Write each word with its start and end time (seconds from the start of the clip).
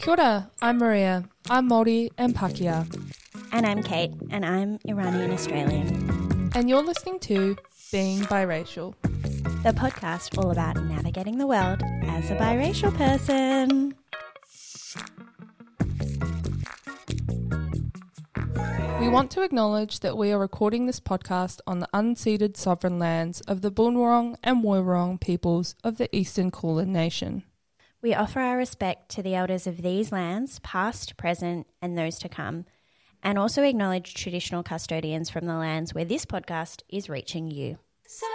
Kia 0.00 0.12
ora, 0.12 0.50
I'm 0.62 0.78
Maria. 0.78 1.24
I'm 1.50 1.68
Māori 1.68 2.08
and 2.16 2.34
Pakeha. 2.34 2.86
And 3.52 3.66
I'm 3.66 3.82
Kate, 3.82 4.10
and 4.30 4.46
I'm 4.46 4.78
Iranian 4.88 5.30
Australian. 5.30 6.50
And 6.54 6.70
you're 6.70 6.82
listening 6.82 7.18
to 7.20 7.54
Being 7.92 8.20
Biracial, 8.20 8.94
the 9.62 9.72
podcast 9.72 10.38
all 10.38 10.52
about 10.52 10.82
navigating 10.84 11.36
the 11.36 11.46
world 11.46 11.82
as 12.04 12.30
a 12.30 12.36
biracial 12.36 12.96
person. 12.96 13.94
We 19.00 19.08
want 19.10 19.30
to 19.32 19.42
acknowledge 19.42 20.00
that 20.00 20.16
we 20.16 20.32
are 20.32 20.38
recording 20.38 20.86
this 20.86 20.98
podcast 20.98 21.60
on 21.66 21.80
the 21.80 21.88
unceded 21.92 22.56
sovereign 22.56 22.98
lands 22.98 23.42
of 23.42 23.60
the 23.60 23.70
Boonwurrung 23.70 24.36
and 24.42 24.64
Woiwurrung 24.64 25.20
peoples 25.20 25.74
of 25.84 25.98
the 25.98 26.08
Eastern 26.16 26.50
Kulin 26.50 26.90
Nation. 26.90 27.42
We 28.02 28.14
offer 28.14 28.40
our 28.40 28.56
respect 28.56 29.10
to 29.10 29.22
the 29.22 29.34
elders 29.34 29.66
of 29.66 29.82
these 29.82 30.10
lands, 30.10 30.58
past, 30.60 31.18
present, 31.18 31.66
and 31.82 31.98
those 31.98 32.18
to 32.20 32.30
come, 32.30 32.64
and 33.22 33.38
also 33.38 33.62
acknowledge 33.62 34.14
traditional 34.14 34.62
custodians 34.62 35.28
from 35.28 35.44
the 35.44 35.54
lands 35.54 35.92
where 35.92 36.06
this 36.06 36.24
podcast 36.24 36.82
is 36.88 37.10
reaching 37.10 37.50
you. 37.50 37.76
So 38.06 38.26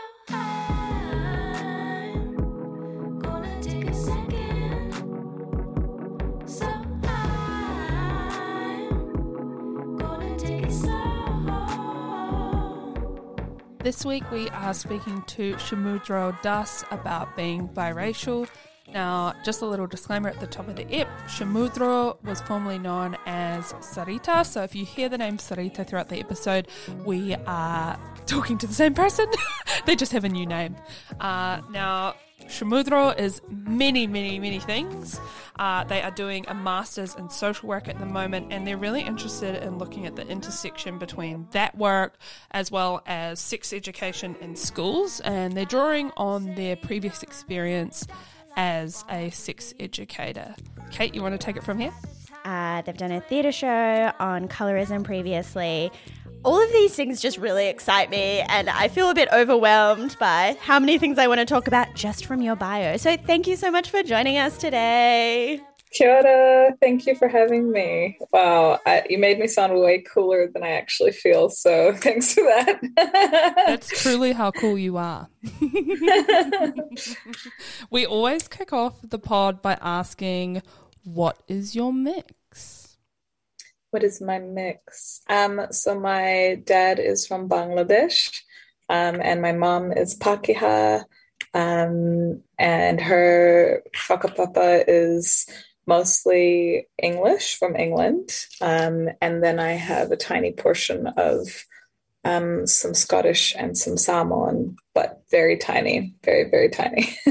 This 13.85 14.03
week 14.03 14.31
we 14.31 14.49
are 14.49 14.73
speaking 14.73 15.21
to 15.27 15.53
Shomudro 15.57 16.41
Das 16.41 16.83
about 16.89 17.35
being 17.35 17.67
biracial. 17.67 18.47
Now, 18.93 19.33
just 19.43 19.61
a 19.61 19.65
little 19.65 19.87
disclaimer 19.87 20.29
at 20.29 20.39
the 20.39 20.47
top 20.47 20.67
of 20.67 20.75
the 20.75 20.85
ep 20.93 21.07
Shomudro 21.27 22.23
was 22.23 22.41
formerly 22.41 22.77
known 22.77 23.17
as 23.25 23.73
Sarita. 23.73 24.45
So 24.45 24.61
if 24.61 24.75
you 24.75 24.85
hear 24.85 25.09
the 25.09 25.17
name 25.17 25.37
Sarita 25.37 25.85
throughout 25.85 26.09
the 26.09 26.19
episode, 26.19 26.67
we 27.03 27.35
are 27.47 27.99
talking 28.25 28.57
to 28.59 28.67
the 28.67 28.73
same 28.73 28.93
person. 28.93 29.25
they 29.85 29.95
just 29.95 30.11
have 30.11 30.23
a 30.23 30.29
new 30.29 30.45
name. 30.45 30.75
Uh, 31.19 31.61
now, 31.71 32.15
Shomudro 32.47 33.17
is 33.17 33.41
many, 33.49 34.05
many, 34.05 34.39
many 34.39 34.59
things. 34.59 35.19
Uh, 35.57 35.83
they 35.85 36.01
are 36.01 36.11
doing 36.11 36.45
a 36.47 36.53
master's 36.53 37.15
in 37.15 37.29
social 37.29 37.67
work 37.67 37.87
at 37.87 37.97
the 37.97 38.05
moment, 38.05 38.51
and 38.51 38.67
they're 38.67 38.77
really 38.77 39.01
interested 39.01 39.63
in 39.63 39.77
looking 39.77 40.05
at 40.05 40.15
the 40.15 40.27
intersection 40.27 40.99
between 40.99 41.47
that 41.51 41.75
work 41.77 42.17
as 42.51 42.71
well 42.71 43.01
as 43.07 43.39
sex 43.39 43.73
education 43.73 44.35
in 44.41 44.55
schools. 44.55 45.21
And 45.21 45.57
they're 45.57 45.65
drawing 45.65 46.11
on 46.17 46.53
their 46.55 46.75
previous 46.75 47.23
experience 47.23 48.05
as 48.55 49.05
a 49.09 49.29
sex 49.29 49.73
educator. 49.79 50.55
Kate, 50.91 51.13
you 51.15 51.21
want 51.21 51.39
to 51.39 51.43
take 51.43 51.57
it 51.57 51.63
from 51.63 51.79
here? 51.79 51.93
Uh, 52.43 52.81
they've 52.83 52.97
done 52.97 53.11
a 53.11 53.21
theatre 53.21 53.51
show 53.51 54.11
on 54.19 54.47
colorism 54.47 55.03
previously 55.03 55.91
all 56.45 56.63
of 56.63 56.71
these 56.71 56.95
things 56.95 57.19
just 57.19 57.39
really 57.39 57.67
excite 57.67 58.09
me, 58.09 58.39
and 58.41 58.69
I 58.69 58.87
feel 58.87 59.09
a 59.09 59.15
bit 59.15 59.27
overwhelmed 59.33 60.15
by 60.19 60.55
how 60.61 60.79
many 60.79 60.99
things 60.99 61.17
I 61.17 61.27
want 61.27 61.39
to 61.39 61.45
talk 61.45 61.67
about 61.67 61.95
just 61.95 62.27
from 62.27 62.41
your 62.41 62.55
bio. 62.55 62.97
So, 62.97 63.17
thank 63.17 63.47
you 63.47 63.55
so 63.55 63.71
much 63.71 63.89
for 63.89 64.03
joining 64.03 64.37
us 64.37 64.57
today. 64.57 65.59
Kia 65.95 66.17
ora. 66.17 66.75
Thank 66.81 67.07
you 67.07 67.15
for 67.15 67.27
having 67.27 67.71
me. 67.71 68.19
Wow, 68.31 68.79
I, 68.85 69.03
you 69.09 69.17
made 69.17 69.39
me 69.39 69.47
sound 69.47 69.79
way 69.79 70.01
cooler 70.01 70.47
than 70.47 70.61
I 70.61 70.71
actually 70.71 71.13
feel. 71.13 71.49
So 71.49 71.93
thanks 71.95 72.33
for 72.33 72.43
that. 72.43 72.81
That's 73.65 74.03
truly 74.03 74.33
how 74.33 74.51
cool 74.51 74.77
you 74.77 74.97
are. 74.97 75.29
we 77.89 78.05
always 78.05 78.47
kick 78.47 78.73
off 78.73 78.95
the 79.01 79.19
pod 79.19 79.61
by 79.61 79.77
asking, 79.81 80.61
What 81.03 81.41
is 81.47 81.75
your 81.75 81.93
mix? 81.93 82.85
what 83.95 84.03
is 84.03 84.19
my 84.19 84.39
mix? 84.39 85.21
Um, 85.29 85.67
so 85.71 85.97
my 85.97 86.61
dad 86.65 86.99
is 86.99 87.25
from 87.25 87.47
Bangladesh, 87.47 88.41
um, 88.89 89.21
and 89.23 89.41
my 89.41 89.53
mom 89.53 89.93
is 89.93 90.19
Pakeha, 90.19 91.05
um, 91.53 92.41
and 92.59 92.99
her 92.99 93.81
whakapapa 94.09 94.83
is 94.85 95.47
mostly 95.87 96.87
English 97.01 97.57
from 97.57 97.75
England, 97.75 98.29
um, 98.61 99.09
and 99.21 99.43
then 99.43 99.59
I 99.59 99.73
have 99.73 100.11
a 100.11 100.17
tiny 100.17 100.51
portion 100.51 101.07
of 101.17 101.65
um, 102.23 102.65
some 102.65 102.93
Scottish 102.93 103.55
and 103.57 103.77
some 103.77 103.97
Samoan, 103.97 104.75
but 104.93 105.21
very 105.29 105.57
tiny, 105.57 106.15
very 106.23 106.49
very 106.49 106.69
tiny. 106.69 107.17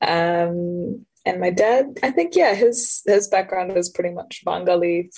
um, 0.00 1.04
and 1.26 1.40
my 1.40 1.50
dad, 1.50 1.98
I 2.02 2.10
think, 2.10 2.36
yeah, 2.36 2.54
his 2.54 3.02
his 3.06 3.28
background 3.28 3.76
is 3.76 3.88
pretty 3.88 4.14
much 4.14 4.42
Bengali 4.44 5.10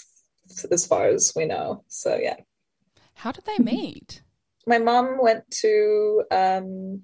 as 0.70 0.86
far 0.86 1.08
as 1.08 1.32
we 1.34 1.46
know. 1.46 1.84
So 1.88 2.16
yeah. 2.16 2.36
How 3.14 3.32
did 3.32 3.44
they 3.44 3.58
meet? 3.62 4.22
My 4.66 4.78
mom 4.78 5.18
went 5.20 5.50
to 5.62 6.24
um 6.30 7.02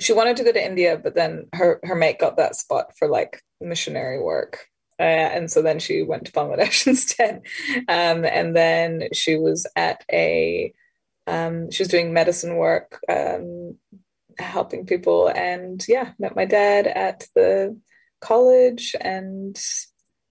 she 0.00 0.12
wanted 0.12 0.36
to 0.36 0.44
go 0.44 0.52
to 0.52 0.64
India, 0.64 0.98
but 1.02 1.14
then 1.14 1.46
her 1.54 1.80
her 1.84 1.94
mate 1.94 2.18
got 2.18 2.36
that 2.36 2.56
spot 2.56 2.96
for 2.98 3.08
like 3.08 3.42
missionary 3.60 4.20
work. 4.20 4.66
Uh, 4.98 5.02
and 5.02 5.50
so 5.50 5.60
then 5.60 5.78
she 5.80 6.02
went 6.02 6.26
to 6.26 6.32
Bangladesh 6.32 6.86
instead. 6.86 7.42
Um, 7.88 8.24
and 8.24 8.54
then 8.54 9.08
she 9.12 9.36
was 9.36 9.66
at 9.74 10.04
a, 10.12 10.72
um, 11.26 11.70
she 11.70 11.82
was 11.82 11.88
doing 11.88 12.12
medicine 12.12 12.56
work, 12.56 13.00
um, 13.08 13.76
helping 14.38 14.86
people. 14.86 15.28
And 15.28 15.84
yeah, 15.88 16.12
met 16.18 16.36
my 16.36 16.44
dad 16.44 16.86
at 16.86 17.26
the 17.34 17.76
college 18.20 18.94
and 19.00 19.60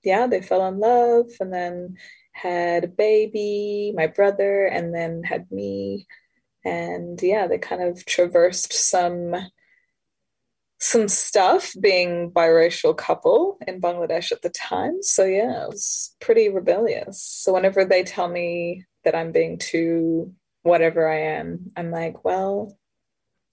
yeah, 0.03 0.27
they 0.27 0.41
fell 0.41 0.65
in 0.67 0.79
love 0.79 1.27
and 1.39 1.53
then 1.53 1.97
had 2.31 2.83
a 2.85 2.87
baby, 2.87 3.93
my 3.95 4.07
brother, 4.07 4.65
and 4.65 4.93
then 4.93 5.23
had 5.23 5.51
me. 5.51 6.07
And 6.65 7.21
yeah, 7.21 7.47
they 7.47 7.57
kind 7.57 7.81
of 7.81 8.05
traversed 8.05 8.73
some 8.73 9.35
some 10.79 11.07
stuff 11.07 11.73
being 11.79 12.29
biracial 12.29 12.95
couple 12.95 13.57
in 13.65 13.79
Bangladesh 13.79 14.33
at 14.33 14.41
the 14.41 14.49
time. 14.49 15.01
So 15.01 15.23
yeah, 15.23 15.63
it 15.63 15.69
was 15.69 16.13
pretty 16.19 16.49
rebellious. 16.49 17.21
So 17.21 17.53
whenever 17.53 17.85
they 17.85 18.03
tell 18.03 18.27
me 18.27 18.83
that 19.05 19.15
I'm 19.15 19.31
being 19.31 19.57
too 19.57 20.33
whatever 20.63 21.07
I 21.07 21.37
am, 21.37 21.71
I'm 21.77 21.89
like, 21.89 22.25
well, 22.25 22.77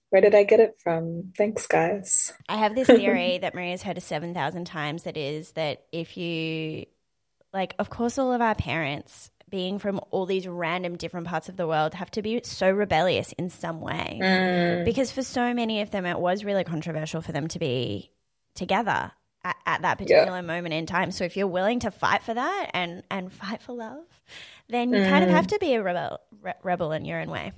where 0.09 0.21
did 0.21 0.35
I 0.35 0.43
get 0.43 0.59
it 0.59 0.75
from? 0.83 1.31
Thanks, 1.37 1.67
guys. 1.67 2.33
I 2.49 2.57
have 2.57 2.75
this 2.75 2.87
theory 2.87 3.37
that 3.37 3.55
Maria's 3.55 3.81
heard 3.81 3.97
a 3.97 4.01
7,000 4.01 4.65
times 4.65 5.03
that 5.03 5.15
is 5.15 5.53
that 5.53 5.85
if 5.93 6.17
you, 6.17 6.85
like, 7.53 7.75
of 7.79 7.89
course, 7.89 8.17
all 8.17 8.33
of 8.33 8.41
our 8.41 8.55
parents, 8.55 9.30
being 9.51 9.77
from 9.77 9.99
all 10.09 10.25
these 10.25 10.47
random 10.47 10.95
different 10.95 11.27
parts 11.27 11.49
of 11.49 11.57
the 11.57 11.67
world, 11.67 11.93
have 11.93 12.09
to 12.11 12.21
be 12.21 12.41
so 12.43 12.71
rebellious 12.71 13.33
in 13.33 13.49
some 13.49 13.81
way. 13.81 14.19
Mm. 14.21 14.85
Because 14.85 15.11
for 15.11 15.21
so 15.21 15.53
many 15.53 15.81
of 15.81 15.91
them, 15.91 16.05
it 16.05 16.17
was 16.17 16.43
really 16.43 16.63
controversial 16.63 17.21
for 17.21 17.31
them 17.31 17.47
to 17.49 17.59
be 17.59 18.11
together. 18.55 19.11
At, 19.43 19.55
at 19.65 19.81
that 19.81 19.97
particular 19.97 20.35
yeah. 20.35 20.41
moment 20.41 20.75
in 20.75 20.85
time. 20.85 21.09
So 21.09 21.23
if 21.23 21.35
you're 21.35 21.47
willing 21.47 21.79
to 21.79 21.89
fight 21.89 22.21
for 22.21 22.35
that 22.35 22.69
and, 22.75 23.01
and 23.09 23.33
fight 23.33 23.63
for 23.63 23.73
love, 23.73 24.05
then 24.69 24.93
you 24.93 24.99
mm. 24.99 25.09
kind 25.09 25.23
of 25.23 25.31
have 25.31 25.47
to 25.47 25.57
be 25.57 25.73
a 25.73 25.81
rebel, 25.81 26.19
re- 26.43 26.53
rebel 26.61 26.91
in 26.91 27.05
your 27.05 27.19
own 27.19 27.31
way. 27.31 27.51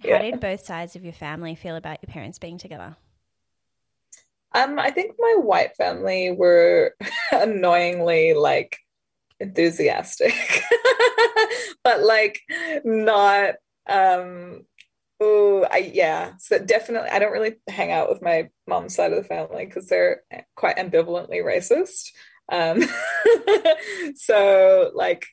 How 0.00 0.08
yeah. 0.08 0.22
did 0.22 0.40
both 0.40 0.64
sides 0.64 0.96
of 0.96 1.04
your 1.04 1.12
family 1.12 1.54
feel 1.54 1.76
about 1.76 1.98
your 2.00 2.10
parents 2.10 2.38
being 2.38 2.56
together? 2.56 2.96
Um, 4.54 4.78
I 4.78 4.90
think 4.90 5.16
my 5.18 5.34
white 5.38 5.76
family 5.76 6.32
were 6.32 6.94
annoyingly 7.32 8.32
like 8.32 8.78
enthusiastic, 9.40 10.34
but 11.84 12.02
like 12.02 12.40
not 12.84 13.54
um 13.88 14.62
oh 15.20 15.66
I 15.70 15.90
yeah. 15.92 16.32
So 16.38 16.58
definitely 16.58 17.10
I 17.10 17.18
don't 17.18 17.32
really 17.32 17.56
hang 17.68 17.92
out 17.92 18.08
with 18.08 18.22
my 18.22 18.50
mom's 18.66 18.94
side 18.94 19.12
of 19.12 19.22
the 19.22 19.28
family 19.28 19.66
because 19.66 19.88
they're 19.88 20.22
quite 20.54 20.76
ambivalently 20.76 21.42
racist. 21.42 22.10
Um 22.50 22.82
so 24.14 24.90
like 24.94 25.26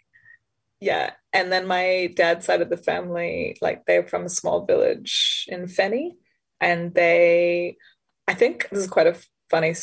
yeah. 0.80 1.12
And 1.34 1.52
then 1.52 1.68
my 1.68 2.14
dad's 2.16 2.46
side 2.46 2.62
of 2.62 2.70
the 2.70 2.78
family 2.78 3.58
like 3.62 3.86
they're 3.86 4.08
from 4.08 4.26
a 4.26 4.30
small 4.30 4.66
village 4.66 5.46
in 5.48 5.66
feni 5.66 6.12
and 6.62 6.94
they 6.94 7.78
i 8.28 8.34
think 8.34 8.70
this 8.70 8.80
is 8.80 8.88
quite 8.88 9.08
a 9.08 9.18
funny 9.50 9.74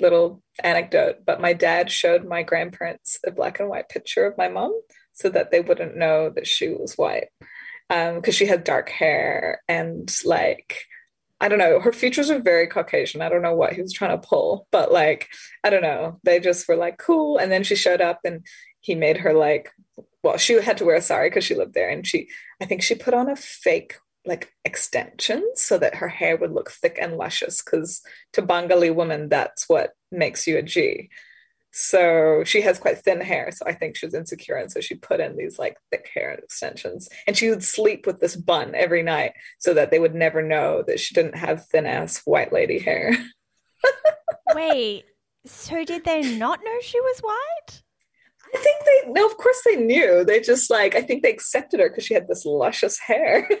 little 0.00 0.42
anecdote 0.62 1.16
but 1.24 1.40
my 1.40 1.52
dad 1.52 1.90
showed 1.90 2.24
my 2.24 2.42
grandparents 2.42 3.18
a 3.26 3.30
black 3.30 3.60
and 3.60 3.68
white 3.68 3.88
picture 3.88 4.26
of 4.26 4.38
my 4.38 4.48
mom 4.48 4.72
so 5.12 5.28
that 5.28 5.50
they 5.50 5.60
wouldn't 5.60 5.96
know 5.96 6.30
that 6.30 6.46
she 6.46 6.68
was 6.68 6.94
white 6.94 7.28
because 7.88 8.14
um, 8.16 8.32
she 8.32 8.46
had 8.46 8.64
dark 8.64 8.88
hair 8.88 9.62
and 9.68 10.14
like 10.24 10.76
I 11.42 11.48
don't 11.48 11.58
know. 11.58 11.80
Her 11.80 11.92
features 11.92 12.30
are 12.30 12.38
very 12.38 12.66
Caucasian. 12.66 13.22
I 13.22 13.30
don't 13.30 13.40
know 13.40 13.54
what 13.54 13.72
he 13.72 13.80
was 13.80 13.94
trying 13.94 14.10
to 14.10 14.28
pull, 14.28 14.66
but 14.70 14.92
like, 14.92 15.26
I 15.64 15.70
don't 15.70 15.80
know. 15.80 16.20
They 16.22 16.38
just 16.38 16.68
were 16.68 16.76
like 16.76 16.98
cool. 16.98 17.38
And 17.38 17.50
then 17.50 17.64
she 17.64 17.76
showed 17.76 18.02
up 18.02 18.20
and 18.24 18.44
he 18.80 18.94
made 18.94 19.16
her 19.16 19.32
like 19.32 19.70
well, 20.22 20.36
she 20.36 20.60
had 20.60 20.76
to 20.78 20.84
wear 20.84 20.96
a 20.96 21.02
sari 21.02 21.30
because 21.30 21.44
she 21.44 21.54
lived 21.54 21.74
there, 21.74 21.88
and 21.88 22.06
she, 22.06 22.28
I 22.60 22.66
think 22.66 22.82
she 22.82 22.94
put 22.94 23.14
on 23.14 23.30
a 23.30 23.36
fake 23.36 23.96
like 24.26 24.52
extensions 24.64 25.62
so 25.62 25.78
that 25.78 25.96
her 25.96 26.08
hair 26.08 26.36
would 26.36 26.52
look 26.52 26.70
thick 26.70 26.98
and 27.00 27.16
luscious. 27.16 27.62
Because 27.62 28.02
to 28.32 28.42
Bengali 28.42 28.90
women, 28.90 29.28
that's 29.28 29.68
what 29.68 29.92
makes 30.10 30.46
you 30.46 30.58
a 30.58 30.62
G. 30.62 31.10
So 31.72 32.42
she 32.44 32.62
has 32.62 32.78
quite 32.78 32.98
thin 32.98 33.20
hair. 33.20 33.50
So 33.52 33.64
I 33.66 33.72
think 33.72 33.96
she 33.96 34.06
was 34.06 34.14
insecure. 34.14 34.56
And 34.56 34.70
so 34.70 34.80
she 34.80 34.96
put 34.96 35.20
in 35.20 35.36
these 35.36 35.58
like 35.58 35.76
thick 35.90 36.10
hair 36.12 36.32
extensions. 36.32 37.08
And 37.26 37.36
she 37.36 37.48
would 37.48 37.62
sleep 37.62 38.06
with 38.06 38.20
this 38.20 38.36
bun 38.36 38.74
every 38.74 39.02
night 39.02 39.32
so 39.58 39.72
that 39.74 39.90
they 39.90 39.98
would 39.98 40.14
never 40.14 40.42
know 40.42 40.82
that 40.86 41.00
she 41.00 41.14
didn't 41.14 41.36
have 41.36 41.66
thin 41.66 41.86
ass 41.86 42.22
white 42.24 42.52
lady 42.52 42.78
hair. 42.78 43.16
Wait, 44.54 45.04
so 45.46 45.84
did 45.84 46.04
they 46.04 46.36
not 46.36 46.60
know 46.64 46.76
she 46.82 47.00
was 47.00 47.20
white? 47.20 47.82
I 48.52 48.58
think 48.58 48.84
they 48.84 49.12
no, 49.12 49.26
of 49.26 49.36
course 49.36 49.62
they 49.64 49.76
knew. 49.76 50.24
They 50.24 50.40
just 50.40 50.70
like 50.70 50.94
I 50.94 51.02
think 51.02 51.22
they 51.22 51.30
accepted 51.30 51.80
her 51.80 51.88
because 51.88 52.04
she 52.04 52.14
had 52.14 52.28
this 52.28 52.44
luscious 52.44 52.98
hair. 52.98 53.46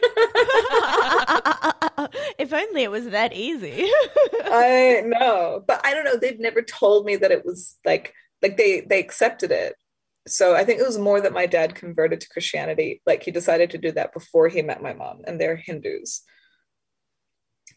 if 2.38 2.52
only 2.52 2.82
it 2.82 2.90
was 2.90 3.10
that 3.10 3.32
easy. 3.32 3.84
I 4.44 5.02
know, 5.06 5.62
but 5.66 5.80
I 5.84 5.94
don't 5.94 6.04
know. 6.04 6.16
They've 6.16 6.40
never 6.40 6.62
told 6.62 7.06
me 7.06 7.16
that 7.16 7.30
it 7.30 7.44
was 7.44 7.76
like 7.84 8.14
like 8.42 8.56
they 8.56 8.80
they 8.80 8.98
accepted 8.98 9.52
it. 9.52 9.76
So 10.26 10.54
I 10.54 10.64
think 10.64 10.80
it 10.80 10.86
was 10.86 10.98
more 10.98 11.20
that 11.20 11.32
my 11.32 11.46
dad 11.46 11.74
converted 11.74 12.20
to 12.20 12.28
Christianity. 12.28 13.00
Like 13.06 13.22
he 13.22 13.30
decided 13.30 13.70
to 13.70 13.78
do 13.78 13.92
that 13.92 14.12
before 14.12 14.48
he 14.48 14.62
met 14.62 14.82
my 14.82 14.92
mom, 14.92 15.22
and 15.26 15.40
they're 15.40 15.56
Hindus. 15.56 16.22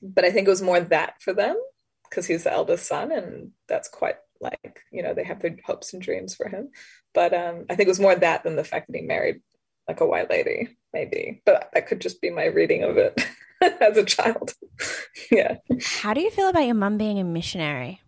But 0.01 0.25
I 0.25 0.31
think 0.31 0.47
it 0.47 0.51
was 0.51 0.61
more 0.61 0.79
that 0.79 1.21
for 1.21 1.33
them 1.33 1.55
because 2.09 2.25
he's 2.25 2.43
the 2.43 2.51
eldest 2.51 2.87
son, 2.87 3.11
and 3.11 3.51
that's 3.67 3.87
quite 3.87 4.17
like 4.43 4.81
you 4.91 5.01
know 5.01 5.13
they 5.13 5.23
have 5.23 5.41
their 5.41 5.55
hopes 5.65 5.93
and 5.93 6.01
dreams 6.01 6.35
for 6.35 6.47
him. 6.47 6.69
But 7.13 7.33
um, 7.33 7.65
I 7.69 7.75
think 7.75 7.87
it 7.87 7.91
was 7.91 7.99
more 7.99 8.15
that 8.15 8.43
than 8.43 8.55
the 8.55 8.63
fact 8.63 8.87
that 8.87 8.97
he 8.97 9.03
married 9.03 9.41
like 9.87 10.01
a 10.01 10.05
white 10.05 10.29
lady, 10.29 10.77
maybe. 10.93 11.41
But 11.45 11.69
that 11.73 11.87
could 11.87 12.01
just 12.01 12.21
be 12.21 12.29
my 12.29 12.45
reading 12.45 12.83
of 12.83 12.97
it 12.97 13.19
as 13.81 13.97
a 13.97 14.05
child. 14.05 14.53
yeah. 15.31 15.57
How 15.81 16.13
do 16.13 16.21
you 16.21 16.31
feel 16.31 16.49
about 16.49 16.65
your 16.65 16.75
mum 16.75 16.97
being 16.97 17.19
a 17.19 17.23
missionary? 17.23 18.01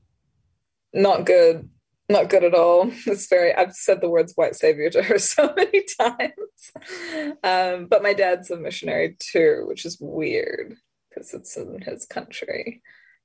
Not 0.94 1.26
good. 1.26 1.70
Not 2.08 2.30
good 2.30 2.44
at 2.44 2.54
all. 2.54 2.92
It's 3.08 3.28
very, 3.28 3.54
I've 3.54 3.74
said 3.74 4.02
the 4.02 4.10
words 4.10 4.34
white 4.36 4.56
savior 4.56 4.90
to 4.92 5.04
her 5.04 5.18
so 5.18 5.54
many 5.56 5.84
times. 6.00 7.38
Um, 7.44 7.88
but 7.88 8.04
my 8.04 8.14
dad's 8.14 8.52
a 8.52 8.58
missionary 8.58 9.18
too, 9.20 9.66
which 9.68 9.86
is 9.86 9.98
weird 10.00 10.76
because 11.10 11.34
it's 11.34 11.58
in 11.58 11.82
his 11.82 12.06
country. 12.06 12.82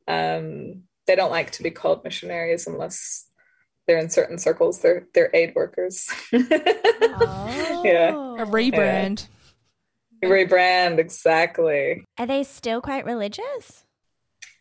Um, 0.08 0.84
they 1.10 1.16
don't 1.16 1.32
like 1.32 1.50
to 1.50 1.64
be 1.64 1.72
called 1.72 2.04
missionaries 2.04 2.68
unless 2.68 3.26
they're 3.88 3.98
in 3.98 4.10
certain 4.10 4.38
circles. 4.38 4.80
They're 4.80 5.08
they're 5.12 5.30
aid 5.34 5.54
workers. 5.56 6.08
oh. 6.32 7.82
Yeah. 7.84 8.10
A 8.10 8.46
rebrand. 8.46 9.26
Rebrand, 10.22 10.98
exactly. 10.98 12.04
Are 12.16 12.26
they 12.26 12.44
still 12.44 12.80
quite 12.80 13.06
religious? 13.06 13.84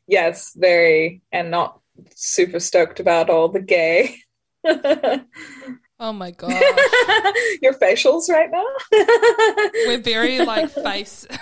Yes, 0.07 0.53
very, 0.55 1.21
and 1.31 1.51
not 1.51 1.81
super 2.15 2.59
stoked 2.59 2.99
about 2.99 3.29
all 3.29 3.49
the 3.49 3.59
gay. 3.61 4.15
Oh 4.65 6.13
my 6.13 6.31
god. 6.37 6.63
Your 7.61 7.73
facials 7.73 8.29
right 8.29 8.49
now? 8.49 8.65
We're 9.85 10.01
very 10.01 10.39
like 10.39 10.71
face. 10.71 11.27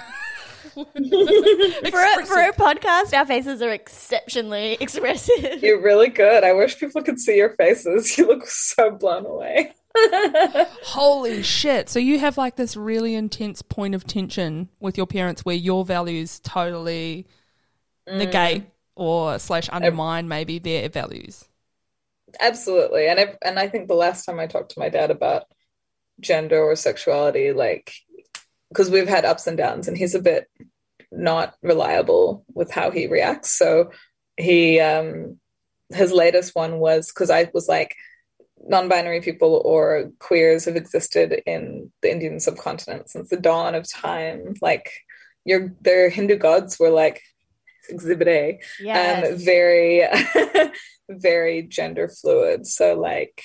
For 0.86 2.04
a, 2.04 2.26
for 2.26 2.40
a 2.40 2.54
podcast, 2.54 3.18
our 3.18 3.26
faces 3.26 3.64
are 3.64 3.72
exceptionally 3.72 4.74
expressive. 4.80 5.64
You're 5.64 5.82
really 5.82 6.10
good. 6.10 6.44
I 6.44 6.54
wish 6.54 6.80
people 6.80 7.02
could 7.02 7.20
see 7.20 7.38
your 7.38 7.50
faces. 7.56 8.16
You 8.18 8.28
look 8.28 8.46
so 8.46 8.92
blown 8.92 9.26
away. 9.26 9.74
Holy 10.84 11.42
shit. 11.42 11.90
So 11.90 11.98
you 11.98 12.20
have 12.20 12.38
like 12.38 12.58
this 12.58 12.78
really 12.78 13.16
intense 13.16 13.64
point 13.64 13.96
of 13.96 14.06
tension 14.06 14.70
with 14.80 14.98
your 14.98 15.08
parents 15.08 15.44
where 15.44 15.56
your 15.56 15.84
values 15.84 16.40
totally 16.42 17.26
mm. 18.08 18.18
negate 18.18 18.66
or 18.96 19.40
slash 19.40 19.70
undermine 19.72 20.28
maybe 20.28 20.60
their 20.60 20.90
values. 20.90 21.48
Absolutely. 22.40 23.08
And 23.08 23.20
I, 23.20 23.36
and 23.42 23.58
I 23.58 23.68
think 23.68 23.88
the 23.88 23.96
last 23.96 24.26
time 24.26 24.40
I 24.40 24.46
talked 24.46 24.72
to 24.72 24.80
my 24.80 24.90
dad 24.90 25.10
about 25.10 25.46
gender 26.20 26.62
or 26.62 26.76
sexuality, 26.76 27.52
like, 27.52 27.94
because 28.69 28.90
we've 28.90 29.08
had 29.08 29.25
ups 29.25 29.48
and 29.48 29.58
downs, 29.58 29.88
and 29.88 29.98
he's 29.98 30.16
a 30.16 30.22
bit 30.22 30.50
not 31.12 31.56
reliable 31.62 32.46
with 32.54 32.72
how 32.72 32.92
he 32.92 33.08
reacts. 33.08 33.52
So 33.52 33.92
he, 34.36 34.80
um, 34.80 35.40
his 35.90 36.12
latest 36.12 36.56
one 36.56 36.80
was 36.80 37.08
because 37.08 37.30
I 37.30 37.50
was 37.54 37.68
like, 37.68 37.96
non-binary 38.68 39.22
people 39.22 39.62
or 39.64 40.12
queers 40.19 40.66
have 40.66 40.75
existed 40.75 41.42
in 41.46 41.92
the 42.02 42.12
Indian 42.12 42.40
subcontinent 42.40 43.10
since 43.10 43.30
the 43.30 43.38
dawn 43.38 43.75
of 43.75 43.90
time. 43.90 44.56
Like 44.62 44.92
your 45.46 45.74
their 45.81 46.10
Hindu 46.10 46.38
gods 46.38 46.78
were 46.80 46.90
like 46.90 47.22
exhibit 47.90 48.28
A. 48.28 48.60
Yes. 48.80 49.31
Um 49.31 49.38
very 49.38 50.08
very 51.10 51.64
gender 51.64 52.08
fluid. 52.10 52.68
So 52.68 52.96
like 52.96 53.42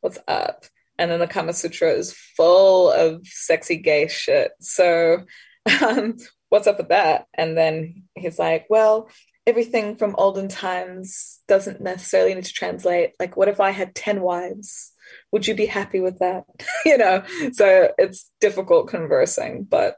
what's 0.00 0.18
up? 0.26 0.64
And 0.98 1.10
then 1.10 1.20
the 1.20 1.26
Kama 1.26 1.52
Sutra 1.52 1.90
is 1.90 2.12
full 2.12 2.90
of 2.90 3.26
sexy 3.26 3.76
gay 3.76 4.08
shit. 4.08 4.52
So 4.60 5.24
um 5.86 6.16
what's 6.48 6.66
up 6.66 6.78
with 6.78 6.88
that? 6.88 7.26
And 7.34 7.56
then 7.56 8.04
he's 8.14 8.38
like, 8.38 8.66
well, 8.70 9.10
everything 9.46 9.96
from 9.96 10.14
olden 10.18 10.48
times 10.48 11.40
doesn't 11.46 11.80
necessarily 11.80 12.34
need 12.34 12.44
to 12.44 12.52
translate. 12.52 13.12
Like, 13.20 13.36
what 13.36 13.48
if 13.48 13.60
I 13.60 13.70
had 13.70 13.94
10 13.94 14.20
wives? 14.20 14.92
Would 15.32 15.46
you 15.46 15.54
be 15.54 15.66
happy 15.66 16.00
with 16.00 16.18
that? 16.18 16.44
you 16.84 16.98
know, 16.98 17.22
so 17.52 17.92
it's 17.98 18.30
difficult 18.40 18.88
conversing, 18.88 19.64
but 19.64 19.96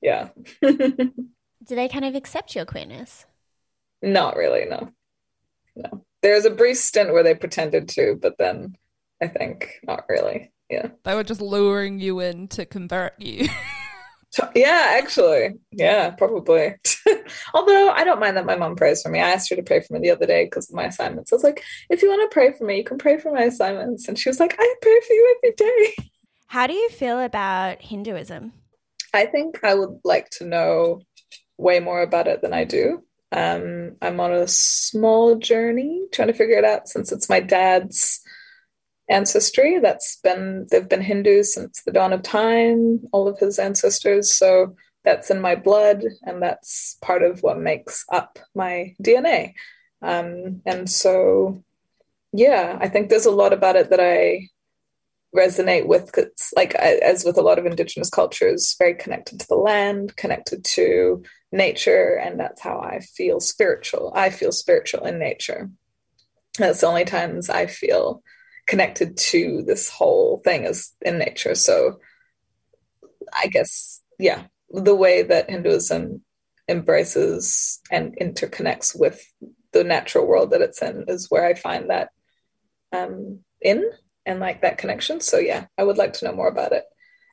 yeah. 0.00 0.28
Do 0.62 1.74
they 1.74 1.88
kind 1.88 2.04
of 2.04 2.14
accept 2.14 2.54
your 2.54 2.64
queerness? 2.64 3.26
Not 4.02 4.36
really, 4.36 4.66
no. 4.66 4.90
No. 5.74 6.04
There's 6.22 6.44
a 6.44 6.50
brief 6.50 6.76
stint 6.76 7.12
where 7.12 7.22
they 7.22 7.34
pretended 7.34 7.88
to, 7.90 8.16
but 8.20 8.38
then 8.38 8.76
I 9.22 9.28
think 9.28 9.80
not 9.84 10.04
really. 10.08 10.52
Yeah. 10.68 10.88
They 11.04 11.14
were 11.14 11.24
just 11.24 11.40
luring 11.40 12.00
you 12.00 12.20
in 12.20 12.48
to 12.48 12.66
convert 12.66 13.20
you. 13.20 13.48
Yeah, 14.54 14.96
actually. 14.98 15.54
Yeah, 15.72 16.10
probably. 16.10 16.74
Although 17.54 17.90
I 17.90 18.04
don't 18.04 18.20
mind 18.20 18.36
that 18.36 18.44
my 18.46 18.56
mom 18.56 18.76
prays 18.76 19.02
for 19.02 19.08
me. 19.08 19.20
I 19.20 19.30
asked 19.30 19.48
her 19.50 19.56
to 19.56 19.62
pray 19.62 19.80
for 19.80 19.94
me 19.94 20.00
the 20.00 20.10
other 20.10 20.26
day 20.26 20.44
because 20.44 20.68
of 20.68 20.76
my 20.76 20.84
assignments. 20.84 21.32
I 21.32 21.36
was 21.36 21.44
like, 21.44 21.62
if 21.90 22.02
you 22.02 22.08
want 22.08 22.28
to 22.30 22.34
pray 22.34 22.52
for 22.52 22.64
me, 22.64 22.78
you 22.78 22.84
can 22.84 22.98
pray 22.98 23.18
for 23.18 23.32
my 23.32 23.42
assignments. 23.42 24.08
And 24.08 24.18
she 24.18 24.28
was 24.28 24.40
like, 24.40 24.54
I 24.58 24.74
pray 24.82 25.00
for 25.06 25.12
you 25.12 25.36
every 25.36 25.54
day. 25.56 26.10
How 26.48 26.66
do 26.66 26.74
you 26.74 26.88
feel 26.90 27.20
about 27.20 27.82
Hinduism? 27.82 28.52
I 29.14 29.26
think 29.26 29.64
I 29.64 29.74
would 29.74 30.00
like 30.04 30.28
to 30.30 30.44
know 30.44 31.00
way 31.56 31.80
more 31.80 32.02
about 32.02 32.28
it 32.28 32.42
than 32.42 32.52
I 32.52 32.64
do. 32.64 33.02
Um, 33.32 33.96
I'm 34.02 34.20
on 34.20 34.32
a 34.32 34.46
small 34.46 35.36
journey 35.36 36.04
trying 36.12 36.28
to 36.28 36.34
figure 36.34 36.58
it 36.58 36.64
out 36.64 36.88
since 36.88 37.10
it's 37.10 37.28
my 37.28 37.40
dad's 37.40 38.20
ancestry. 39.08 39.78
That's 39.78 40.16
been 40.16 40.66
they've 40.70 40.88
been 40.88 41.02
hindus 41.02 41.54
since 41.54 41.82
the 41.82 41.92
dawn 41.92 42.12
of 42.12 42.22
time 42.22 43.00
all 43.12 43.28
of 43.28 43.38
his 43.38 43.58
ancestors. 43.58 44.34
So 44.34 44.74
that's 45.06 45.30
in 45.30 45.40
my 45.40 45.54
blood 45.54 46.04
and 46.24 46.42
that's 46.42 46.98
part 47.00 47.22
of 47.22 47.42
what 47.42 47.58
makes 47.58 48.04
up 48.12 48.38
my 48.54 48.94
dna 49.02 49.54
um, 50.02 50.60
and 50.66 50.90
so 50.90 51.62
yeah 52.32 52.76
i 52.80 52.88
think 52.88 53.08
there's 53.08 53.24
a 53.24 53.30
lot 53.30 53.54
about 53.54 53.76
it 53.76 53.88
that 53.88 54.00
i 54.00 54.46
resonate 55.34 55.86
with 55.86 56.10
it's 56.18 56.52
like 56.54 56.74
as 56.74 57.24
with 57.24 57.38
a 57.38 57.42
lot 57.42 57.58
of 57.58 57.66
indigenous 57.66 58.10
cultures 58.10 58.74
very 58.78 58.94
connected 58.94 59.38
to 59.38 59.46
the 59.48 59.54
land 59.54 60.16
connected 60.16 60.64
to 60.64 61.22
nature 61.52 62.18
and 62.22 62.40
that's 62.40 62.60
how 62.60 62.80
i 62.80 62.98
feel 63.00 63.38
spiritual. 63.38 64.12
I 64.14 64.30
feel 64.30 64.50
spiritual 64.50 65.04
in 65.04 65.18
nature. 65.18 65.70
That's 66.58 66.80
the 66.80 66.86
only 66.86 67.04
times 67.04 67.48
i 67.48 67.66
feel 67.66 68.22
connected 68.66 69.16
to 69.16 69.62
this 69.66 69.88
whole 69.88 70.40
thing 70.44 70.64
is 70.64 70.92
in 71.02 71.18
nature. 71.18 71.54
So 71.54 72.00
I 73.32 73.46
guess, 73.46 74.00
yeah, 74.18 74.44
the 74.70 74.94
way 74.94 75.22
that 75.22 75.50
Hinduism 75.50 76.22
embraces 76.68 77.80
and 77.90 78.16
interconnects 78.20 78.98
with 78.98 79.24
the 79.72 79.84
natural 79.84 80.26
world 80.26 80.50
that 80.50 80.62
it's 80.62 80.82
in 80.82 81.04
is 81.08 81.30
where 81.30 81.46
I 81.46 81.54
find 81.54 81.90
that 81.90 82.08
um, 82.92 83.40
in 83.60 83.88
and 84.24 84.40
like 84.40 84.62
that 84.62 84.78
connection. 84.78 85.20
So 85.20 85.38
yeah, 85.38 85.66
I 85.78 85.84
would 85.84 85.98
like 85.98 86.14
to 86.14 86.24
know 86.24 86.34
more 86.34 86.48
about 86.48 86.72
it. 86.72 86.84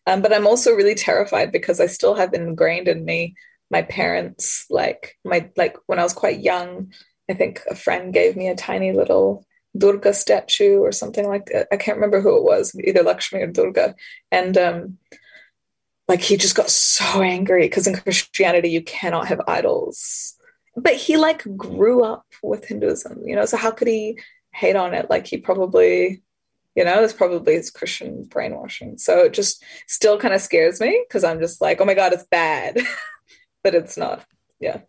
Um, 0.06 0.22
but 0.22 0.34
I'm 0.34 0.48
also 0.48 0.74
really 0.74 0.96
terrified 0.96 1.52
because 1.52 1.80
I 1.80 1.88
still 1.88 2.16
have 2.16 2.34
ingrained 2.34 2.88
in 2.88 3.06
me 3.06 3.36
my 3.72 3.82
parents 3.82 4.66
like 4.70 5.18
my 5.25 5.50
like 5.58 5.78
when 5.88 6.00
I 6.00 6.04
was 6.04 6.13
quite 6.13 6.42
young. 6.42 6.94
I 7.30 7.34
think 7.34 7.62
a 7.70 7.75
friend 7.75 8.13
gave 8.13 8.36
me 8.36 8.50
a 8.50 8.56
tiny 8.56 8.92
little 8.92 9.46
Durga 9.77 10.13
statue 10.13 10.80
or 10.80 10.92
something 10.92 11.27
like 11.27 11.48
that. 11.48 11.68
I 11.72 11.77
can't 11.77 11.98
remember 11.98 12.22
who 12.22 12.38
it 12.38 12.44
was, 12.44 12.75
either 12.75 13.03
Lakshmi 13.03 13.42
or 13.42 13.48
Durga. 13.48 13.96
And 14.32 14.58
um, 14.58 14.98
like 16.08 16.22
he 16.22 16.38
just 16.38 16.56
got 16.56 16.70
so 16.70 17.22
angry 17.22 17.63
because 17.63 17.88
in 17.88 17.96
Christianity 17.96 18.70
you 18.70 18.84
cannot 18.84 19.27
have 19.27 19.42
idols. 19.48 20.36
But 20.75 20.96
he 20.96 21.18
like 21.18 21.44
grew 21.58 22.03
up 22.03 22.25
with 22.42 22.65
Hinduism, 22.65 23.27
you 23.27 23.36
know, 23.36 23.46
so 23.46 23.58
how 23.58 23.72
could 23.72 23.88
he 23.88 24.20
hate 24.53 24.75
on 24.75 24.94
it? 24.94 25.10
Like 25.10 25.27
he 25.27 25.38
probably, 25.38 26.24
you 26.75 26.84
know, 26.84 27.03
it's 27.03 27.13
probably 27.13 27.53
his 27.53 27.70
Christian 27.70 28.24
brainwashing. 28.24 28.98
So 28.98 29.20
it 29.20 29.34
just 29.34 29.63
still 29.88 30.20
kind 30.20 30.34
of 30.34 30.42
scares 30.42 30.80
me 30.80 31.03
because 31.08 31.24
I'm 31.24 31.39
just 31.39 31.62
like, 31.62 31.80
oh 31.80 31.86
my 31.86 31.94
God, 31.94 32.13
it's 32.13 32.25
bad. 32.25 32.80
but 33.63 33.75
it's 33.75 33.98
not. 33.98 34.25
Yeah. 34.60 34.82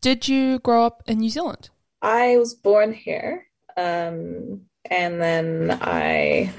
Did 0.00 0.28
you 0.28 0.58
grow 0.58 0.84
up 0.84 1.02
in 1.06 1.18
New 1.18 1.30
Zealand? 1.30 1.70
I 2.02 2.36
was 2.36 2.54
born 2.54 2.92
here 2.92 3.45
um, 3.76 4.62
and 4.90 5.20
then 5.20 5.78
I 5.80 6.52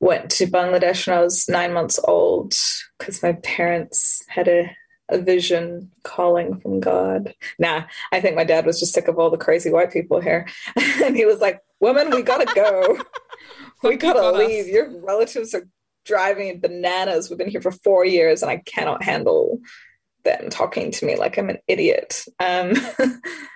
went 0.00 0.30
to 0.30 0.46
Bangladesh 0.46 1.06
when 1.06 1.18
I 1.18 1.22
was 1.22 1.48
nine 1.48 1.72
months 1.72 1.98
old 2.04 2.54
because 2.98 3.22
my 3.22 3.32
parents 3.32 4.22
had 4.28 4.48
a, 4.48 4.70
a 5.08 5.18
vision 5.18 5.90
calling 6.04 6.60
from 6.60 6.80
God. 6.80 7.34
Nah, 7.58 7.84
I 8.12 8.20
think 8.20 8.36
my 8.36 8.44
dad 8.44 8.66
was 8.66 8.78
just 8.78 8.94
sick 8.94 9.08
of 9.08 9.18
all 9.18 9.30
the 9.30 9.36
crazy 9.36 9.70
white 9.70 9.92
people 9.92 10.20
here. 10.20 10.46
and 11.02 11.16
he 11.16 11.24
was 11.24 11.40
like, 11.40 11.60
Woman, 11.80 12.10
we 12.10 12.22
gotta 12.22 12.52
go. 12.54 12.98
we 13.82 13.96
gotta 13.96 14.30
leave. 14.32 14.66
Your 14.66 14.90
relatives 15.00 15.54
are 15.54 15.68
driving 16.06 16.60
bananas. 16.60 17.28
We've 17.28 17.38
been 17.38 17.50
here 17.50 17.60
for 17.60 17.72
four 17.72 18.04
years 18.04 18.42
and 18.42 18.50
I 18.50 18.58
cannot 18.58 19.02
handle 19.02 19.60
them 20.24 20.48
talking 20.50 20.90
to 20.90 21.06
me 21.06 21.16
like 21.16 21.36
I'm 21.38 21.50
an 21.50 21.58
idiot. 21.68 22.24
Um, 22.40 22.72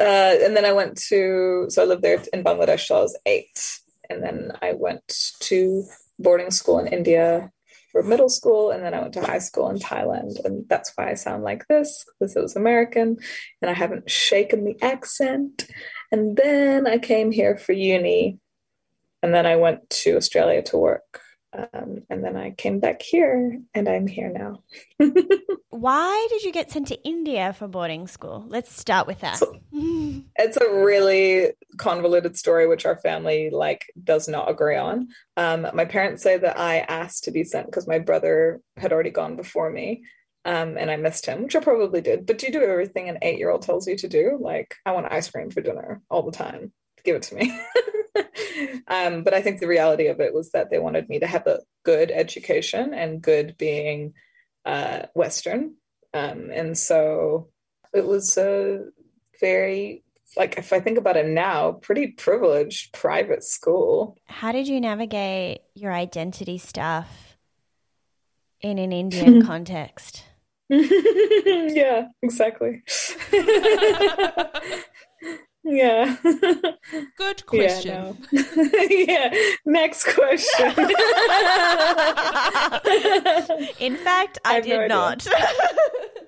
uh, 0.00 0.36
and 0.42 0.56
then 0.56 0.64
I 0.64 0.72
went 0.72 0.96
to, 1.08 1.66
so 1.68 1.82
I 1.82 1.84
lived 1.84 2.02
there 2.02 2.22
in 2.32 2.42
Bangladesh 2.42 2.86
till 2.86 2.96
I 2.96 3.02
was 3.02 3.18
eight. 3.26 3.80
And 4.08 4.22
then 4.22 4.52
I 4.62 4.72
went 4.72 5.06
to 5.40 5.84
boarding 6.18 6.50
school 6.50 6.78
in 6.78 6.86
India 6.86 7.52
for 7.92 8.02
middle 8.02 8.30
school. 8.30 8.70
And 8.70 8.82
then 8.82 8.94
I 8.94 9.00
went 9.00 9.12
to 9.14 9.20
high 9.20 9.38
school 9.38 9.68
in 9.68 9.78
Thailand. 9.78 10.42
And 10.44 10.66
that's 10.68 10.92
why 10.94 11.10
I 11.10 11.14
sound 11.14 11.44
like 11.44 11.68
this, 11.68 12.04
because 12.18 12.34
it 12.34 12.40
was 12.40 12.56
American 12.56 13.18
and 13.60 13.70
I 13.70 13.74
haven't 13.74 14.10
shaken 14.10 14.64
the 14.64 14.76
accent. 14.82 15.68
And 16.10 16.36
then 16.36 16.86
I 16.86 16.98
came 16.98 17.30
here 17.30 17.58
for 17.58 17.72
uni. 17.72 18.38
And 19.22 19.34
then 19.34 19.44
I 19.44 19.56
went 19.56 19.88
to 19.90 20.16
Australia 20.16 20.62
to 20.62 20.78
work. 20.78 21.20
Um, 21.52 22.02
and 22.08 22.22
then 22.22 22.36
I 22.36 22.50
came 22.50 22.78
back 22.78 23.02
here 23.02 23.60
and 23.74 23.88
I'm 23.88 24.06
here 24.06 24.30
now. 24.30 24.62
Why 25.70 26.26
did 26.30 26.42
you 26.44 26.52
get 26.52 26.70
sent 26.70 26.88
to 26.88 27.02
India 27.02 27.52
for 27.52 27.66
boarding 27.66 28.06
school? 28.06 28.44
Let's 28.46 28.72
start 28.72 29.06
with 29.06 29.20
that. 29.20 29.38
So, 29.38 29.52
it's 29.72 30.56
a 30.56 30.72
really 30.72 31.52
convoluted 31.76 32.36
story, 32.36 32.68
which 32.68 32.86
our 32.86 32.96
family 32.98 33.50
like 33.50 33.86
does 34.02 34.28
not 34.28 34.50
agree 34.50 34.76
on. 34.76 35.08
Um, 35.36 35.66
my 35.74 35.84
parents 35.84 36.22
say 36.22 36.38
that 36.38 36.58
I 36.58 36.80
asked 36.80 37.24
to 37.24 37.32
be 37.32 37.44
sent 37.44 37.66
because 37.66 37.88
my 37.88 37.98
brother 37.98 38.60
had 38.76 38.92
already 38.92 39.10
gone 39.10 39.36
before 39.36 39.70
me. 39.70 40.04
Um, 40.44 40.78
and 40.78 40.90
I 40.90 40.96
missed 40.96 41.26
him, 41.26 41.42
which 41.42 41.56
I 41.56 41.60
probably 41.60 42.00
did. 42.00 42.24
But 42.24 42.42
you 42.42 42.50
do 42.50 42.62
everything 42.62 43.08
an 43.08 43.18
eight 43.22 43.38
year 43.38 43.50
old 43.50 43.62
tells 43.62 43.86
you 43.86 43.96
to 43.96 44.08
do. 44.08 44.38
Like, 44.40 44.74
I 44.86 44.92
want 44.92 45.12
ice 45.12 45.30
cream 45.30 45.50
for 45.50 45.60
dinner 45.60 46.00
all 46.08 46.22
the 46.22 46.32
time. 46.32 46.72
Give 47.04 47.16
it 47.16 47.22
to 47.24 47.34
me. 47.34 47.60
um, 48.88 49.22
but 49.22 49.34
I 49.34 49.42
think 49.42 49.60
the 49.60 49.68
reality 49.68 50.06
of 50.06 50.20
it 50.20 50.34
was 50.34 50.50
that 50.52 50.70
they 50.70 50.78
wanted 50.78 51.08
me 51.08 51.18
to 51.20 51.26
have 51.26 51.46
a 51.46 51.60
good 51.84 52.10
education 52.10 52.94
and 52.94 53.22
good 53.22 53.56
being 53.58 54.14
uh, 54.64 55.02
Western. 55.14 55.74
Um, 56.12 56.50
and 56.52 56.76
so 56.76 57.48
it 57.94 58.06
was 58.06 58.36
a 58.36 58.84
very, 59.40 60.04
like, 60.36 60.58
if 60.58 60.72
I 60.72 60.80
think 60.80 60.98
about 60.98 61.16
it 61.16 61.26
now, 61.26 61.72
pretty 61.72 62.08
privileged 62.08 62.92
private 62.92 63.44
school. 63.44 64.16
How 64.26 64.52
did 64.52 64.68
you 64.68 64.80
navigate 64.80 65.62
your 65.74 65.92
identity 65.92 66.58
stuff 66.58 67.36
in 68.60 68.78
an 68.78 68.92
Indian 68.92 69.42
context? 69.46 70.24
yeah, 70.70 72.06
exactly. 72.22 72.82
Yeah. 75.62 76.16
Good 77.16 77.44
question. 77.46 78.16
Yeah, 78.32 78.42
no. 78.54 78.70
yeah. 78.90 79.34
Next 79.66 80.04
question. 80.04 80.68
In 83.78 83.96
fact, 83.96 84.38
I, 84.44 84.56
I 84.56 84.60
did 84.60 84.88
no 84.88 84.96
not. 84.96 85.26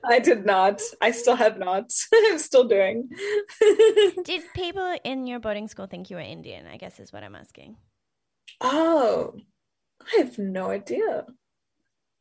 I 0.05 0.19
did 0.19 0.45
not. 0.45 0.83
I 1.01 1.13
still 1.13 1.37
have 1.37 1.59
not. 1.59 1.91
I'm 2.15 2.39
still 2.39 2.65
doing. 2.65 3.09
did 4.25 4.43
people 4.55 4.97
in 5.05 5.27
your 5.27 5.41
boarding 5.41 5.69
school 5.69 5.87
think 5.87 6.11
you 6.11 6.17
were 6.17 6.23
Indian? 6.23 6.67
I 6.67 6.77
guess 6.77 7.01
is 7.01 7.13
what 7.13 7.23
I'm 7.23 7.35
asking. 7.35 7.77
Oh, 8.61 9.35
I 10.01 10.19
have 10.19 10.39
no 10.39 10.71
idea. 10.71 11.25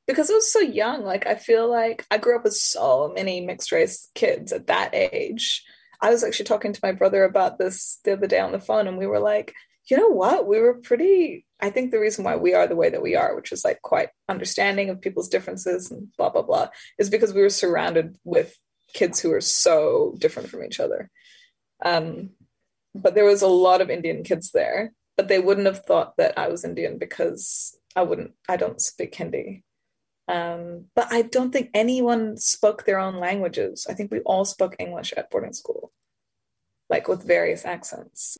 Because 0.07 0.29
I 0.31 0.33
was 0.33 0.51
so 0.51 0.59
young. 0.59 1.03
Like, 1.03 1.27
I 1.27 1.35
feel 1.35 1.69
like 1.69 2.05
I 2.09 2.17
grew 2.17 2.37
up 2.37 2.43
with 2.43 2.55
so 2.55 3.11
many 3.13 3.41
mixed 3.41 3.71
race 3.71 4.09
kids 4.15 4.51
at 4.53 4.67
that 4.67 4.93
age 4.93 5.63
I 6.01 6.09
was 6.09 6.23
actually 6.23 6.45
talking 6.45 6.73
to 6.73 6.79
my 6.81 6.91
brother 6.91 7.23
about 7.23 7.57
this 7.57 7.99
the 8.03 8.13
other 8.13 8.27
day 8.27 8.39
on 8.39 8.51
the 8.51 8.59
phone, 8.59 8.87
and 8.87 8.97
we 8.97 9.07
were 9.07 9.19
like, 9.19 9.53
you 9.89 9.97
know 9.97 10.09
what? 10.09 10.47
We 10.47 10.59
were 10.59 10.75
pretty. 10.75 11.45
I 11.59 11.69
think 11.69 11.91
the 11.91 11.99
reason 11.99 12.23
why 12.23 12.35
we 12.35 12.53
are 12.53 12.67
the 12.67 12.75
way 12.75 12.89
that 12.89 13.01
we 13.01 13.15
are, 13.15 13.35
which 13.35 13.51
is 13.51 13.63
like 13.63 13.81
quite 13.81 14.09
understanding 14.27 14.89
of 14.89 15.01
people's 15.01 15.29
differences 15.29 15.91
and 15.91 16.07
blah, 16.17 16.29
blah, 16.29 16.41
blah, 16.41 16.69
is 16.97 17.09
because 17.09 17.33
we 17.33 17.41
were 17.41 17.49
surrounded 17.49 18.17
with 18.23 18.57
kids 18.93 19.19
who 19.19 19.31
are 19.31 19.41
so 19.41 20.15
different 20.17 20.49
from 20.49 20.63
each 20.63 20.79
other. 20.79 21.09
Um, 21.83 22.31
but 22.95 23.15
there 23.15 23.25
was 23.25 23.41
a 23.41 23.47
lot 23.47 23.81
of 23.81 23.89
Indian 23.89 24.23
kids 24.23 24.51
there, 24.51 24.93
but 25.17 25.27
they 25.27 25.39
wouldn't 25.39 25.67
have 25.67 25.85
thought 25.85 26.17
that 26.17 26.37
I 26.37 26.47
was 26.47 26.65
Indian 26.65 26.97
because 26.97 27.77
I 27.95 28.03
wouldn't, 28.03 28.31
I 28.49 28.57
don't 28.57 28.81
speak 28.81 29.15
Hindi. 29.15 29.63
Um, 30.31 30.85
but 30.95 31.11
I 31.11 31.23
don't 31.23 31.51
think 31.51 31.71
anyone 31.73 32.37
spoke 32.37 32.85
their 32.85 32.99
own 32.99 33.17
languages. 33.17 33.85
I 33.89 33.93
think 33.93 34.11
we 34.11 34.21
all 34.21 34.45
spoke 34.45 34.77
English 34.79 35.13
at 35.17 35.29
boarding 35.29 35.51
school, 35.51 35.91
like 36.89 37.09
with 37.09 37.27
various 37.27 37.65
accents. 37.65 38.37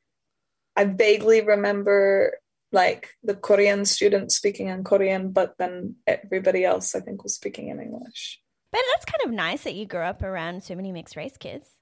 I 0.77 0.85
vaguely 0.85 1.41
remember 1.41 2.37
like 2.71 3.09
the 3.23 3.35
Korean 3.35 3.83
students 3.83 4.37
speaking 4.37 4.67
in 4.69 4.85
Korean, 4.85 5.31
but 5.31 5.55
then 5.59 5.95
everybody 6.07 6.63
else 6.63 6.95
I 6.95 7.01
think 7.01 7.23
was 7.23 7.35
speaking 7.35 7.67
in 7.67 7.81
English. 7.81 8.39
But 8.71 8.83
that's 8.93 9.03
kind 9.03 9.27
of 9.27 9.35
nice 9.35 9.63
that 9.63 9.75
you 9.75 9.85
grew 9.85 9.99
up 9.99 10.23
around 10.23 10.63
so 10.63 10.75
many 10.75 10.93
mixed 10.93 11.17
race 11.17 11.35
kids. 11.37 11.75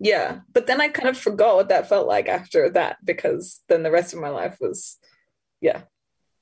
Yeah, 0.00 0.40
but 0.52 0.66
then 0.66 0.80
I 0.80 0.88
kind 0.88 1.08
of 1.08 1.16
forgot 1.16 1.54
what 1.54 1.68
that 1.68 1.88
felt 1.88 2.08
like 2.08 2.28
after 2.28 2.68
that 2.70 2.96
because 3.04 3.60
then 3.68 3.84
the 3.84 3.92
rest 3.92 4.12
of 4.12 4.18
my 4.18 4.28
life 4.28 4.56
was, 4.60 4.98
yeah, 5.60 5.82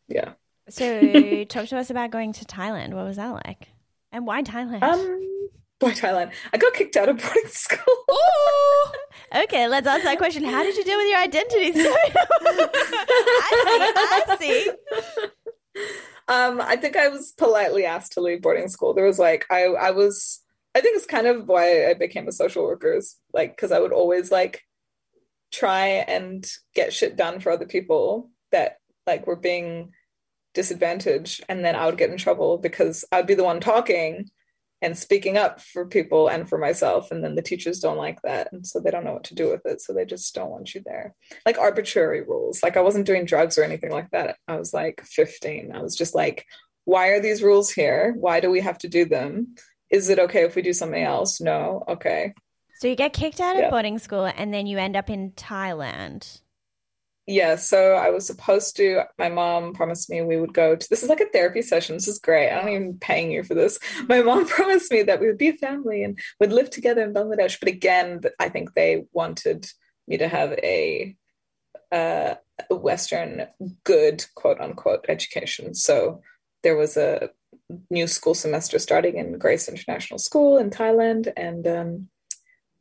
yeah. 0.08 0.32
So, 0.68 1.44
talk 1.48 1.66
to 1.68 1.76
us 1.78 1.90
about 1.90 2.10
going 2.10 2.32
to 2.34 2.44
Thailand. 2.44 2.94
What 2.94 3.06
was 3.06 3.16
that 3.16 3.28
like? 3.46 3.68
And 4.12 4.26
why 4.26 4.42
Thailand? 4.42 4.82
Um, 4.82 5.20
why 5.80 5.92
Thailand? 5.92 6.32
I 6.52 6.56
got 6.56 6.74
kicked 6.74 6.96
out 6.96 7.08
of 7.08 7.18
boarding 7.22 7.46
school. 7.48 7.94
Ooh. 8.10 9.42
okay, 9.42 9.68
let's 9.68 9.86
ask 9.86 10.04
that 10.04 10.18
question. 10.18 10.44
How 10.44 10.62
did 10.62 10.76
you 10.76 10.84
deal 10.84 10.96
with 10.96 11.08
your 11.08 11.18
identity? 11.18 11.72
I 13.36 14.36
see. 14.38 14.70
I 14.70 15.00
see. 15.00 15.28
Um, 16.26 16.60
I 16.60 16.76
think 16.76 16.96
I 16.96 17.08
was 17.08 17.32
politely 17.32 17.84
asked 17.84 18.12
to 18.12 18.20
leave 18.20 18.40
boarding 18.40 18.68
school. 18.68 18.94
There 18.94 19.04
was 19.04 19.18
like 19.18 19.44
I, 19.50 19.64
I 19.64 19.90
was. 19.90 20.40
I 20.76 20.80
think 20.80 20.96
it's 20.96 21.06
kind 21.06 21.26
of 21.26 21.46
why 21.46 21.88
I 21.88 21.94
became 21.94 22.26
a 22.26 22.32
social 22.32 22.64
worker. 22.64 22.94
Is 22.94 23.16
like 23.32 23.54
because 23.56 23.72
I 23.72 23.80
would 23.80 23.92
always 23.92 24.30
like 24.30 24.62
try 25.52 25.86
and 25.86 26.48
get 26.74 26.92
shit 26.92 27.16
done 27.16 27.40
for 27.40 27.52
other 27.52 27.66
people 27.66 28.30
that 28.50 28.78
like 29.06 29.26
were 29.26 29.36
being 29.36 29.92
disadvantage 30.54 31.42
and 31.48 31.64
then 31.64 31.74
I 31.74 31.86
would 31.86 31.98
get 31.98 32.10
in 32.10 32.16
trouble 32.16 32.58
because 32.58 33.04
I'd 33.12 33.26
be 33.26 33.34
the 33.34 33.44
one 33.44 33.60
talking 33.60 34.30
and 34.80 34.96
speaking 34.96 35.36
up 35.36 35.60
for 35.60 35.86
people 35.86 36.28
and 36.28 36.48
for 36.48 36.58
myself 36.58 37.10
and 37.10 37.22
then 37.24 37.34
the 37.34 37.42
teachers 37.42 37.80
don't 37.80 37.96
like 37.96 38.22
that 38.22 38.52
and 38.52 38.66
so 38.66 38.80
they 38.80 38.90
don't 38.90 39.04
know 39.04 39.14
what 39.14 39.24
to 39.24 39.34
do 39.34 39.50
with 39.50 39.66
it 39.66 39.80
so 39.80 39.92
they 39.92 40.04
just 40.04 40.34
don't 40.34 40.50
want 40.50 40.74
you 40.74 40.82
there. 40.84 41.14
Like 41.44 41.58
arbitrary 41.58 42.22
rules. 42.22 42.62
Like 42.62 42.76
I 42.76 42.82
wasn't 42.82 43.06
doing 43.06 43.24
drugs 43.24 43.58
or 43.58 43.64
anything 43.64 43.90
like 43.90 44.10
that. 44.10 44.36
I 44.46 44.56
was 44.56 44.72
like 44.72 45.02
15 45.04 45.72
I 45.74 45.82
was 45.82 45.96
just 45.96 46.14
like 46.14 46.46
why 46.84 47.08
are 47.08 47.20
these 47.20 47.42
rules 47.42 47.70
here? 47.70 48.14
Why 48.18 48.40
do 48.40 48.50
we 48.50 48.60
have 48.60 48.78
to 48.78 48.88
do 48.88 49.06
them? 49.06 49.54
Is 49.90 50.10
it 50.10 50.18
okay 50.18 50.44
if 50.44 50.54
we 50.54 50.60
do 50.60 50.74
something 50.74 51.02
else? 51.02 51.40
No. 51.40 51.82
Okay. 51.88 52.34
So 52.76 52.88
you 52.88 52.94
get 52.94 53.14
kicked 53.14 53.40
out 53.40 53.56
of 53.56 53.62
yeah. 53.62 53.70
boarding 53.70 53.98
school 53.98 54.26
and 54.26 54.52
then 54.52 54.66
you 54.66 54.78
end 54.78 54.96
up 54.96 55.08
in 55.08 55.30
Thailand 55.32 56.40
yeah, 57.26 57.56
so 57.56 57.94
I 57.94 58.10
was 58.10 58.26
supposed 58.26 58.76
to. 58.76 59.04
My 59.18 59.30
mom 59.30 59.72
promised 59.72 60.10
me 60.10 60.20
we 60.20 60.38
would 60.38 60.52
go 60.52 60.76
to. 60.76 60.90
This 60.90 61.02
is 61.02 61.08
like 61.08 61.20
a 61.20 61.28
therapy 61.30 61.62
session. 61.62 61.96
This 61.96 62.08
is 62.08 62.18
great. 62.18 62.50
I 62.50 62.60
don't 62.60 62.72
even 62.72 62.98
paying 62.98 63.30
you 63.30 63.42
for 63.42 63.54
this. 63.54 63.78
My 64.08 64.20
mom 64.20 64.46
promised 64.48 64.92
me 64.92 65.02
that 65.04 65.20
we 65.20 65.26
would 65.26 65.38
be 65.38 65.48
a 65.48 65.54
family 65.54 66.04
and 66.04 66.18
would 66.38 66.52
live 66.52 66.68
together 66.68 67.02
in 67.02 67.14
Bangladesh. 67.14 67.58
But 67.58 67.68
again, 67.68 68.20
I 68.38 68.50
think 68.50 68.74
they 68.74 69.04
wanted 69.12 69.66
me 70.06 70.18
to 70.18 70.28
have 70.28 70.52
a, 70.52 71.16
uh, 71.90 72.34
Western 72.70 73.46
good 73.84 74.24
quote 74.34 74.60
unquote 74.60 75.06
education. 75.08 75.74
So 75.74 76.20
there 76.62 76.76
was 76.76 76.96
a 76.96 77.30
new 77.90 78.06
school 78.06 78.34
semester 78.34 78.78
starting 78.78 79.16
in 79.16 79.38
Grace 79.38 79.68
International 79.68 80.18
School 80.18 80.58
in 80.58 80.70
Thailand, 80.70 81.32
and 81.36 81.66
um, 81.66 82.08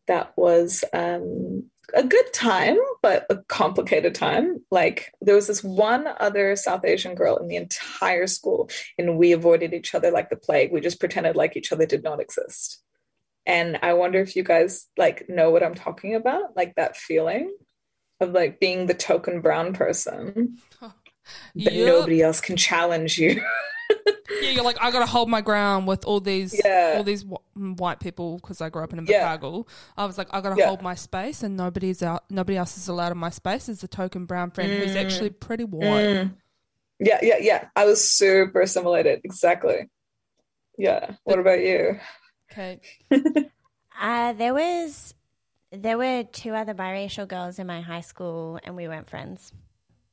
that 0.08 0.34
was 0.38 0.84
um, 0.94 1.70
a 1.94 2.04
good 2.04 2.34
time, 2.34 2.78
but 3.02 3.25
a 3.30 3.38
complicated 3.48 4.16
time. 4.16 4.63
Like 4.72 5.13
there 5.22 5.36
was 5.36 5.48
this 5.48 5.63
one 5.63 6.08
other 6.20 6.56
South 6.56 6.86
Asian 6.86 7.16
girl 7.16 7.38
in 7.38 7.48
the 7.48 7.56
entire 7.56 8.28
school, 8.28 8.70
and 8.98 9.18
we 9.18 9.32
avoided 9.32 9.74
each 9.74 9.94
other 9.94 10.12
like 10.12 10.30
the 10.30 10.36
plague. 10.36 10.72
We 10.72 10.82
just 10.82 11.00
pretended 11.00 11.36
like 11.36 11.56
each 11.56 11.72
other 11.72 11.86
did 11.86 12.04
not 12.04 12.20
exist. 12.20 12.82
And 13.46 13.78
I 13.82 13.94
wonder 13.94 14.20
if 14.20 14.36
you 14.36 14.44
guys 14.44 14.88
like 14.98 15.28
know 15.28 15.52
what 15.52 15.63
I'm 15.63 15.75
talking 15.75 16.16
about, 16.16 16.56
like 16.56 16.75
that 16.75 16.96
feeling 16.96 17.54
of 18.20 18.32
like 18.32 18.60
being 18.60 18.86
the 18.86 18.94
token 18.94 19.42
brown 19.42 19.74
person 19.74 20.58
that 20.82 21.74
nobody 21.74 22.22
else 22.22 22.42
can 22.42 22.56
challenge 22.56 23.18
you. 23.18 23.42
Yeah, 24.42 24.50
you're 24.50 24.64
like 24.64 24.78
I 24.82 24.90
got 24.92 25.00
to 25.00 25.06
hold 25.06 25.30
my 25.30 25.42
ground 25.42 25.88
with 25.88 26.06
all 26.06 26.20
these 26.20 26.60
Yeah. 26.66 26.96
all 26.98 27.04
these 27.04 27.24
wh- 27.24 27.58
mm, 27.58 27.78
white 27.78 28.00
people 28.00 28.38
because 28.38 28.62
I 28.62 28.70
grew 28.70 28.84
up 28.84 28.92
in 28.94 29.06
Yeah. 29.08 29.38
Invercargill. 29.38 29.68
I 29.96 30.06
was 30.06 30.18
like 30.18 30.28
I 30.32 30.42
got 30.42 30.56
to 30.56 30.60
Yeah. 30.60 30.68
hold 30.68 30.82
my 30.82 30.96
space 30.96 31.44
and 31.44 31.56
nobody's 31.56 32.02
out 32.04 32.24
nobody 32.30 32.58
else 32.58 32.78
is 32.78 32.88
allowed 32.88 33.12
in 33.12 33.18
my 33.18 33.30
space 33.30 33.70
Is 33.70 33.84
a 33.84 33.88
token 33.88 34.26
brown 34.26 34.52
friend 34.52 34.72
who's 34.72 34.96
actually 34.96 35.30
pretty 35.30 35.64
white. 35.66 35.86
Mm. 36.06 36.34
Yeah, 37.00 37.20
yeah, 37.22 37.38
yeah. 37.40 37.68
I 37.76 37.86
was 37.86 38.10
super 38.10 38.62
assimilated. 38.62 39.22
Exactly. 39.24 39.90
Yeah. 40.78 41.12
What 41.24 41.40
about 41.40 41.60
you? 41.60 42.00
Okay. 42.52 42.80
Uh, 44.02 44.34
there 44.34 44.54
was 44.56 45.14
there 45.72 45.98
were 46.00 46.24
two 46.24 46.54
other 46.54 46.74
biracial 46.74 47.28
girls 47.28 47.60
in 47.60 47.68
my 47.68 47.80
high 47.82 48.02
school, 48.02 48.60
and 48.64 48.76
we 48.76 48.88
weren't 48.88 49.10
friends. 49.10 49.54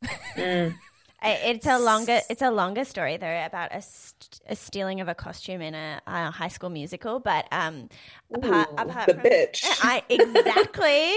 Mm. 0.37 0.75
I, 1.23 1.33
it's 1.33 1.67
a 1.67 1.79
longer 1.79 2.21
it's 2.31 2.43
a 2.43 2.50
longer 2.50 2.85
story 2.85 3.17
though 3.17 3.45
about 3.47 3.75
a, 3.75 3.83
st- 3.83 4.41
a 4.49 4.57
stealing 4.57 5.00
of 5.00 5.09
a 5.09 5.15
costume 5.15 5.61
in 5.61 5.75
a, 5.75 6.00
a 6.07 6.31
high 6.31 6.49
school 6.49 6.71
musical. 6.71 7.21
But 7.21 7.47
um, 7.53 7.89
apart 8.35 8.69
Ooh, 8.71 8.77
apart 8.77 9.07
the 9.07 9.15
from 9.15 9.23
bitch. 9.23 9.65
I 9.83 10.03
exactly. 10.09 11.15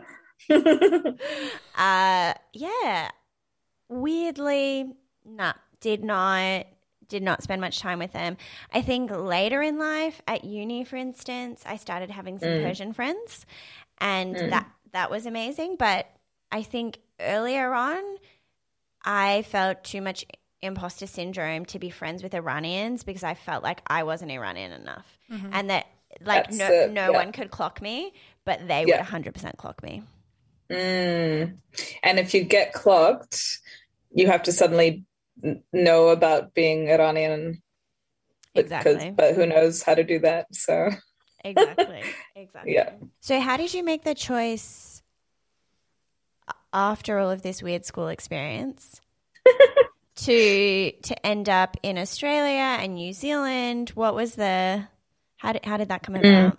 Uh, 1.76 2.34
yeah. 2.52 3.10
Weirdly, 3.88 4.92
nah, 5.24 5.54
did 5.80 6.04
not 6.04 6.66
did 7.08 7.22
not 7.22 7.42
spend 7.42 7.60
much 7.60 7.80
time 7.80 7.98
with 7.98 8.12
them. 8.12 8.36
I 8.72 8.82
think 8.82 9.10
later 9.10 9.62
in 9.62 9.78
life, 9.78 10.20
at 10.26 10.44
uni, 10.44 10.84
for 10.84 10.96
instance, 10.96 11.62
I 11.64 11.76
started 11.76 12.10
having 12.10 12.38
some 12.38 12.48
Persian 12.48 12.92
friends, 12.92 13.46
and 13.98 14.34
that 14.34 14.68
that 14.92 15.10
was 15.10 15.26
amazing. 15.26 15.76
But 15.78 16.06
I 16.50 16.62
think 16.62 16.98
earlier 17.20 17.72
on, 17.72 18.02
I 19.06 19.42
felt 19.42 19.84
too 19.84 20.02
much 20.02 20.24
imposter 20.60 21.06
syndrome 21.06 21.64
to 21.66 21.78
be 21.78 21.90
friends 21.90 22.22
with 22.22 22.34
Iranians 22.34 23.04
because 23.04 23.22
I 23.22 23.34
felt 23.34 23.62
like 23.62 23.80
I 23.86 24.02
wasn't 24.02 24.32
Iranian 24.32 24.72
enough, 24.72 25.06
and 25.30 25.70
that 25.70 25.86
like 26.20 26.44
That's 26.46 26.56
no 26.58 26.66
it, 26.72 26.90
no 26.92 27.02
yeah. 27.12 27.16
one 27.16 27.32
could 27.32 27.50
clock 27.50 27.80
me, 27.80 28.12
but 28.44 28.66
they 28.66 28.84
Yeah. 28.86 28.96
would 28.98 29.06
hundred 29.06 29.34
percent 29.34 29.56
clock 29.58 29.82
me. 29.82 30.02
Mm. 30.70 31.58
And 32.02 32.18
if 32.18 32.34
you 32.34 32.42
get 32.42 32.72
clocked, 32.72 33.40
you 34.12 34.26
have 34.26 34.42
to 34.44 34.52
suddenly 34.52 35.04
know 35.72 36.08
about 36.08 36.54
being 36.54 36.90
Iranian. 36.90 37.62
but- 38.54 38.64
Exactly. 38.64 39.10
But 39.14 39.34
who 39.34 39.46
knows 39.46 39.82
how 39.82 39.94
to 39.94 40.02
do 40.02 40.18
that? 40.20 40.46
So, 40.54 40.90
Exactly. 41.44 42.02
Exactly. 42.34 42.74
Yeah. 42.74 42.92
So, 43.20 43.38
how 43.40 43.56
did 43.56 43.72
you 43.74 43.84
make 43.84 44.02
the 44.02 44.14
choice 44.14 44.95
a- 44.95 44.95
after 46.76 47.18
all 47.18 47.30
of 47.30 47.42
this 47.42 47.62
weird 47.62 47.84
school 47.84 48.08
experience 48.08 49.00
to 50.16 50.92
to 50.92 51.26
end 51.26 51.48
up 51.48 51.76
in 51.82 51.98
Australia 51.98 52.76
and 52.80 52.94
New 52.94 53.12
Zealand? 53.12 53.90
What 53.94 54.14
was 54.14 54.34
the 54.34 54.86
how 55.38 55.52
did 55.52 55.64
how 55.64 55.78
did 55.78 55.88
that 55.88 56.02
come 56.02 56.14
about? 56.14 56.58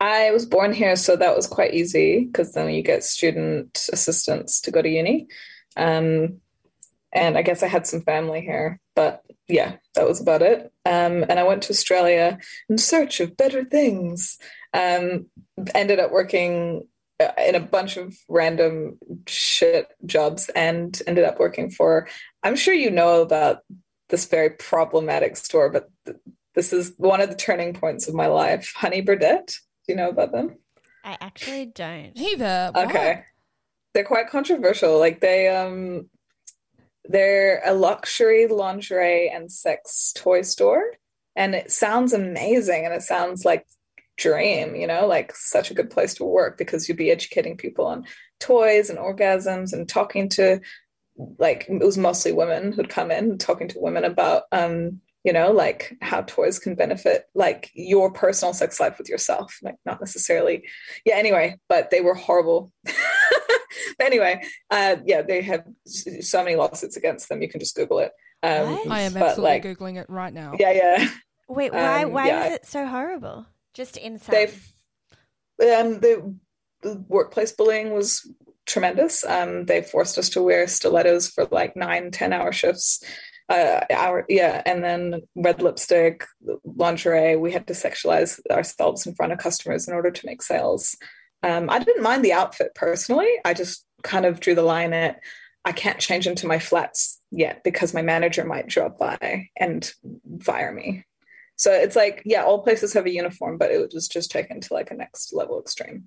I 0.00 0.30
was 0.30 0.46
born 0.46 0.72
here, 0.72 0.96
so 0.96 1.16
that 1.16 1.36
was 1.36 1.46
quite 1.46 1.74
easy 1.74 2.24
because 2.24 2.52
then 2.52 2.70
you 2.70 2.82
get 2.82 3.04
student 3.04 3.88
assistance 3.92 4.60
to 4.62 4.70
go 4.70 4.80
to 4.80 4.88
uni. 4.88 5.26
Um, 5.76 6.40
and 7.12 7.36
I 7.36 7.42
guess 7.42 7.62
I 7.62 7.68
had 7.68 7.86
some 7.86 8.02
family 8.02 8.40
here, 8.40 8.80
but 8.94 9.22
yeah, 9.48 9.76
that 9.94 10.06
was 10.06 10.20
about 10.20 10.42
it. 10.42 10.72
Um, 10.84 11.24
and 11.28 11.38
I 11.38 11.42
went 11.42 11.62
to 11.64 11.72
Australia 11.72 12.38
in 12.68 12.78
search 12.78 13.20
of 13.20 13.36
better 13.36 13.64
things. 13.64 14.38
Um, 14.72 15.26
ended 15.74 15.98
up 15.98 16.12
working 16.12 16.86
in 17.20 17.54
a 17.54 17.60
bunch 17.60 17.96
of 17.96 18.16
random 18.28 18.98
shit 19.26 19.88
jobs 20.06 20.48
and 20.50 21.00
ended 21.06 21.24
up 21.24 21.38
working 21.38 21.70
for, 21.70 22.08
I'm 22.42 22.56
sure 22.56 22.74
you 22.74 22.90
know 22.90 23.22
about 23.22 23.58
this 24.08 24.26
very 24.26 24.50
problematic 24.50 25.36
store, 25.36 25.70
but 25.70 25.88
th- 26.06 26.18
this 26.54 26.72
is 26.72 26.92
one 26.96 27.20
of 27.20 27.28
the 27.28 27.36
turning 27.36 27.74
points 27.74 28.08
of 28.08 28.14
my 28.14 28.26
life. 28.26 28.72
Honey 28.76 29.02
Birdette. 29.02 29.46
Do 29.86 29.92
you 29.92 29.96
know 29.96 30.08
about 30.08 30.32
them? 30.32 30.56
I 31.04 31.16
actually 31.20 31.66
don't. 31.66 32.12
either 32.14 32.70
What? 32.72 32.88
Okay. 32.88 33.24
They're 33.94 34.04
quite 34.04 34.28
controversial. 34.28 34.98
Like 34.98 35.20
they 35.20 35.48
um 35.48 36.08
they're 37.04 37.62
a 37.64 37.72
luxury 37.72 38.46
lingerie 38.46 39.30
and 39.30 39.50
sex 39.50 40.12
toy 40.14 40.42
store 40.42 40.92
and 41.34 41.54
it 41.54 41.70
sounds 41.70 42.12
amazing 42.12 42.84
and 42.84 42.92
it 42.92 43.02
sounds 43.02 43.44
like 43.44 43.64
dream, 44.18 44.76
you 44.76 44.86
know, 44.86 45.06
like 45.06 45.34
such 45.34 45.70
a 45.70 45.74
good 45.74 45.90
place 45.90 46.14
to 46.14 46.24
work 46.24 46.58
because 46.58 46.88
you'd 46.88 46.98
be 46.98 47.10
educating 47.10 47.56
people 47.56 47.86
on 47.86 48.04
toys 48.40 48.90
and 48.90 48.98
orgasms 48.98 49.72
and 49.72 49.88
talking 49.88 50.28
to 50.28 50.60
like 51.38 51.66
it 51.68 51.82
was 51.84 51.98
mostly 51.98 52.32
women 52.32 52.72
who'd 52.72 52.88
come 52.88 53.10
in 53.10 53.38
talking 53.38 53.66
to 53.68 53.80
women 53.80 54.04
about 54.04 54.44
um 54.52 55.00
you 55.24 55.32
know 55.32 55.50
like 55.50 55.96
how 56.00 56.22
toys 56.22 56.60
can 56.60 56.76
benefit 56.76 57.24
like 57.34 57.70
your 57.74 58.12
personal 58.12 58.54
sex 58.54 58.78
life 58.78 58.98
with 58.98 59.08
yourself 59.08 59.58
like 59.60 59.74
not 59.84 59.98
necessarily 60.00 60.62
yeah 61.04 61.16
anyway 61.16 61.56
but 61.68 61.90
they 61.90 62.00
were 62.00 62.14
horrible 62.14 62.70
but 62.84 62.94
anyway 64.06 64.40
uh 64.70 64.94
yeah 65.06 65.22
they 65.22 65.42
have 65.42 65.64
so 65.86 66.44
many 66.44 66.54
lawsuits 66.54 66.96
against 66.96 67.28
them 67.28 67.42
you 67.42 67.48
can 67.48 67.58
just 67.58 67.74
google 67.74 67.98
it 67.98 68.12
um 68.44 68.66
What? 68.70 68.86
I 68.92 69.00
am 69.00 69.16
absolutely 69.16 69.42
like 69.42 69.64
googling 69.64 69.96
it 69.96 70.06
right 70.08 70.32
now. 70.32 70.52
yeah 70.58 70.70
yeah 70.72 71.08
Wait, 71.48 71.72
why 71.72 72.04
Um, 72.04 72.12
why 72.12 72.26
yeah, 72.28 72.42
was 72.44 72.50
I- 72.52 72.54
it 72.56 72.66
so 72.66 72.86
horrible? 72.86 73.46
Just 73.78 73.96
insane. 73.96 74.34
they've 74.34 74.72
um 75.78 76.00
the, 76.00 76.34
the 76.82 77.04
workplace 77.06 77.52
bullying 77.52 77.94
was 77.94 78.28
tremendous. 78.66 79.24
Um 79.24 79.66
they 79.66 79.82
forced 79.82 80.18
us 80.18 80.30
to 80.30 80.42
wear 80.42 80.66
stilettos 80.66 81.28
for 81.28 81.44
like 81.52 81.76
nine 81.76 82.10
ten 82.10 82.32
hour 82.32 82.50
shifts. 82.50 83.04
Uh 83.48 83.82
yeah 84.28 84.62
and 84.66 84.82
then 84.82 85.22
red 85.36 85.62
lipstick 85.62 86.24
lingerie. 86.64 87.36
We 87.36 87.52
had 87.52 87.68
to 87.68 87.72
sexualize 87.72 88.40
ourselves 88.50 89.06
in 89.06 89.14
front 89.14 89.32
of 89.32 89.38
customers 89.38 89.86
in 89.86 89.94
order 89.94 90.10
to 90.10 90.26
make 90.26 90.42
sales. 90.42 90.96
Um 91.44 91.70
i 91.70 91.78
didn't 91.78 92.02
mind 92.02 92.24
the 92.24 92.32
outfit 92.32 92.74
personally. 92.74 93.30
I 93.44 93.54
just 93.54 93.86
kind 94.02 94.26
of 94.26 94.40
drew 94.40 94.56
the 94.56 94.62
line 94.62 94.92
at 94.92 95.20
i 95.64 95.70
can't 95.70 96.00
change 96.00 96.26
into 96.26 96.48
my 96.48 96.58
flats 96.58 97.20
yet 97.30 97.62
because 97.62 97.94
my 97.94 98.02
manager 98.02 98.44
might 98.44 98.66
drop 98.66 98.98
by 98.98 99.48
and 99.56 99.92
fire 100.40 100.72
me 100.72 101.04
so 101.58 101.72
it's 101.72 101.96
like, 101.96 102.22
yeah, 102.24 102.44
all 102.44 102.62
places 102.62 102.92
have 102.94 103.04
a 103.04 103.12
uniform, 103.12 103.58
but 103.58 103.72
it 103.72 103.92
was 103.92 104.06
just 104.06 104.30
taken 104.30 104.60
to 104.60 104.74
like 104.74 104.92
a 104.92 104.94
next 104.94 105.34
level 105.34 105.60
extreme. 105.60 106.04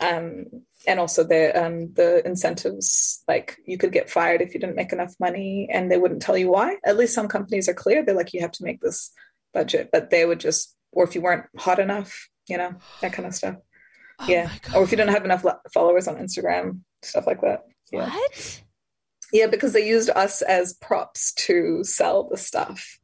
Um, 0.00 0.46
and 0.86 0.98
also 0.98 1.24
the 1.24 1.52
um, 1.60 1.92
the 1.92 2.26
incentives, 2.26 3.22
like 3.28 3.56
you 3.66 3.76
could 3.76 3.92
get 3.92 4.08
fired 4.08 4.40
if 4.40 4.54
you 4.54 4.60
didn't 4.60 4.76
make 4.76 4.92
enough 4.92 5.14
money, 5.20 5.68
and 5.70 5.90
they 5.90 5.98
wouldn't 5.98 6.22
tell 6.22 6.38
you 6.38 6.48
why. 6.50 6.76
At 6.86 6.96
least 6.96 7.14
some 7.14 7.28
companies 7.28 7.68
are 7.68 7.74
clear; 7.74 8.02
they're 8.04 8.14
like, 8.14 8.32
you 8.32 8.40
have 8.40 8.52
to 8.52 8.64
make 8.64 8.80
this 8.80 9.10
budget, 9.52 9.90
but 9.92 10.10
they 10.10 10.24
would 10.24 10.40
just, 10.40 10.74
or 10.92 11.04
if 11.04 11.14
you 11.14 11.20
weren't 11.20 11.46
hot 11.58 11.80
enough, 11.80 12.28
you 12.48 12.56
know, 12.56 12.76
that 13.00 13.12
kind 13.12 13.26
of 13.26 13.34
stuff. 13.34 13.56
Oh 14.20 14.26
yeah, 14.28 14.50
or 14.74 14.84
if 14.84 14.90
you 14.90 14.96
don't 14.96 15.08
have 15.08 15.24
enough 15.24 15.44
followers 15.74 16.08
on 16.08 16.16
Instagram, 16.16 16.80
stuff 17.02 17.26
like 17.26 17.40
that. 17.42 17.64
Yeah, 17.92 18.08
What? 18.08 18.62
yeah, 19.32 19.46
because 19.48 19.72
they 19.72 19.86
used 19.86 20.10
us 20.10 20.42
as 20.42 20.74
props 20.74 21.32
to 21.34 21.82
sell 21.82 22.28
the 22.28 22.36
stuff. 22.38 22.98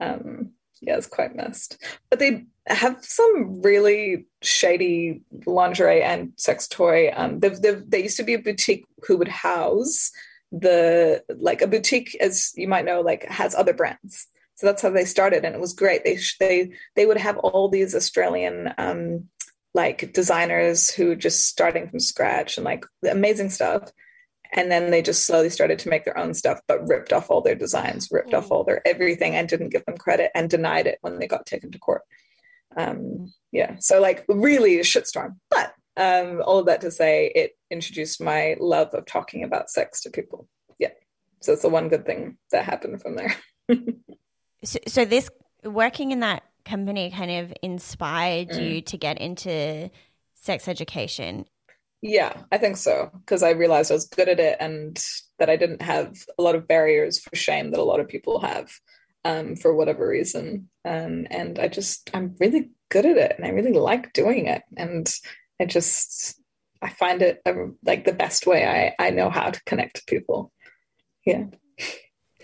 Um, 0.00 0.52
yeah, 0.80 0.96
it's 0.96 1.06
quite 1.06 1.34
messed. 1.34 1.82
But 2.10 2.18
they 2.18 2.44
have 2.66 3.04
some 3.04 3.62
really 3.62 4.26
shady 4.42 5.22
lingerie 5.46 6.02
and 6.02 6.32
sex 6.36 6.68
toy. 6.68 7.10
Um, 7.14 7.40
they've, 7.40 7.60
they've, 7.60 7.82
they 7.88 8.02
used 8.02 8.16
to 8.18 8.22
be 8.22 8.34
a 8.34 8.38
boutique 8.38 8.86
who 9.06 9.16
would 9.16 9.28
house 9.28 10.10
the 10.52 11.22
like 11.28 11.60
a 11.62 11.66
boutique, 11.66 12.16
as 12.20 12.52
you 12.54 12.68
might 12.68 12.84
know, 12.84 13.00
like 13.00 13.24
has 13.24 13.54
other 13.54 13.74
brands. 13.74 14.26
So 14.54 14.66
that's 14.66 14.82
how 14.82 14.90
they 14.90 15.04
started, 15.04 15.44
and 15.44 15.54
it 15.54 15.60
was 15.60 15.72
great. 15.72 16.04
They 16.04 16.18
they 16.40 16.72
they 16.96 17.06
would 17.06 17.18
have 17.18 17.36
all 17.38 17.68
these 17.68 17.94
Australian 17.94 18.72
um, 18.78 19.28
like 19.74 20.12
designers 20.12 20.90
who 20.90 21.14
just 21.14 21.46
starting 21.46 21.88
from 21.88 22.00
scratch 22.00 22.56
and 22.56 22.64
like 22.64 22.84
amazing 23.08 23.50
stuff 23.50 23.92
and 24.52 24.70
then 24.70 24.90
they 24.90 25.02
just 25.02 25.26
slowly 25.26 25.50
started 25.50 25.78
to 25.80 25.88
make 25.88 26.04
their 26.04 26.18
own 26.18 26.34
stuff 26.34 26.60
but 26.66 26.86
ripped 26.88 27.12
off 27.12 27.30
all 27.30 27.40
their 27.40 27.54
designs 27.54 28.08
ripped 28.10 28.34
off 28.34 28.50
all 28.50 28.64
their 28.64 28.86
everything. 28.86 29.34
And 29.34 29.48
didn't 29.48 29.70
give 29.70 29.84
them 29.84 29.96
credit 29.96 30.30
and 30.34 30.48
denied 30.48 30.86
it 30.86 30.98
when 31.00 31.18
they 31.18 31.26
got 31.26 31.46
taken 31.46 31.70
to 31.72 31.78
court. 31.78 32.02
Um 32.76 33.32
yeah 33.52 33.76
so 33.78 34.00
like 34.00 34.24
really 34.28 34.78
a 34.78 34.82
shitstorm. 34.82 35.36
But 35.50 35.74
um 35.96 36.42
all 36.44 36.58
of 36.58 36.66
that 36.66 36.80
to 36.82 36.90
say 36.90 37.30
it 37.34 37.52
introduced 37.70 38.20
my 38.20 38.56
love 38.60 38.94
of 38.94 39.06
talking 39.06 39.44
about 39.44 39.70
sex 39.70 40.02
to 40.02 40.10
people. 40.10 40.48
Yeah 40.78 40.90
so 41.40 41.52
it's 41.52 41.62
the 41.62 41.68
one 41.68 41.88
good 41.88 42.06
thing 42.06 42.38
that 42.52 42.64
happened 42.64 43.00
from 43.02 43.16
there. 43.16 43.34
So, 44.64 44.80
so 44.88 45.04
this 45.04 45.30
working 45.64 46.10
in 46.10 46.18
that 46.20 46.42
company 46.64 47.10
kind 47.10 47.30
of 47.30 47.52
inspired 47.62 48.54
you 48.54 48.82
to 48.82 48.96
get 48.96 49.18
into 49.18 49.90
sex 50.34 50.68
education. 50.68 51.46
Yeah, 52.00 52.42
I 52.52 52.58
think 52.58 52.76
so. 52.76 53.10
Because 53.12 53.42
I 53.42 53.50
realized 53.50 53.90
I 53.90 53.94
was 53.94 54.06
good 54.06 54.28
at 54.28 54.40
it 54.40 54.56
and 54.60 55.02
that 55.38 55.50
I 55.50 55.56
didn't 55.56 55.82
have 55.82 56.16
a 56.38 56.42
lot 56.42 56.54
of 56.54 56.68
barriers 56.68 57.20
for 57.20 57.34
shame 57.34 57.70
that 57.70 57.80
a 57.80 57.84
lot 57.84 58.00
of 58.00 58.08
people 58.08 58.40
have 58.40 58.70
um, 59.24 59.56
for 59.56 59.74
whatever 59.74 60.08
reason. 60.08 60.68
Um, 60.84 61.26
and 61.30 61.58
I 61.58 61.68
just, 61.68 62.10
I'm 62.14 62.36
really 62.38 62.70
good 62.88 63.06
at 63.06 63.16
it 63.16 63.34
and 63.36 63.46
I 63.46 63.50
really 63.50 63.72
like 63.72 64.12
doing 64.12 64.46
it. 64.46 64.62
And 64.76 65.12
I 65.60 65.64
just, 65.64 66.40
I 66.80 66.90
find 66.90 67.22
it 67.22 67.42
um, 67.44 67.76
like 67.84 68.04
the 68.04 68.12
best 68.12 68.46
way 68.46 68.64
I, 68.64 68.94
I 69.04 69.10
know 69.10 69.30
how 69.30 69.50
to 69.50 69.64
connect 69.64 69.96
to 69.96 70.04
people. 70.06 70.52
Yeah. 71.26 71.46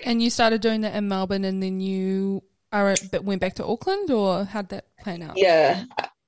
And 0.04 0.20
you 0.20 0.28
started 0.28 0.60
doing 0.60 0.82
that 0.82 0.94
in 0.94 1.08
Melbourne, 1.08 1.44
and 1.44 1.62
then 1.62 1.80
you 1.80 2.42
are 2.72 2.94
but 3.10 3.24
went 3.24 3.40
back 3.40 3.54
to 3.54 3.64
Auckland, 3.64 4.10
or 4.10 4.44
how'd 4.44 4.68
that 4.70 4.86
plan 5.00 5.22
out? 5.22 5.38
Yeah, 5.38 5.84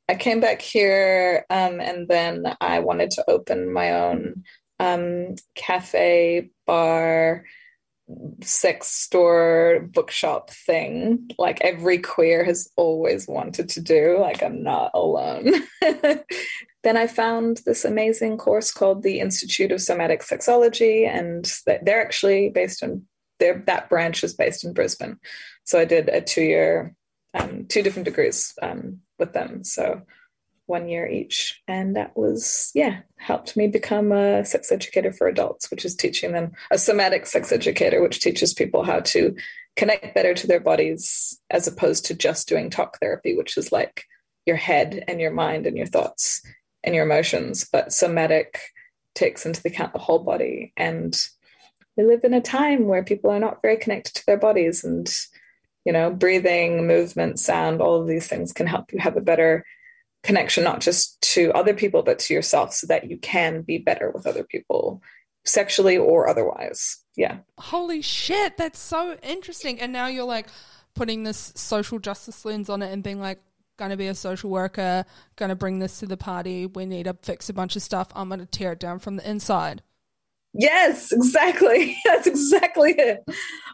I 0.09 0.14
came 0.14 0.40
back 0.40 0.62
here, 0.62 1.45
um, 1.51 1.81
and 1.81 2.07
then 2.09 2.57
I 2.61 2.81
wanted 2.81 3.11
to 3.12 3.25
open 3.29 3.73
my 3.73 3.92
own 3.92 4.45
um, 4.79 5.35
cafe, 5.55 6.51
bar, 6.66 7.45
sex 8.42 8.87
store, 8.87 9.88
bookshop 9.92 10.51
thing. 10.51 11.29
Like 11.38 11.61
every 11.62 11.99
queer 11.99 12.45
has 12.45 12.71
always 12.77 13.27
wanted 13.27 13.69
to 13.71 13.81
do. 13.81 14.19
Like 14.21 14.42
I'm 14.42 14.62
not 14.62 14.92
alone. 14.95 15.51
then 15.81 16.97
I 16.97 17.07
found 17.09 17.62
this 17.66 17.85
amazing 17.85 18.38
course 18.38 18.71
called 18.71 19.03
the 19.03 19.19
Institute 19.21 19.73
of 19.73 19.81
Somatic 19.81 20.23
Sexology, 20.23 21.09
and 21.09 21.53
they're 21.83 22.03
actually 22.03 22.51
based 22.51 22.83
in 22.83 23.07
their 23.38 23.62
that 23.66 23.88
branch 23.88 24.23
is 24.25 24.35
based 24.35 24.64
in 24.64 24.73
Brisbane. 24.73 25.19
So 25.64 25.79
I 25.79 25.85
did 25.85 26.09
a 26.09 26.21
two 26.21 26.42
year, 26.42 26.95
um, 27.37 27.66
two 27.68 27.83
different 27.83 28.07
degrees 28.07 28.55
um, 28.62 29.01
with 29.18 29.33
them. 29.33 29.64
So 29.64 30.03
one 30.66 30.88
year 30.88 31.09
each. 31.09 31.62
And 31.68 31.96
that 31.96 32.16
was, 32.16 32.70
yeah, 32.75 33.01
helped 33.16 33.57
me 33.57 33.68
become 33.68 34.12
a 34.12 34.44
sex 34.44 34.70
educator 34.70 35.12
for 35.12 35.29
adults, 35.29 35.70
which 35.70 35.85
is 35.85 35.94
teaching 35.94 36.33
them 36.33 36.53
a 36.70 36.79
somatic 36.79 37.27
sex 37.27 37.53
educator, 37.53 38.03
which 38.03 38.20
teaches 38.20 38.53
people 38.53 38.83
how 38.83 39.01
to 39.01 39.37
connect 39.77 40.14
better 40.14 40.35
to 40.35 40.46
their 40.46 40.61
bodies 40.61 41.38
as 41.51 41.66
opposed 41.66 42.07
to 42.07 42.14
just 42.14 42.49
doing 42.49 42.68
talk 42.68 42.99
therapy, 42.99 43.37
which 43.37 43.57
is 43.57 43.72
like 43.72 44.05
your 44.44 44.57
head 44.57 45.05
and 45.07 45.20
your 45.20 45.31
mind 45.31 45.66
and 45.66 45.77
your 45.77 45.87
thoughts 45.87 46.42
and 46.83 46.94
your 46.94 47.05
emotions. 47.05 47.68
But 47.70 47.92
somatic 47.92 48.61
takes 49.14 49.46
into 49.46 49.61
account 49.64 49.92
the 49.92 49.99
whole 49.99 50.20
body. 50.20 50.72
And 50.77 51.16
we 51.96 52.05
live 52.05 52.25
in 52.25 52.35
a 52.35 52.40
time 52.40 52.87
where 52.87 53.05
people 53.05 53.31
are 53.31 53.40
not 53.40 53.62
very 53.62 53.77
connected 53.77 54.14
to 54.14 54.27
their 54.27 54.37
bodies 54.37 54.85
and 54.85 55.09
you 55.87 55.92
know 55.92 56.11
breathing 56.11 56.87
movement 56.87 57.40
sound 57.40 57.81
all 57.81 58.01
of 58.01 58.07
these 58.07 58.27
things 58.27 58.53
can 58.53 58.66
help 58.66 58.92
you 58.92 58.99
have 58.99 59.16
a 59.16 59.22
better 59.22 59.64
connection, 60.27 60.64
not 60.64 60.81
just 60.81 61.20
to 61.22 61.53
other 61.53 61.72
people, 61.72 62.03
but 62.03 62.18
to 62.18 62.35
yourself 62.35 62.75
so 62.75 62.87
that 62.88 63.09
you 63.09 63.16
can 63.16 63.62
be 63.62 63.79
better 63.79 64.11
with 64.11 64.27
other 64.27 64.44
people, 64.44 65.01
sexually 65.44 65.96
or 65.96 66.29
otherwise. 66.29 66.99
Yeah. 67.16 67.38
Holy 67.59 68.03
shit, 68.03 68.57
that's 68.57 68.79
so 68.79 69.16
interesting. 69.22 69.81
And 69.81 69.92
now 69.92 70.09
you're 70.09 70.25
like 70.25 70.49
putting 70.94 71.22
this 71.22 71.53
social 71.55 71.99
justice 71.99 72.44
lens 72.44 72.68
on 72.68 72.83
it 72.83 72.92
and 72.92 73.03
being 73.03 73.20
like, 73.20 73.40
going 73.79 73.90
to 73.90 73.96
be 73.96 74.07
a 74.07 74.14
social 74.14 74.49
worker, 74.49 75.05
going 75.37 75.51
to 75.51 75.55
bring 75.55 75.81
this 75.81 75.99
to 75.99 76.07
the 76.07 76.16
party. 76.16 76.64
We 76.64 76.87
need 76.87 77.05
to 77.05 77.16
fix 77.22 77.51
a 77.51 77.53
bunch 77.53 77.77
of 77.77 77.83
stuff. 77.83 78.09
I'm 78.14 78.29
going 78.29 78.40
to 78.40 78.46
tear 78.46 78.72
it 78.72 78.81
down 78.81 79.01
from 79.01 79.16
the 79.16 79.29
inside. 79.29 79.83
Yes, 80.59 81.12
exactly. 81.12 81.97
That's 82.05 82.27
exactly 82.27 82.95
it. 82.97 83.23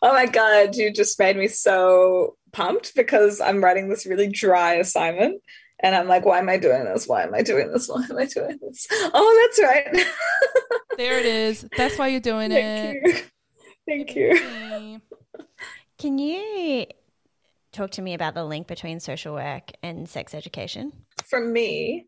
Oh 0.03 0.13
my 0.13 0.27
God, 0.27 0.75
you 0.77 0.93
just 0.93 1.19
made 1.19 1.37
me 1.37 1.49
so 1.49 2.37
pumped 2.53 2.95
because 2.95 3.41
I'm 3.41 3.63
writing 3.63 3.89
this 3.89 4.07
really 4.07 4.29
dry 4.29 4.75
assignment 4.75 5.41
and 5.81 5.95
I'm 5.95 6.09
like, 6.09 6.25
why 6.25 6.39
am 6.39 6.49
I 6.49 6.59
doing 6.59 6.85
this? 6.85 7.07
Why 7.07 7.23
am 7.23 7.35
I 7.35 7.43
doing 7.43 7.71
this? 7.73 7.89
Why 7.89 8.05
am 8.09 8.19
I 8.19 8.27
doing 8.27 8.59
this? 8.61 8.87
Oh, 8.91 9.49
that's 9.49 9.63
right. 9.63 10.07
there 10.97 11.19
it 11.19 11.27
is. 11.27 11.67
That's 11.77 11.99
why 11.99 12.09
you're 12.09 12.21
doing 12.21 12.51
Thank 12.51 13.05
it. 13.07 13.17
You. 13.17 13.23
Thank 13.87 14.17
you. 14.17 15.01
Can 15.99 16.19
you 16.19 16.87
talk 17.73 17.91
to 17.93 18.03
me 18.03 18.15
about 18.15 18.35
the 18.35 18.45
link 18.45 18.67
between 18.67 19.01
social 19.01 19.35
work 19.35 19.73
and 19.83 20.09
sex 20.09 20.35
education? 20.35 20.93
For 21.25 21.41
me, 21.41 22.07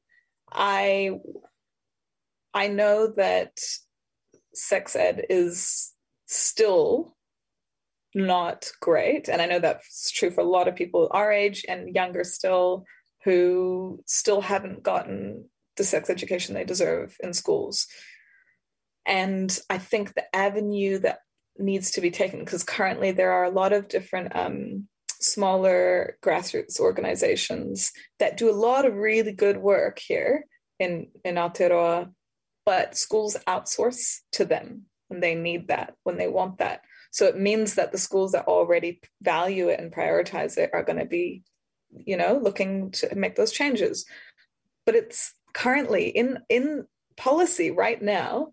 I 0.52 1.18
I 2.52 2.68
know 2.68 3.08
that 3.16 3.58
sex 4.54 4.96
ed 4.96 5.26
is 5.28 5.92
still 6.26 7.16
not 8.14 8.70
great 8.80 9.28
and 9.28 9.42
i 9.42 9.46
know 9.46 9.58
that's 9.58 10.10
true 10.10 10.30
for 10.30 10.40
a 10.40 10.44
lot 10.44 10.68
of 10.68 10.76
people 10.76 11.08
our 11.10 11.32
age 11.32 11.64
and 11.68 11.94
younger 11.94 12.22
still 12.22 12.84
who 13.24 14.02
still 14.06 14.40
haven't 14.40 14.82
gotten 14.82 15.48
the 15.76 15.84
sex 15.84 16.10
education 16.10 16.54
they 16.54 16.64
deserve 16.64 17.16
in 17.22 17.32
schools. 17.32 17.86
And 19.06 19.56
I 19.68 19.78
think 19.78 20.14
the 20.14 20.34
avenue 20.34 20.98
that 20.98 21.20
needs 21.58 21.92
to 21.92 22.00
be 22.00 22.10
taken, 22.10 22.40
because 22.40 22.64
currently 22.64 23.12
there 23.12 23.32
are 23.32 23.44
a 23.44 23.50
lot 23.50 23.72
of 23.72 23.88
different 23.88 24.34
um, 24.36 24.88
smaller 25.20 26.16
grassroots 26.22 26.80
organizations 26.80 27.92
that 28.18 28.36
do 28.36 28.50
a 28.50 28.52
lot 28.52 28.86
of 28.86 28.94
really 28.94 29.32
good 29.32 29.56
work 29.56 29.98
here 29.98 30.44
in, 30.78 31.08
in 31.24 31.36
Aotearoa, 31.36 32.10
but 32.66 32.96
schools 32.96 33.36
outsource 33.46 34.20
to 34.32 34.44
them 34.44 34.82
when 35.08 35.20
they 35.20 35.34
need 35.34 35.68
that, 35.68 35.94
when 36.02 36.16
they 36.16 36.28
want 36.28 36.58
that. 36.58 36.82
So 37.10 37.26
it 37.26 37.38
means 37.38 37.74
that 37.74 37.92
the 37.92 37.98
schools 37.98 38.32
that 38.32 38.48
already 38.48 39.00
value 39.22 39.68
it 39.68 39.78
and 39.78 39.92
prioritize 39.92 40.56
it 40.56 40.70
are 40.72 40.82
going 40.82 40.98
to 40.98 41.04
be 41.04 41.44
you 42.04 42.16
know, 42.16 42.40
looking 42.42 42.90
to 42.92 43.14
make 43.14 43.36
those 43.36 43.52
changes. 43.52 44.04
But 44.86 44.94
it's 44.94 45.34
currently 45.54 46.08
in 46.08 46.38
in 46.48 46.86
policy 47.16 47.70
right 47.70 48.00
now, 48.00 48.52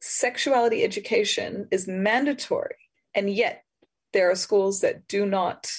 sexuality 0.00 0.82
education 0.82 1.68
is 1.70 1.88
mandatory, 1.88 2.76
and 3.14 3.30
yet 3.30 3.64
there 4.12 4.30
are 4.30 4.36
schools 4.36 4.80
that 4.80 5.06
do 5.08 5.26
not 5.26 5.70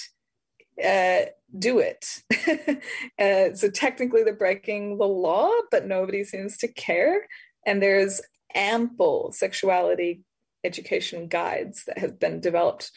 uh, 0.82 1.22
do 1.56 1.78
it. 1.78 2.22
uh, 3.18 3.54
so 3.54 3.70
technically, 3.70 4.24
they're 4.24 4.34
breaking 4.34 4.98
the 4.98 5.06
law, 5.06 5.50
but 5.70 5.86
nobody 5.86 6.24
seems 6.24 6.56
to 6.58 6.68
care. 6.68 7.26
And 7.66 7.82
there's 7.82 8.22
ample 8.54 9.32
sexuality 9.32 10.22
education 10.64 11.28
guides 11.28 11.84
that 11.86 11.98
have 11.98 12.18
been 12.18 12.40
developed. 12.40 12.90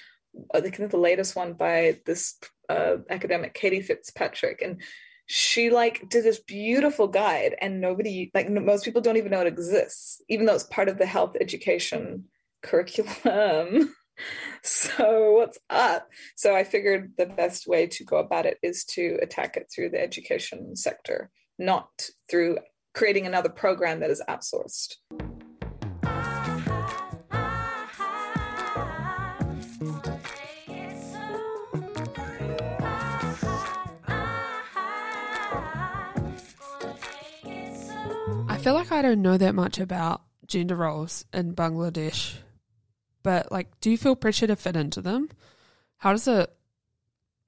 I 0.54 0.62
think 0.62 0.78
the 0.78 0.98
latest 0.98 1.36
one 1.36 1.54
by 1.54 2.00
this 2.06 2.38
uh, 2.70 2.98
academic 3.10 3.54
Katie 3.54 3.82
Fitzpatrick, 3.82 4.62
and 4.62 4.82
she 5.26 5.70
like 5.70 6.08
did 6.10 6.24
this 6.24 6.40
beautiful 6.40 7.08
guide, 7.08 7.56
and 7.62 7.82
nobody 7.82 8.32
like 8.34 8.50
most 8.50 8.86
people 8.86 9.02
don't 9.02 9.18
even 9.18 9.32
know 9.32 9.42
it 9.42 9.48
exists, 9.48 10.22
even 10.30 10.46
though 10.46 10.56
it's 10.56 10.64
part 10.64 10.88
of 10.88 10.98
the 10.98 11.06
health 11.06 11.36
education 11.42 12.26
curriculum. 12.62 13.94
so 14.64 15.32
what's 15.34 15.58
up? 15.70 16.08
So 16.36 16.56
I 16.56 16.64
figured 16.64 17.14
the 17.18 17.26
best 17.26 17.68
way 17.68 17.88
to 17.88 18.04
go 18.04 18.18
about 18.18 18.46
it 18.46 18.58
is 18.62 18.84
to 18.86 19.18
attack 19.22 19.58
it 19.58 19.68
through 19.74 19.90
the 19.90 20.02
education 20.02 20.76
sector, 20.76 21.32
not 21.58 21.90
through 22.30 22.60
creating 23.00 23.26
another 23.26 23.48
program 23.48 24.02
that 24.02 24.10
is 24.10 24.22
outsourced. 24.28 24.98
I 38.50 38.58
feel 38.58 38.74
like 38.74 38.92
I 38.92 39.02
don't 39.02 39.22
know 39.22 39.38
that 39.38 39.56
much 39.56 39.80
about 39.80 40.24
gender 40.46 40.76
roles 40.76 41.24
in 41.34 41.56
Bangladesh, 41.56 42.36
but 43.24 43.50
like, 43.50 43.80
do 43.80 43.90
you 43.90 43.98
feel 43.98 44.18
pressure 44.18 44.48
to 44.48 44.58
fit 44.58 44.76
into 44.76 45.00
them? 45.00 45.30
How 46.00 46.12
does 46.12 46.28
it, 46.28 46.52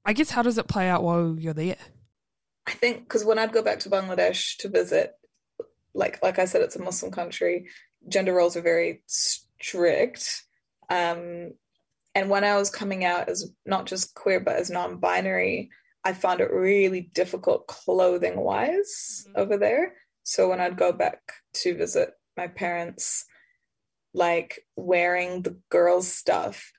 I 0.05 0.13
guess, 0.13 0.29
how 0.29 0.43
does 0.43 0.57
it 0.57 0.69
play 0.69 0.87
out 0.87 1.03
while 1.03 1.35
you're 1.37 1.53
there? 1.53 1.75
I 2.65 2.71
think 2.71 2.99
because 2.99 3.25
when 3.25 3.37
I'd 3.37 3.51
go 3.51 3.61
back 3.61 3.79
to 3.79 3.89
Bangladesh 3.89 4.55
to 4.59 4.69
visit, 4.69 5.13
like 5.93 6.19
like 6.23 6.39
I 6.39 6.45
said, 6.45 6.61
it's 6.61 6.75
a 6.75 6.81
Muslim 6.81 7.11
country. 7.11 7.67
Gender 8.07 8.33
roles 8.33 8.55
are 8.55 8.61
very 8.61 9.03
strict. 9.07 10.43
Um, 10.89 11.51
and 12.15 12.29
when 12.29 12.43
I 12.43 12.57
was 12.57 12.69
coming 12.69 13.05
out 13.05 13.29
as 13.29 13.51
not 13.65 13.85
just 13.85 14.13
queer 14.15 14.39
but 14.39 14.57
as 14.57 14.69
non-binary, 14.69 15.69
I 16.03 16.13
found 16.13 16.41
it 16.41 16.51
really 16.51 17.09
difficult 17.13 17.67
clothing 17.67 18.39
wise 18.39 19.25
mm-hmm. 19.27 19.39
over 19.39 19.57
there. 19.57 19.93
So 20.23 20.49
when 20.49 20.59
I'd 20.59 20.77
go 20.77 20.91
back 20.91 21.19
to 21.55 21.75
visit 21.75 22.11
my 22.37 22.47
parents, 22.47 23.25
like 24.13 24.59
wearing 24.75 25.41
the 25.41 25.57
girls' 25.69 26.11
stuff, 26.11 26.71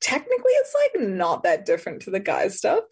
technically 0.00 0.52
it's 0.52 0.74
like 0.74 1.08
not 1.08 1.42
that 1.44 1.64
different 1.66 2.02
to 2.02 2.10
the 2.10 2.20
guys' 2.20 2.58
stuff. 2.58 2.84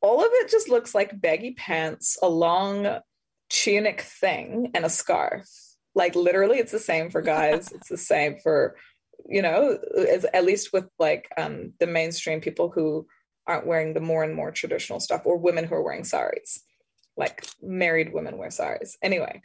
All 0.00 0.20
of 0.20 0.30
it 0.32 0.50
just 0.50 0.68
looks 0.68 0.94
like 0.94 1.20
baggy 1.20 1.54
pants, 1.54 2.18
a 2.22 2.28
long 2.28 3.00
tunic 3.48 4.00
thing, 4.00 4.70
and 4.74 4.84
a 4.84 4.90
scarf. 4.90 5.48
Like 5.94 6.14
literally, 6.14 6.58
it's 6.58 6.72
the 6.72 6.78
same 6.78 7.10
for 7.10 7.22
guys. 7.22 7.72
it's 7.74 7.88
the 7.88 7.96
same 7.96 8.36
for, 8.42 8.76
you 9.26 9.42
know, 9.42 9.78
as, 9.96 10.24
at 10.32 10.44
least 10.44 10.72
with 10.72 10.88
like 10.98 11.28
um, 11.36 11.72
the 11.80 11.86
mainstream 11.86 12.40
people 12.40 12.70
who 12.70 13.06
aren't 13.46 13.66
wearing 13.66 13.94
the 13.94 14.00
more 14.00 14.24
and 14.24 14.34
more 14.34 14.50
traditional 14.50 15.00
stuff, 15.00 15.22
or 15.24 15.36
women 15.36 15.64
who 15.64 15.74
are 15.74 15.82
wearing 15.82 16.04
saris 16.04 16.62
like 17.16 17.46
married 17.62 18.12
women 18.12 18.36
wear 18.36 18.50
saris 18.50 18.96
anyway 19.02 19.40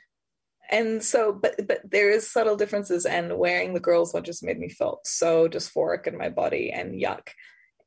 and 0.70 1.04
so 1.04 1.32
but 1.32 1.56
but 1.68 1.80
there 1.90 2.10
is 2.10 2.30
subtle 2.30 2.56
differences 2.56 3.06
and 3.06 3.38
wearing 3.38 3.74
the 3.74 3.80
girls 3.80 4.14
one 4.14 4.24
just 4.24 4.44
made 4.44 4.60
me 4.60 4.70
feel 4.70 5.00
so 5.04 5.48
dysphoric 5.48 6.08
in 6.08 6.18
my 6.18 6.30
body 6.30 6.72
and 6.72 7.02
yuck 7.02 7.30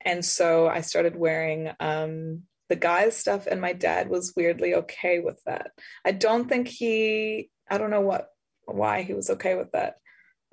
and 0.04 0.24
so 0.24 0.66
i 0.66 0.80
started 0.80 1.16
wearing 1.16 1.70
um 1.80 2.42
the 2.68 2.76
guys 2.76 3.16
stuff 3.16 3.46
and 3.46 3.60
my 3.60 3.72
dad 3.72 4.08
was 4.08 4.32
weirdly 4.36 4.74
okay 4.74 5.20
with 5.20 5.40
that 5.44 5.70
i 6.04 6.10
don't 6.10 6.48
think 6.48 6.68
he 6.68 7.50
i 7.70 7.78
don't 7.78 7.90
know 7.90 8.00
what 8.00 8.28
why 8.66 9.02
he 9.02 9.12
was 9.12 9.30
okay 9.30 9.54
with 9.54 9.70
that 9.72 9.96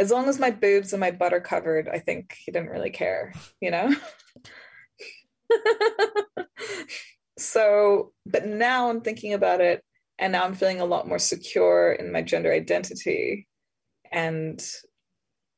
as 0.01 0.09
long 0.09 0.27
as 0.27 0.39
my 0.39 0.49
boobs 0.49 0.93
and 0.93 0.99
my 0.99 1.11
butt 1.11 1.31
are 1.31 1.39
covered, 1.39 1.87
I 1.87 1.99
think 1.99 2.35
he 2.43 2.51
didn't 2.51 2.71
really 2.71 2.89
care, 2.89 3.33
you 3.61 3.69
know? 3.69 3.93
so, 7.37 8.11
but 8.25 8.47
now 8.47 8.89
I'm 8.89 9.01
thinking 9.01 9.33
about 9.33 9.61
it 9.61 9.83
and 10.17 10.31
now 10.31 10.43
I'm 10.43 10.55
feeling 10.55 10.81
a 10.81 10.85
lot 10.85 11.07
more 11.07 11.19
secure 11.19 11.91
in 11.91 12.11
my 12.11 12.23
gender 12.23 12.51
identity 12.51 13.47
and 14.11 14.59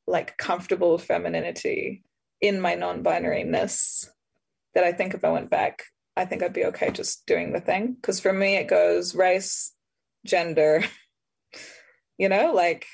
like 0.08 0.36
comfortable 0.36 0.98
femininity 0.98 2.04
in 2.42 2.60
my 2.60 2.76
non-binariness 2.76 4.10
that 4.76 4.84
I 4.84 4.92
think 4.92 5.13
if 5.13 5.24
I 5.24 5.32
went 5.32 5.50
back, 5.50 5.86
I 6.15 6.26
think 6.26 6.43
I'd 6.43 6.54
be 6.54 6.65
okay 6.65 6.91
just 6.91 7.26
doing 7.26 7.54
the 7.54 7.62
thing. 7.62 7.93
Because 7.93 8.19
for 8.19 8.32
me, 8.32 8.56
it 8.56 8.67
goes 8.67 9.15
race, 9.15 9.73
gender, 10.26 10.84
you 12.17 12.30
know, 12.30 12.54
like, 12.54 12.86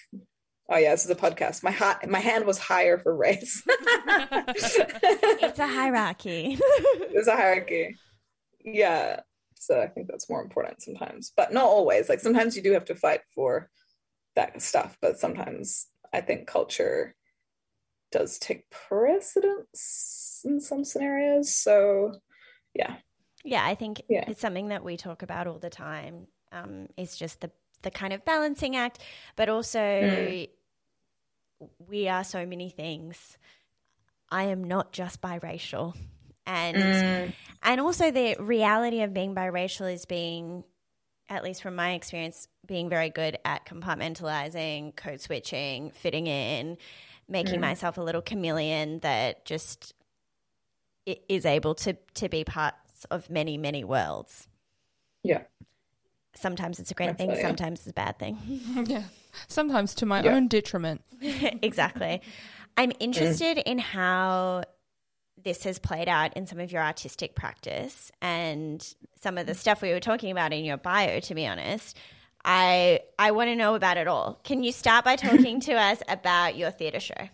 oh 0.70 0.78
yeah, 0.78 0.92
this 0.92 1.06
is 1.06 1.12
a 1.12 1.16
podcast. 1.16 1.64
My 1.64 1.72
ha- 1.72 2.00
my 2.08 2.20
hand 2.20 2.46
was 2.46 2.58
higher 2.58 2.98
for 2.98 3.16
race. 3.16 3.62
it's 3.68 5.60
a 5.60 5.68
hierarchy. 5.68 6.58
it's 6.60 7.28
a 7.28 7.36
hierarchy. 7.36 7.98
Yeah. 8.64 9.22
So 9.56 9.82
I 9.82 9.88
think 9.88 10.08
that's 10.08 10.30
more 10.30 10.42
important 10.42 10.82
sometimes, 10.82 11.34
but 11.36 11.52
not 11.52 11.66
always. 11.66 12.08
Like 12.08 12.22
sometimes 12.22 12.56
you 12.56 12.62
do 12.62 12.72
have 12.72 12.86
to 12.86 12.96
fight 12.96 13.22
for 13.36 13.70
that 14.36 14.62
stuff, 14.62 14.98
but 15.02 15.20
sometimes 15.20 15.88
I 16.14 16.22
think 16.22 16.48
culture 16.48 17.14
does 18.12 18.40
take 18.40 18.70
precedence 18.70 20.42
in 20.46 20.62
some 20.62 20.86
scenarios. 20.86 21.54
So 21.54 22.14
yeah. 22.74 22.96
Yeah, 23.44 23.66
I 23.66 23.76
think 23.76 24.02
yeah. 24.10 24.26
it's 24.28 24.42
something 24.42 24.70
that 24.70 24.84
we 24.84 24.98
talk 24.98 25.22
about 25.22 25.48
all 25.48 25.60
the 25.60 25.70
time. 25.70 26.28
Um, 26.52 26.88
it's 26.98 27.18
just 27.18 27.42
the 27.42 27.52
the 27.82 27.92
kind 27.92 28.12
of 28.12 28.26
balancing 28.26 28.76
act, 28.76 29.02
but 29.36 29.48
also 29.50 29.80
mm. 29.80 30.50
we 31.88 32.08
are 32.08 32.24
so 32.24 32.46
many 32.46 32.70
things. 32.70 33.38
I 34.30 34.46
am 34.46 34.64
not 34.64 34.92
just 34.92 35.22
biracial. 35.22 35.96
And 36.46 36.78
mm. 36.78 37.34
and 37.64 37.82
also 37.82 38.12
the 38.12 38.36
reality 38.40 39.02
of 39.02 39.14
being 39.14 39.36
biracial 39.36 39.92
is 39.92 40.06
being 40.06 40.64
at 41.30 41.44
least 41.44 41.62
from 41.62 41.76
my 41.76 41.94
experience 41.94 42.48
being 42.66 42.90
very 42.90 43.10
good 43.10 43.38
at 43.46 43.66
compartmentalizing, 43.66 44.96
code 44.96 45.22
switching, 45.22 45.92
fitting 45.92 46.28
in, 46.28 46.78
making 47.28 47.58
mm. 47.58 47.62
myself 47.62 47.98
a 47.98 48.02
little 48.02 48.22
chameleon 48.22 49.00
that 49.00 49.46
just 49.46 49.94
is 51.06 51.46
able 51.46 51.76
to 51.76 51.96
to 52.16 52.30
be 52.30 52.44
parts 53.00 53.06
of 53.26 53.30
many 53.30 53.58
many 53.58 53.84
worlds. 53.84 54.48
Yeah. 55.24 55.44
Sometimes 56.36 56.80
it's 56.80 56.92
a 56.92 56.94
great 56.94 57.18
thing, 57.18 57.36
sometimes 57.42 57.80
it's 57.80 57.90
a 57.90 57.94
bad 57.94 58.18
thing. 58.20 58.38
yeah. 58.88 59.04
Sometimes 59.48 59.94
to 59.96 60.06
my 60.06 60.24
yeah. 60.24 60.36
own 60.36 60.48
detriment. 60.48 61.02
exactly. 61.22 62.22
I'm 62.78 62.92
interested 63.00 63.58
mm. 63.58 63.64
in 63.66 63.80
how 63.80 64.64
this 65.42 65.64
has 65.64 65.80
played 65.80 66.08
out 66.08 66.36
in 66.36 66.46
some 66.48 66.60
of 66.60 66.72
your 66.72 66.82
artistic 66.82 67.36
practice 67.36 68.12
and 68.22 68.96
some 69.22 69.38
of 69.38 69.48
the 69.48 69.54
stuff 69.54 69.82
we 69.82 69.92
were 69.92 70.00
talking 70.00 70.32
about 70.32 70.52
in 70.54 70.66
your 70.66 70.78
bio 70.78 71.20
to 71.20 71.36
be 71.36 71.48
honest. 71.48 71.98
I 72.46 73.02
I 73.18 73.32
want 73.32 73.50
to 73.50 73.56
know 73.56 73.76
about 73.76 73.98
it 73.98 74.08
all. 74.08 74.40
Can 74.44 74.64
you 74.64 74.72
start 74.72 75.04
by 75.04 75.16
talking 75.18 75.60
to 75.62 75.74
us 75.74 76.02
about 76.08 76.56
your 76.56 76.72
theatre 76.72 77.02
show? 77.02 77.30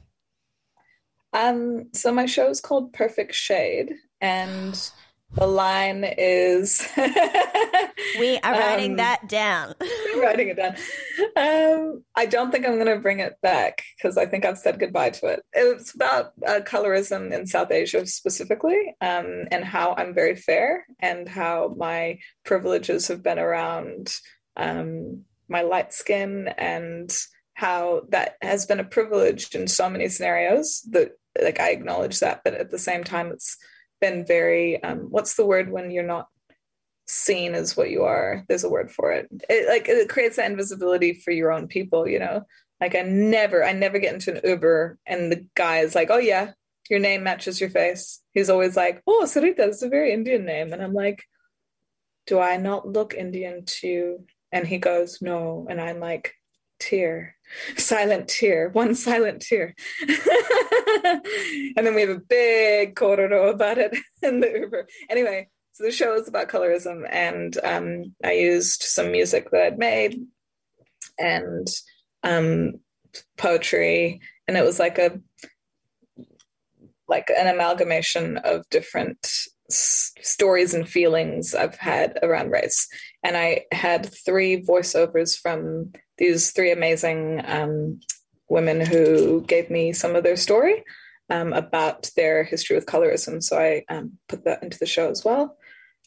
Um, 1.33 1.89
so 1.91 2.13
my 2.13 2.25
show 2.25 2.49
is 2.49 2.61
called 2.61 2.93
Perfect 2.93 3.35
Shade, 3.35 3.93
and 4.21 4.89
the 5.33 5.47
line 5.47 6.03
is 6.17 6.87
We 8.19 8.37
are 8.39 8.53
writing 8.53 8.91
um, 8.91 8.97
that 8.97 9.27
down. 9.27 9.75
writing 10.17 10.49
it 10.49 10.57
down. 10.57 10.75
Um, 11.35 12.03
I 12.15 12.25
don't 12.25 12.51
think 12.51 12.65
I'm 12.65 12.75
going 12.75 12.87
to 12.87 12.99
bring 12.99 13.19
it 13.19 13.35
back 13.41 13.83
because 13.97 14.17
I 14.17 14.25
think 14.25 14.45
I've 14.45 14.57
said 14.57 14.79
goodbye 14.79 15.11
to 15.11 15.27
it. 15.27 15.43
It's 15.53 15.93
about 15.93 16.33
uh, 16.45 16.59
colorism 16.61 17.31
in 17.31 17.45
South 17.47 17.71
Asia 17.71 18.05
specifically, 18.05 18.95
um, 19.01 19.45
and 19.51 19.63
how 19.63 19.95
I'm 19.97 20.13
very 20.13 20.35
fair, 20.35 20.85
and 20.99 21.27
how 21.27 21.73
my 21.77 22.19
privileges 22.43 23.07
have 23.07 23.23
been 23.23 23.39
around 23.39 24.15
um, 24.57 25.23
my 25.49 25.61
light 25.61 25.93
skin 25.93 26.47
and 26.57 27.15
how 27.53 28.03
that 28.09 28.35
has 28.41 28.65
been 28.65 28.79
a 28.79 28.85
privilege 28.85 29.53
in 29.55 29.67
so 29.67 29.89
many 29.89 30.09
scenarios 30.09 30.81
that 30.91 31.11
like 31.41 31.59
I 31.59 31.71
acknowledge 31.71 32.19
that, 32.19 32.41
but 32.43 32.53
at 32.53 32.71
the 32.71 32.79
same 32.79 33.03
time, 33.03 33.31
it's 33.31 33.57
been 34.01 34.25
very 34.25 34.81
um, 34.83 35.07
what's 35.09 35.35
the 35.35 35.45
word 35.45 35.69
when 35.69 35.91
you're 35.91 36.03
not 36.03 36.27
seen 37.07 37.53
as 37.53 37.77
what 37.77 37.89
you 37.89 38.03
are? 38.03 38.43
There's 38.47 38.63
a 38.63 38.69
word 38.69 38.91
for 38.91 39.11
it. 39.11 39.27
It 39.49 39.67
like 39.69 39.87
it 39.87 40.09
creates 40.09 40.37
that 40.37 40.49
invisibility 40.49 41.13
for 41.13 41.31
your 41.31 41.51
own 41.51 41.67
people 41.67 42.07
you 42.07 42.19
know? 42.19 42.43
Like 42.81 42.95
i 42.95 43.01
never 43.01 43.63
i 43.63 43.71
never 43.71 43.99
get 43.99 44.13
into 44.13 44.35
an 44.35 44.41
uber 44.43 44.97
and 45.05 45.31
the 45.31 45.45
guy 45.55 45.79
is 45.79 45.95
like 45.95 46.09
oh 46.11 46.17
yeah 46.17 46.51
your 46.89 46.99
name 46.99 47.23
matches 47.23 47.59
your 47.59 47.69
face. 47.69 48.21
He's 48.33 48.49
always 48.49 48.75
like 48.75 49.01
oh 49.07 49.23
sarita 49.25 49.57
that's 49.57 49.81
a 49.81 49.89
very 49.89 50.13
indian 50.13 50.45
name. 50.45 50.73
And 50.73 50.81
i'm 50.81 50.93
like 50.93 51.23
do 52.27 52.39
i 52.39 52.57
not 52.57 52.87
look 52.87 53.13
indian 53.13 53.65
to 53.65 53.87
you? 53.87 54.25
And 54.51 54.67
he 54.67 54.77
goes 54.77 55.21
no. 55.21 55.67
And 55.69 55.79
i'm 55.79 55.99
like 55.99 56.33
tear 56.79 57.34
silent 57.77 58.27
tear 58.27 58.69
one 58.69 58.95
silent 58.95 59.41
tear. 59.41 59.75
And 61.77 61.85
then 61.85 61.93
we 61.93 62.01
have 62.01 62.09
a 62.09 62.19
big 62.19 62.95
kōrero 62.95 63.53
about 63.53 63.77
it 63.77 63.95
in 64.23 64.39
the 64.39 64.51
uber 64.51 64.87
anyway 65.09 65.49
so 65.73 65.83
the 65.83 65.91
show 65.91 66.15
is 66.15 66.27
about 66.27 66.47
colorism 66.47 67.07
and 67.09 67.57
um, 67.63 68.15
i 68.23 68.31
used 68.31 68.81
some 68.81 69.11
music 69.11 69.51
that 69.51 69.61
i'd 69.61 69.77
made 69.77 70.19
and 71.17 71.67
um, 72.23 72.73
poetry. 73.37 74.21
And 74.47 74.57
it 74.57 74.63
was 74.63 74.79
like 74.79 74.97
a 74.97 75.19
like 77.07 77.29
an 77.29 77.47
amalgamation 77.47 78.37
of 78.37 78.67
different 78.69 79.19
s- 79.69 80.11
stories 80.21 80.73
and 80.73 80.89
feelings 80.89 81.53
i've 81.53 81.75
had 81.75 82.17
around 82.23 82.49
race 82.49 82.87
and 83.25 83.35
i 83.35 83.65
had 83.71 84.09
three 84.25 84.61
voiceovers 84.61 85.37
from 85.37 85.91
these 86.17 86.51
three 86.51 86.71
amazing 86.71 87.41
um, 87.45 87.99
women 88.49 88.79
who 88.79 89.41
gave 89.41 89.69
me 89.69 89.93
some 89.93 90.15
of 90.15 90.23
their 90.23 90.37
story 90.37 90.83
um, 91.29 91.53
about 91.53 92.09
their 92.15 92.43
history 92.43 92.75
with 92.75 92.85
colorism. 92.85 93.41
So 93.41 93.57
I 93.57 93.83
um, 93.89 94.13
put 94.27 94.45
that 94.45 94.63
into 94.63 94.77
the 94.77 94.85
show 94.85 95.09
as 95.09 95.23
well. 95.25 95.57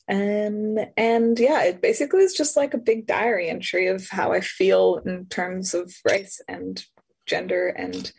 And 0.07 0.87
and 0.97 1.39
yeah, 1.39 1.65
it 1.65 1.83
basically 1.83 2.23
is 2.23 2.33
just 2.33 2.57
like 2.57 2.73
a 2.73 2.79
big 2.79 3.07
diary 3.07 3.51
entry 3.51 3.89
of 3.89 4.09
how 4.09 4.33
I 4.33 4.41
feel 4.41 5.03
in 5.05 5.27
terms 5.27 5.75
of 5.75 5.93
race 6.09 6.41
and 6.49 6.83
gender 7.27 7.69
and 7.69 8.11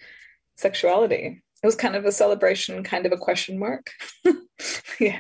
sexuality. 0.55 1.41
It 1.63 1.65
was 1.65 1.75
kind 1.75 1.95
of 1.95 2.05
a 2.05 2.11
celebration, 2.11 2.83
kind 2.83 3.07
of 3.07 3.11
a 3.11 3.17
question 3.17 3.57
mark. 3.57 3.89
yeah. 4.99 5.19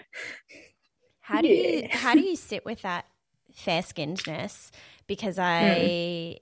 How 1.21 1.41
do 1.41 1.47
yeah. 1.47 1.69
you 1.69 1.87
how 1.91 2.13
do 2.13 2.21
you 2.21 2.35
sit 2.35 2.65
with 2.65 2.83
that 2.83 3.05
fair 3.59 3.81
skinnedness? 3.81 4.71
Because 5.07 5.39
I 5.39 6.37
mm 6.37 6.39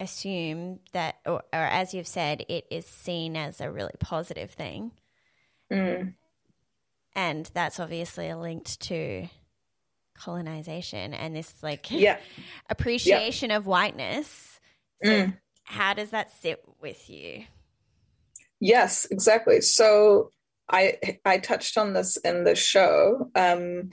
assume 0.00 0.80
that, 0.92 1.16
or, 1.24 1.42
or, 1.52 1.60
as 1.60 1.94
you've 1.94 2.06
said, 2.06 2.44
it 2.48 2.66
is 2.70 2.86
seen 2.86 3.36
as 3.36 3.60
a 3.60 3.70
really 3.70 3.94
positive 3.98 4.50
thing. 4.50 4.92
Mm. 5.72 6.14
And 7.14 7.50
that's 7.54 7.80
obviously 7.80 8.32
linked 8.34 8.80
to 8.82 9.28
colonization 10.14 11.14
and 11.14 11.34
this 11.34 11.54
like 11.62 11.90
yeah. 11.90 12.18
appreciation 12.70 13.50
yeah. 13.50 13.56
of 13.56 13.66
whiteness. 13.66 14.60
So 15.02 15.10
mm. 15.10 15.36
how 15.64 15.94
does 15.94 16.10
that 16.10 16.30
sit 16.30 16.62
with 16.80 17.08
you? 17.08 17.44
Yes, 18.60 19.06
exactly. 19.10 19.60
So 19.60 20.30
I 20.70 20.98
I 21.24 21.38
touched 21.38 21.76
on 21.78 21.92
this 21.92 22.16
in 22.18 22.44
the 22.44 22.54
show. 22.54 23.30
Um, 23.34 23.90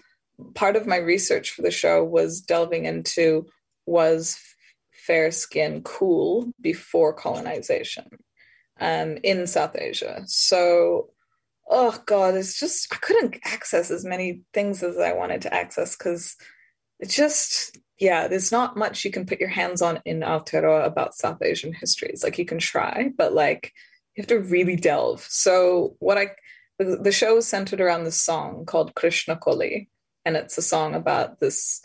part 0.56 0.76
of 0.76 0.88
my 0.88 0.98
research 0.98 1.52
for 1.52 1.62
the 1.62 1.72
show 1.72 2.04
was 2.04 2.41
delving 2.41 2.86
into 2.86 3.46
was 3.86 4.39
fair 4.91 5.32
skin 5.32 5.82
cool 5.84 6.52
before 6.62 7.13
colonization 7.13 8.06
um, 8.80 9.17
in 9.24 9.48
South 9.48 9.76
Asia. 9.76 10.24
So, 10.26 11.10
oh 11.69 11.98
God, 12.06 12.36
it's 12.36 12.60
just, 12.60 12.93
I 12.93 12.98
couldn't 12.98 13.38
access 13.46 13.91
as 13.91 14.06
many 14.06 14.41
things 14.54 14.82
as 14.82 14.98
I 14.98 15.13
wanted 15.13 15.41
to 15.41 15.54
access 15.54 15.96
because 15.96 16.36
it's 17.00 17.15
just, 17.15 17.78
yeah, 18.00 18.28
there's 18.28 18.52
not 18.52 18.78
much 18.78 19.04
you 19.04 19.12
can 19.12 19.26
put 19.26 19.39
your 19.39 19.50
hands 19.50 19.82
on 19.82 20.00
in 20.06 20.22
Aotearoa 20.22 20.86
about 20.86 21.15
South 21.15 21.41
Asian 21.41 21.74
histories. 21.74 22.24
Like 22.24 22.38
you 22.38 22.46
can 22.46 22.60
try, 22.60 23.12
but 23.17 23.34
like 23.34 23.74
you 24.15 24.22
have 24.22 24.28
to 24.28 24.39
really 24.39 24.76
delve. 24.76 25.26
So, 25.30 25.96
what 26.00 26.17
I, 26.17 26.32
the 26.80 27.12
show 27.12 27.38
is 27.38 27.48
centered 27.48 27.82
around 27.82 28.04
this 28.04 28.19
song 28.19 28.65
called 28.65 28.96
Krishna 28.96 29.36
Koli, 29.36 29.89
and 30.25 30.36
it's 30.36 30.57
a 30.57 30.62
song 30.62 30.95
about 30.95 31.39
this 31.39 31.81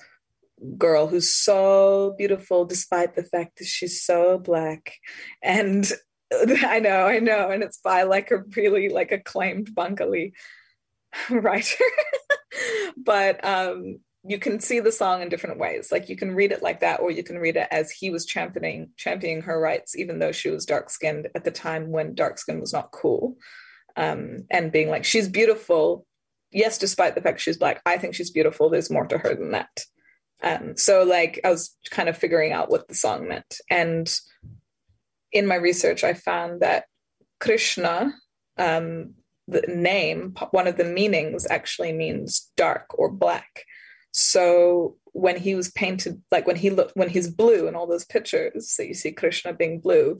girl 0.76 1.06
who's 1.06 1.32
so 1.32 2.14
beautiful 2.18 2.64
despite 2.64 3.14
the 3.14 3.22
fact 3.22 3.58
that 3.58 3.66
she's 3.66 4.02
so 4.02 4.38
black 4.38 4.94
and 5.42 5.92
i 6.64 6.80
know 6.80 7.06
i 7.06 7.18
know 7.18 7.50
and 7.50 7.62
it's 7.62 7.78
by 7.78 8.02
like 8.02 8.30
a 8.30 8.42
really 8.56 8.88
like 8.88 9.12
acclaimed 9.12 9.74
bengali 9.74 10.32
writer 11.30 11.84
but 12.96 13.44
um 13.44 13.98
you 14.28 14.38
can 14.38 14.60
see 14.60 14.80
the 14.80 14.92
song 14.92 15.22
in 15.22 15.28
different 15.28 15.58
ways. 15.58 15.90
Like 15.90 16.08
you 16.08 16.16
can 16.16 16.34
read 16.34 16.52
it 16.52 16.62
like 16.62 16.80
that, 16.80 17.00
or 17.00 17.10
you 17.10 17.22
can 17.22 17.38
read 17.38 17.56
it 17.56 17.68
as 17.70 17.90
he 17.90 18.10
was 18.10 18.26
championing 18.26 18.90
championing 18.96 19.42
her 19.42 19.58
rights, 19.58 19.96
even 19.96 20.18
though 20.18 20.32
she 20.32 20.50
was 20.50 20.66
dark 20.66 20.90
skinned 20.90 21.28
at 21.34 21.44
the 21.44 21.50
time 21.50 21.90
when 21.90 22.14
dark 22.14 22.38
skin 22.38 22.60
was 22.60 22.72
not 22.72 22.90
cool. 22.90 23.36
Um, 23.96 24.44
and 24.50 24.70
being 24.70 24.90
like, 24.90 25.04
she's 25.04 25.28
beautiful. 25.28 26.06
Yes, 26.50 26.78
despite 26.78 27.14
the 27.14 27.20
fact 27.20 27.40
she's 27.40 27.58
black, 27.58 27.82
I 27.84 27.98
think 27.98 28.14
she's 28.14 28.30
beautiful. 28.30 28.70
There's 28.70 28.90
more 28.90 29.06
to 29.06 29.18
her 29.18 29.34
than 29.34 29.52
that. 29.52 29.84
Um, 30.42 30.76
so 30.76 31.02
like 31.02 31.40
I 31.44 31.50
was 31.50 31.76
kind 31.90 32.08
of 32.08 32.16
figuring 32.16 32.52
out 32.52 32.70
what 32.70 32.88
the 32.88 32.94
song 32.94 33.28
meant. 33.28 33.60
And 33.70 34.08
in 35.32 35.46
my 35.46 35.56
research, 35.56 36.04
I 36.04 36.14
found 36.14 36.60
that 36.60 36.84
Krishna, 37.40 38.14
um, 38.56 39.14
the 39.46 39.62
name, 39.68 40.34
one 40.50 40.66
of 40.66 40.76
the 40.76 40.84
meanings 40.84 41.46
actually 41.48 41.92
means 41.92 42.50
dark 42.56 42.86
or 42.98 43.10
black. 43.10 43.64
So 44.12 44.96
when 45.12 45.36
he 45.36 45.54
was 45.54 45.70
painted, 45.70 46.22
like 46.30 46.46
when 46.46 46.56
he 46.56 46.70
looked, 46.70 46.96
when 46.96 47.08
he's 47.08 47.28
blue 47.28 47.66
in 47.66 47.74
all 47.74 47.86
those 47.86 48.04
pictures, 48.04 48.70
so 48.70 48.82
you 48.82 48.94
see 48.94 49.12
Krishna 49.12 49.52
being 49.52 49.80
blue, 49.80 50.18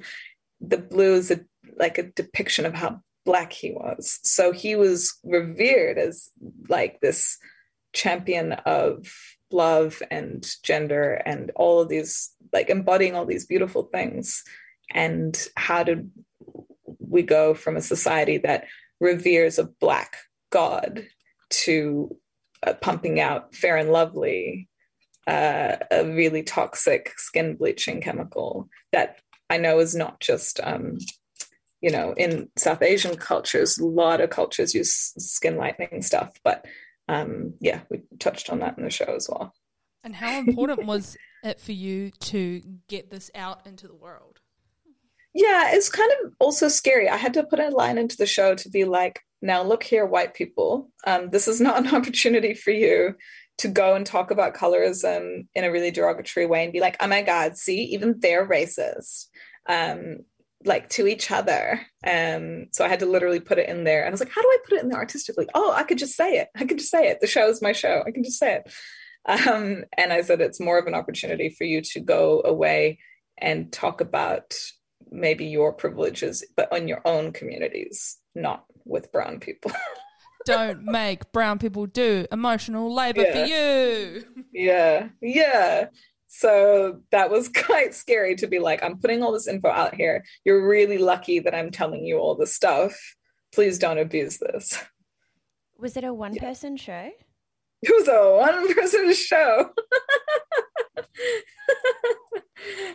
the 0.60 0.78
blue 0.78 1.14
is 1.14 1.30
a, 1.30 1.40
like 1.78 1.98
a 1.98 2.04
depiction 2.04 2.66
of 2.66 2.74
how 2.74 3.00
black 3.28 3.52
he 3.52 3.72
was. 3.72 4.20
So 4.22 4.52
he 4.52 4.74
was 4.74 5.18
revered 5.22 5.98
as 5.98 6.30
like 6.70 7.00
this 7.02 7.36
champion 7.92 8.52
of 8.64 9.06
love 9.50 10.02
and 10.10 10.46
gender 10.62 11.20
and 11.26 11.52
all 11.54 11.82
of 11.82 11.90
these, 11.90 12.30
like 12.54 12.70
embodying 12.70 13.14
all 13.14 13.26
these 13.26 13.44
beautiful 13.44 13.82
things. 13.92 14.42
And 14.94 15.38
how 15.58 15.82
did 15.82 16.10
we 16.98 17.20
go 17.20 17.52
from 17.52 17.76
a 17.76 17.82
society 17.82 18.38
that 18.38 18.64
reveres 18.98 19.58
a 19.58 19.64
black 19.78 20.16
god 20.50 21.04
to 21.50 22.16
uh, 22.66 22.72
pumping 22.80 23.20
out 23.20 23.54
fair 23.54 23.76
and 23.76 23.92
lovely 23.92 24.70
uh, 25.26 25.76
a 25.90 26.06
really 26.06 26.42
toxic 26.42 27.12
skin 27.18 27.54
bleaching 27.54 28.00
chemical 28.00 28.68
that 28.92 29.20
i 29.50 29.56
know 29.58 29.78
is 29.78 29.94
not 29.94 30.18
just 30.20 30.58
um, 30.64 30.98
you 31.80 31.90
know 31.90 32.12
in 32.16 32.48
south 32.56 32.82
asian 32.82 33.16
cultures 33.16 33.78
a 33.78 33.84
lot 33.84 34.20
of 34.20 34.30
cultures 34.30 34.74
use 34.74 35.12
skin 35.18 35.56
lightening 35.56 36.02
stuff 36.02 36.32
but 36.44 36.64
um, 37.10 37.54
yeah 37.60 37.80
we 37.90 38.02
touched 38.18 38.50
on 38.50 38.58
that 38.58 38.76
in 38.76 38.84
the 38.84 38.90
show 38.90 39.14
as 39.16 39.28
well 39.30 39.54
and 40.04 40.14
how 40.14 40.38
important 40.38 40.86
was 40.86 41.16
it 41.42 41.58
for 41.58 41.72
you 41.72 42.10
to 42.20 42.60
get 42.88 43.10
this 43.10 43.30
out 43.34 43.66
into 43.66 43.86
the 43.88 43.94
world 43.94 44.40
yeah, 45.34 45.70
it's 45.72 45.88
kind 45.88 46.10
of 46.24 46.32
also 46.40 46.66
scary. 46.66 47.08
I 47.08 47.16
had 47.16 47.34
to 47.34 47.44
put 47.44 47.60
a 47.60 47.68
line 47.68 47.96
into 47.96 48.16
the 48.16 48.26
show 48.26 48.56
to 48.56 48.68
be 48.68 48.84
like, 48.84 49.20
now 49.40 49.62
look 49.62 49.84
here, 49.84 50.04
white 50.04 50.34
people, 50.34 50.90
um, 51.06 51.30
this 51.30 51.46
is 51.46 51.60
not 51.60 51.78
an 51.78 51.94
opportunity 51.94 52.54
for 52.54 52.72
you 52.72 53.14
to 53.58 53.68
go 53.68 53.94
and 53.94 54.06
talk 54.06 54.30
about 54.30 54.54
colorism 54.54 55.46
in 55.54 55.64
a 55.64 55.70
really 55.70 55.90
derogatory 55.90 56.46
way 56.46 56.64
and 56.64 56.72
be 56.72 56.80
like, 56.80 56.96
oh 57.00 57.06
my 57.06 57.22
God, 57.22 57.56
see, 57.56 57.82
even 57.84 58.18
they're 58.18 58.48
racist. 58.48 59.26
Um, 59.68 60.18
like 60.64 60.88
to 60.90 61.06
each 61.06 61.30
other. 61.30 61.80
Um, 62.06 62.66
so 62.72 62.84
I 62.84 62.88
had 62.88 63.00
to 63.00 63.06
literally 63.06 63.40
put 63.40 63.58
it 63.58 63.68
in 63.68 63.84
there. 63.84 64.00
And 64.00 64.08
I 64.08 64.10
was 64.10 64.20
like, 64.20 64.32
how 64.32 64.42
do 64.42 64.48
I 64.48 64.58
put 64.68 64.78
it 64.78 64.82
in 64.82 64.88
there 64.88 64.98
artistically? 64.98 65.46
Oh, 65.54 65.72
I 65.72 65.84
could 65.84 65.98
just 65.98 66.16
say 66.16 66.38
it. 66.38 66.48
I 66.56 66.64
could 66.64 66.78
just 66.78 66.90
say 66.90 67.08
it. 67.08 67.20
The 67.20 67.26
show 67.26 67.48
is 67.48 67.62
my 67.62 67.72
show. 67.72 68.02
I 68.06 68.10
can 68.10 68.24
just 68.24 68.38
say 68.38 68.56
it. 68.56 68.72
Um, 69.26 69.84
and 69.96 70.12
I 70.12 70.22
said, 70.22 70.40
it's 70.40 70.60
more 70.60 70.78
of 70.78 70.86
an 70.86 70.94
opportunity 70.94 71.50
for 71.50 71.64
you 71.64 71.82
to 71.82 72.00
go 72.00 72.42
away 72.44 72.98
and 73.36 73.72
talk 73.72 74.00
about 74.00 74.54
maybe 75.10 75.46
your 75.46 75.72
privileges, 75.72 76.44
but 76.56 76.72
on 76.72 76.88
your 76.88 77.02
own 77.04 77.32
communities, 77.32 78.18
not 78.34 78.64
with 78.84 79.12
brown 79.12 79.38
people. 79.40 79.70
Don't 80.46 80.84
make 80.84 81.30
brown 81.32 81.58
people 81.58 81.86
do 81.86 82.26
emotional 82.32 82.94
labor 82.94 83.20
yeah. 83.20 83.32
for 83.32 83.44
you. 83.44 84.24
Yeah. 84.52 85.08
Yeah. 85.20 85.86
So 86.28 87.00
that 87.10 87.30
was 87.30 87.48
quite 87.66 87.94
scary 87.94 88.36
to 88.36 88.46
be 88.46 88.60
like, 88.60 88.82
I'm 88.82 88.98
putting 88.98 89.22
all 89.22 89.32
this 89.32 89.48
info 89.48 89.68
out 89.68 89.94
here. 89.94 90.24
You're 90.44 90.68
really 90.68 90.98
lucky 90.98 91.40
that 91.40 91.54
I'm 91.54 91.70
telling 91.70 92.04
you 92.04 92.18
all 92.18 92.36
this 92.36 92.54
stuff. 92.54 92.96
Please 93.52 93.78
don't 93.78 93.98
abuse 93.98 94.38
this. 94.38 94.78
Was 95.78 95.96
it 95.96 96.04
a 96.04 96.12
one 96.12 96.36
person 96.36 96.76
yeah. 96.76 96.82
show? 96.82 97.10
It 97.82 97.92
was 97.94 98.08
a 98.08 98.36
one 98.36 98.74
person 98.74 99.12
show. 99.14 99.70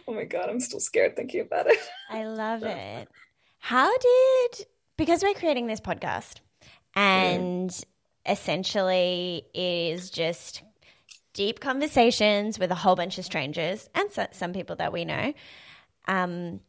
oh 0.08 0.14
my 0.14 0.26
god, 0.26 0.50
I'm 0.50 0.60
still 0.60 0.80
scared 0.80 1.16
thinking 1.16 1.42
about 1.42 1.68
it. 1.68 1.80
I 2.10 2.26
love 2.26 2.64
it. 2.66 3.08
How 3.60 3.92
did 3.98 4.68
because 4.98 5.24
we're 5.24 5.34
creating 5.34 5.68
this 5.68 5.80
podcast 5.80 6.42
and 6.96 7.70
mm. 7.70 7.84
essentially 8.30 9.44
is 9.54 10.10
just 10.10 10.64
deep 11.34 11.60
conversations 11.60 12.60
with 12.60 12.72
a 12.72 12.76
whole 12.76 12.96
bunch 12.96 13.18
of 13.18 13.26
strangers 13.26 13.90
and 13.94 14.12
so, 14.12 14.28
some 14.32 14.54
people 14.54 14.76
that 14.78 14.94
we 14.94 15.06
know. 15.06 15.34
Um, 16.08 16.60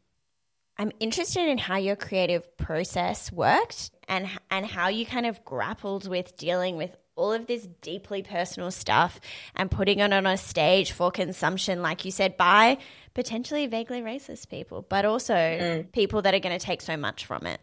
I'm 0.77 0.91
interested 0.99 1.49
in 1.49 1.59
how 1.59 1.77
your 1.77 1.97
creative 1.97 2.57
process 2.57 3.31
worked 3.31 3.91
and 4.09 4.29
and 4.51 4.67
how 4.67 4.89
you 4.89 5.07
kind 5.07 5.27
of 5.27 5.45
grappled 5.45 6.09
with 6.09 6.37
dealing 6.37 6.77
with 6.77 6.97
all 7.17 7.33
of 7.33 7.47
this 7.47 7.69
deeply 7.81 8.23
personal 8.23 8.71
stuff 8.71 9.21
and 9.55 9.71
putting 9.71 10.01
it 10.01 10.13
on 10.13 10.27
a 10.27 10.37
stage 10.37 10.91
for 10.91 11.13
consumption, 11.13 11.81
like 11.81 12.05
you 12.05 12.11
said, 12.11 12.37
by 12.37 12.77
potentially 13.15 13.67
vaguely 13.69 14.03
racist 14.03 14.49
people, 14.49 14.85
but 14.89 15.05
also 15.05 15.35
mm. 15.35 15.93
people 15.93 16.23
that 16.23 16.35
are 16.35 16.41
going 16.41 16.59
to 16.59 16.65
take 16.65 16.83
so 16.83 16.97
much 16.97 17.25
from 17.25 17.47
it. 17.47 17.61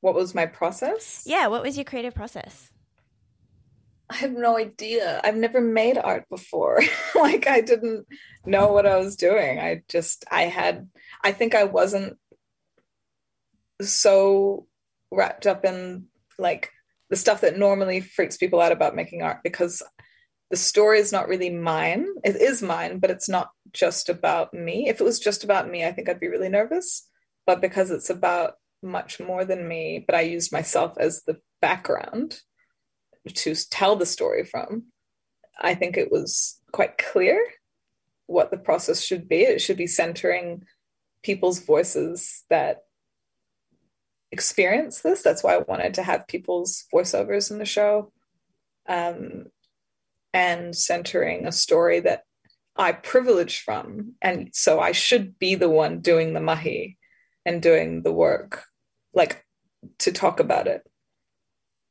What 0.00 0.14
was 0.14 0.34
my 0.34 0.46
process? 0.46 1.24
Yeah, 1.26 1.48
what 1.48 1.62
was 1.62 1.76
your 1.76 1.84
creative 1.84 2.14
process? 2.14 2.70
I 4.10 4.16
have 4.16 4.32
no 4.32 4.56
idea. 4.56 5.20
I've 5.22 5.36
never 5.36 5.60
made 5.60 5.96
art 5.96 6.28
before. 6.28 6.80
like 7.14 7.46
I 7.46 7.60
didn't 7.60 8.06
know 8.44 8.72
what 8.72 8.86
I 8.86 8.96
was 8.96 9.16
doing. 9.16 9.60
I 9.60 9.82
just 9.88 10.24
I 10.30 10.42
had 10.42 10.88
I 11.22 11.30
think 11.30 11.54
I 11.54 11.64
wasn't 11.64 12.18
so 13.80 14.66
wrapped 15.12 15.46
up 15.46 15.64
in 15.64 16.06
like 16.38 16.70
the 17.08 17.16
stuff 17.16 17.42
that 17.42 17.58
normally 17.58 18.00
freaks 18.00 18.36
people 18.36 18.60
out 18.60 18.72
about 18.72 18.96
making 18.96 19.22
art 19.22 19.38
because 19.44 19.82
the 20.50 20.56
story 20.56 20.98
is 20.98 21.12
not 21.12 21.28
really 21.28 21.50
mine. 21.50 22.06
It 22.24 22.34
is 22.36 22.62
mine, 22.62 22.98
but 22.98 23.10
it's 23.10 23.28
not 23.28 23.50
just 23.72 24.08
about 24.08 24.52
me. 24.52 24.88
If 24.88 25.00
it 25.00 25.04
was 25.04 25.20
just 25.20 25.44
about 25.44 25.70
me, 25.70 25.84
I 25.84 25.92
think 25.92 26.08
I'd 26.08 26.18
be 26.18 26.28
really 26.28 26.48
nervous. 26.48 27.08
But 27.46 27.60
because 27.60 27.92
it's 27.92 28.10
about 28.10 28.54
much 28.82 29.20
more 29.20 29.44
than 29.44 29.68
me, 29.68 30.04
but 30.04 30.16
I 30.16 30.22
used 30.22 30.52
myself 30.52 30.96
as 30.98 31.22
the 31.22 31.38
background 31.62 32.40
to 33.28 33.54
tell 33.70 33.96
the 33.96 34.06
story 34.06 34.44
from, 34.44 34.84
I 35.60 35.74
think 35.74 35.96
it 35.96 36.10
was 36.10 36.60
quite 36.72 36.98
clear 36.98 37.44
what 38.26 38.50
the 38.50 38.58
process 38.58 39.02
should 39.02 39.28
be. 39.28 39.42
It 39.42 39.60
should 39.60 39.76
be 39.76 39.86
centering 39.86 40.64
people's 41.22 41.60
voices 41.60 42.44
that 42.48 42.84
experience 44.32 45.00
this. 45.00 45.22
That's 45.22 45.42
why 45.42 45.54
I 45.54 45.64
wanted 45.66 45.94
to 45.94 46.02
have 46.02 46.28
people's 46.28 46.84
voiceovers 46.94 47.50
in 47.50 47.58
the 47.58 47.64
show. 47.64 48.12
Um, 48.88 49.46
and 50.32 50.76
centering 50.76 51.46
a 51.46 51.52
story 51.52 52.00
that 52.00 52.22
I 52.76 52.92
privilege 52.92 53.62
from. 53.62 54.14
And 54.22 54.50
so 54.52 54.80
I 54.80 54.92
should 54.92 55.38
be 55.38 55.54
the 55.54 55.68
one 55.68 56.00
doing 56.00 56.32
the 56.32 56.40
mahi 56.40 56.96
and 57.44 57.62
doing 57.62 58.02
the 58.02 58.12
work, 58.12 58.64
like 59.12 59.44
to 59.98 60.12
talk 60.12 60.40
about 60.40 60.66
it. 60.66 60.82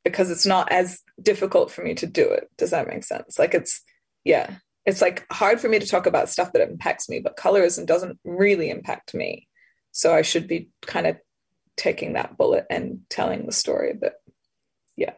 Because 0.04 0.30
it's 0.30 0.46
not 0.46 0.72
as 0.72 1.00
difficult 1.22 1.70
for 1.70 1.82
me 1.82 1.94
to 1.94 2.06
do 2.06 2.28
it. 2.28 2.50
Does 2.56 2.70
that 2.70 2.88
make 2.88 3.04
sense? 3.04 3.38
Like 3.38 3.54
it's, 3.54 3.82
yeah, 4.24 4.56
it's 4.86 5.00
like 5.00 5.26
hard 5.32 5.60
for 5.60 5.68
me 5.68 5.78
to 5.78 5.86
talk 5.86 6.06
about 6.06 6.28
stuff 6.28 6.52
that 6.52 6.68
impacts 6.68 7.08
me, 7.08 7.20
but 7.20 7.36
colorism 7.36 7.86
doesn't 7.86 8.18
really 8.24 8.70
impact 8.70 9.14
me. 9.14 9.48
So 9.92 10.14
I 10.14 10.22
should 10.22 10.46
be 10.46 10.70
kind 10.82 11.06
of 11.06 11.18
taking 11.76 12.14
that 12.14 12.36
bullet 12.36 12.66
and 12.70 13.00
telling 13.08 13.46
the 13.46 13.52
story. 13.52 13.94
But 13.98 14.14
yeah. 14.96 15.14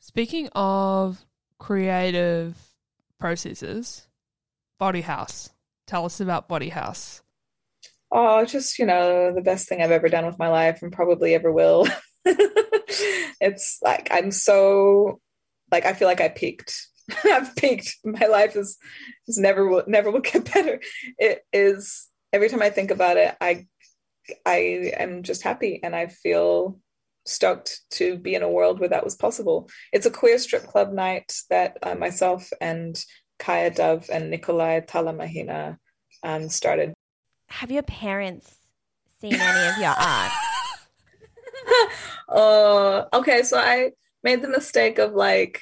Speaking 0.00 0.48
of 0.54 1.24
creative 1.58 2.56
processes, 3.18 4.06
Body 4.78 5.02
Haus. 5.02 5.50
Tell 5.86 6.04
us 6.04 6.20
about 6.20 6.48
Body 6.48 6.68
Haus. 6.68 7.22
Oh, 8.10 8.44
just, 8.44 8.78
you 8.78 8.86
know, 8.86 9.34
the 9.34 9.42
best 9.42 9.68
thing 9.68 9.82
I've 9.82 9.90
ever 9.90 10.08
done 10.08 10.24
with 10.24 10.38
my 10.38 10.48
life 10.48 10.82
and 10.82 10.92
probably 10.92 11.34
ever 11.34 11.52
will. 11.52 11.86
it's 13.40 13.78
like 13.82 14.08
I'm 14.10 14.30
so 14.30 15.20
like 15.70 15.84
I 15.84 15.92
feel 15.92 16.08
like 16.08 16.20
I 16.20 16.28
peaked. 16.28 16.74
I've 17.24 17.54
peaked. 17.56 17.96
My 18.04 18.26
life 18.26 18.56
is 18.56 18.76
is 19.26 19.38
never 19.38 19.66
will 19.66 19.84
never 19.86 20.10
will 20.10 20.20
get 20.32 20.52
better. 20.52 20.80
It 21.18 21.44
is 21.52 22.08
every 22.32 22.48
time 22.48 22.62
I 22.62 22.70
think 22.70 22.90
about 22.90 23.16
it, 23.16 23.36
I 23.40 23.66
I 24.44 24.92
am 24.98 25.22
just 25.22 25.42
happy 25.42 25.80
and 25.82 25.94
I 25.94 26.08
feel 26.08 26.78
stoked 27.24 27.82
to 27.90 28.16
be 28.16 28.34
in 28.34 28.42
a 28.42 28.48
world 28.48 28.80
where 28.80 28.88
that 28.88 29.04
was 29.04 29.14
possible. 29.14 29.68
It's 29.92 30.06
a 30.06 30.10
queer 30.10 30.38
strip 30.38 30.64
club 30.64 30.92
night 30.92 31.32
that 31.50 31.76
uh, 31.82 31.94
myself 31.94 32.50
and 32.60 33.02
Kyah 33.38 33.74
Dove 33.74 34.08
and 34.12 34.30
Nikolai 34.30 34.80
Talamahina 34.80 35.76
um, 36.22 36.48
started. 36.48 36.94
Have 37.48 37.70
your 37.70 37.82
parents 37.82 38.56
seen 39.20 39.34
any 39.34 39.68
of 39.68 39.78
your 39.78 39.94
art? 39.98 40.32
Oh, 42.28 43.06
okay. 43.12 43.42
So 43.42 43.58
I 43.58 43.92
made 44.22 44.42
the 44.42 44.48
mistake 44.48 44.98
of 44.98 45.12
like 45.12 45.60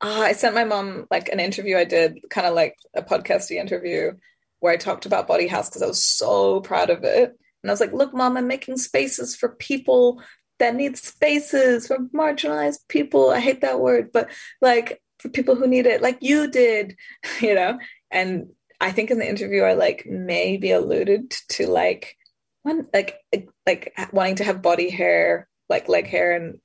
uh, 0.00 0.20
I 0.22 0.32
sent 0.32 0.54
my 0.54 0.64
mom 0.64 1.06
like 1.10 1.28
an 1.28 1.40
interview 1.40 1.76
I 1.76 1.84
did, 1.84 2.18
kind 2.30 2.46
of 2.46 2.54
like 2.54 2.76
a 2.94 3.02
podcasty 3.02 3.56
interview 3.56 4.12
where 4.60 4.72
I 4.72 4.76
talked 4.76 5.06
about 5.06 5.28
Body 5.28 5.46
Haus 5.46 5.68
because 5.68 5.82
I 5.82 5.86
was 5.86 6.04
so 6.04 6.60
proud 6.60 6.90
of 6.90 7.04
it. 7.04 7.36
And 7.62 7.70
I 7.70 7.72
was 7.72 7.80
like, 7.80 7.92
look, 7.92 8.14
mom, 8.14 8.36
I'm 8.36 8.46
making 8.46 8.78
spaces 8.78 9.36
for 9.36 9.50
people 9.50 10.22
that 10.58 10.74
need 10.74 10.96
spaces, 10.96 11.86
for 11.86 11.98
marginalized 12.14 12.80
people. 12.88 13.30
I 13.30 13.40
hate 13.40 13.60
that 13.60 13.80
word, 13.80 14.10
but 14.12 14.30
like 14.62 15.02
for 15.18 15.28
people 15.28 15.54
who 15.54 15.66
need 15.66 15.86
it, 15.86 16.02
like 16.02 16.18
you 16.20 16.50
did, 16.50 16.96
you 17.40 17.54
know? 17.54 17.78
And 18.10 18.48
I 18.80 18.92
think 18.92 19.10
in 19.10 19.18
the 19.18 19.28
interview, 19.28 19.62
I 19.62 19.74
like 19.74 20.06
maybe 20.06 20.70
alluded 20.70 21.30
to 21.50 21.66
like, 21.66 22.16
one, 22.62 22.86
like, 22.92 23.18
like 23.66 23.92
wanting 24.12 24.36
to 24.36 24.44
have 24.44 24.62
body 24.62 24.90
hair, 24.90 25.48
like 25.70 25.88
leg 25.88 26.06
hair 26.06 26.32
and 26.32 26.58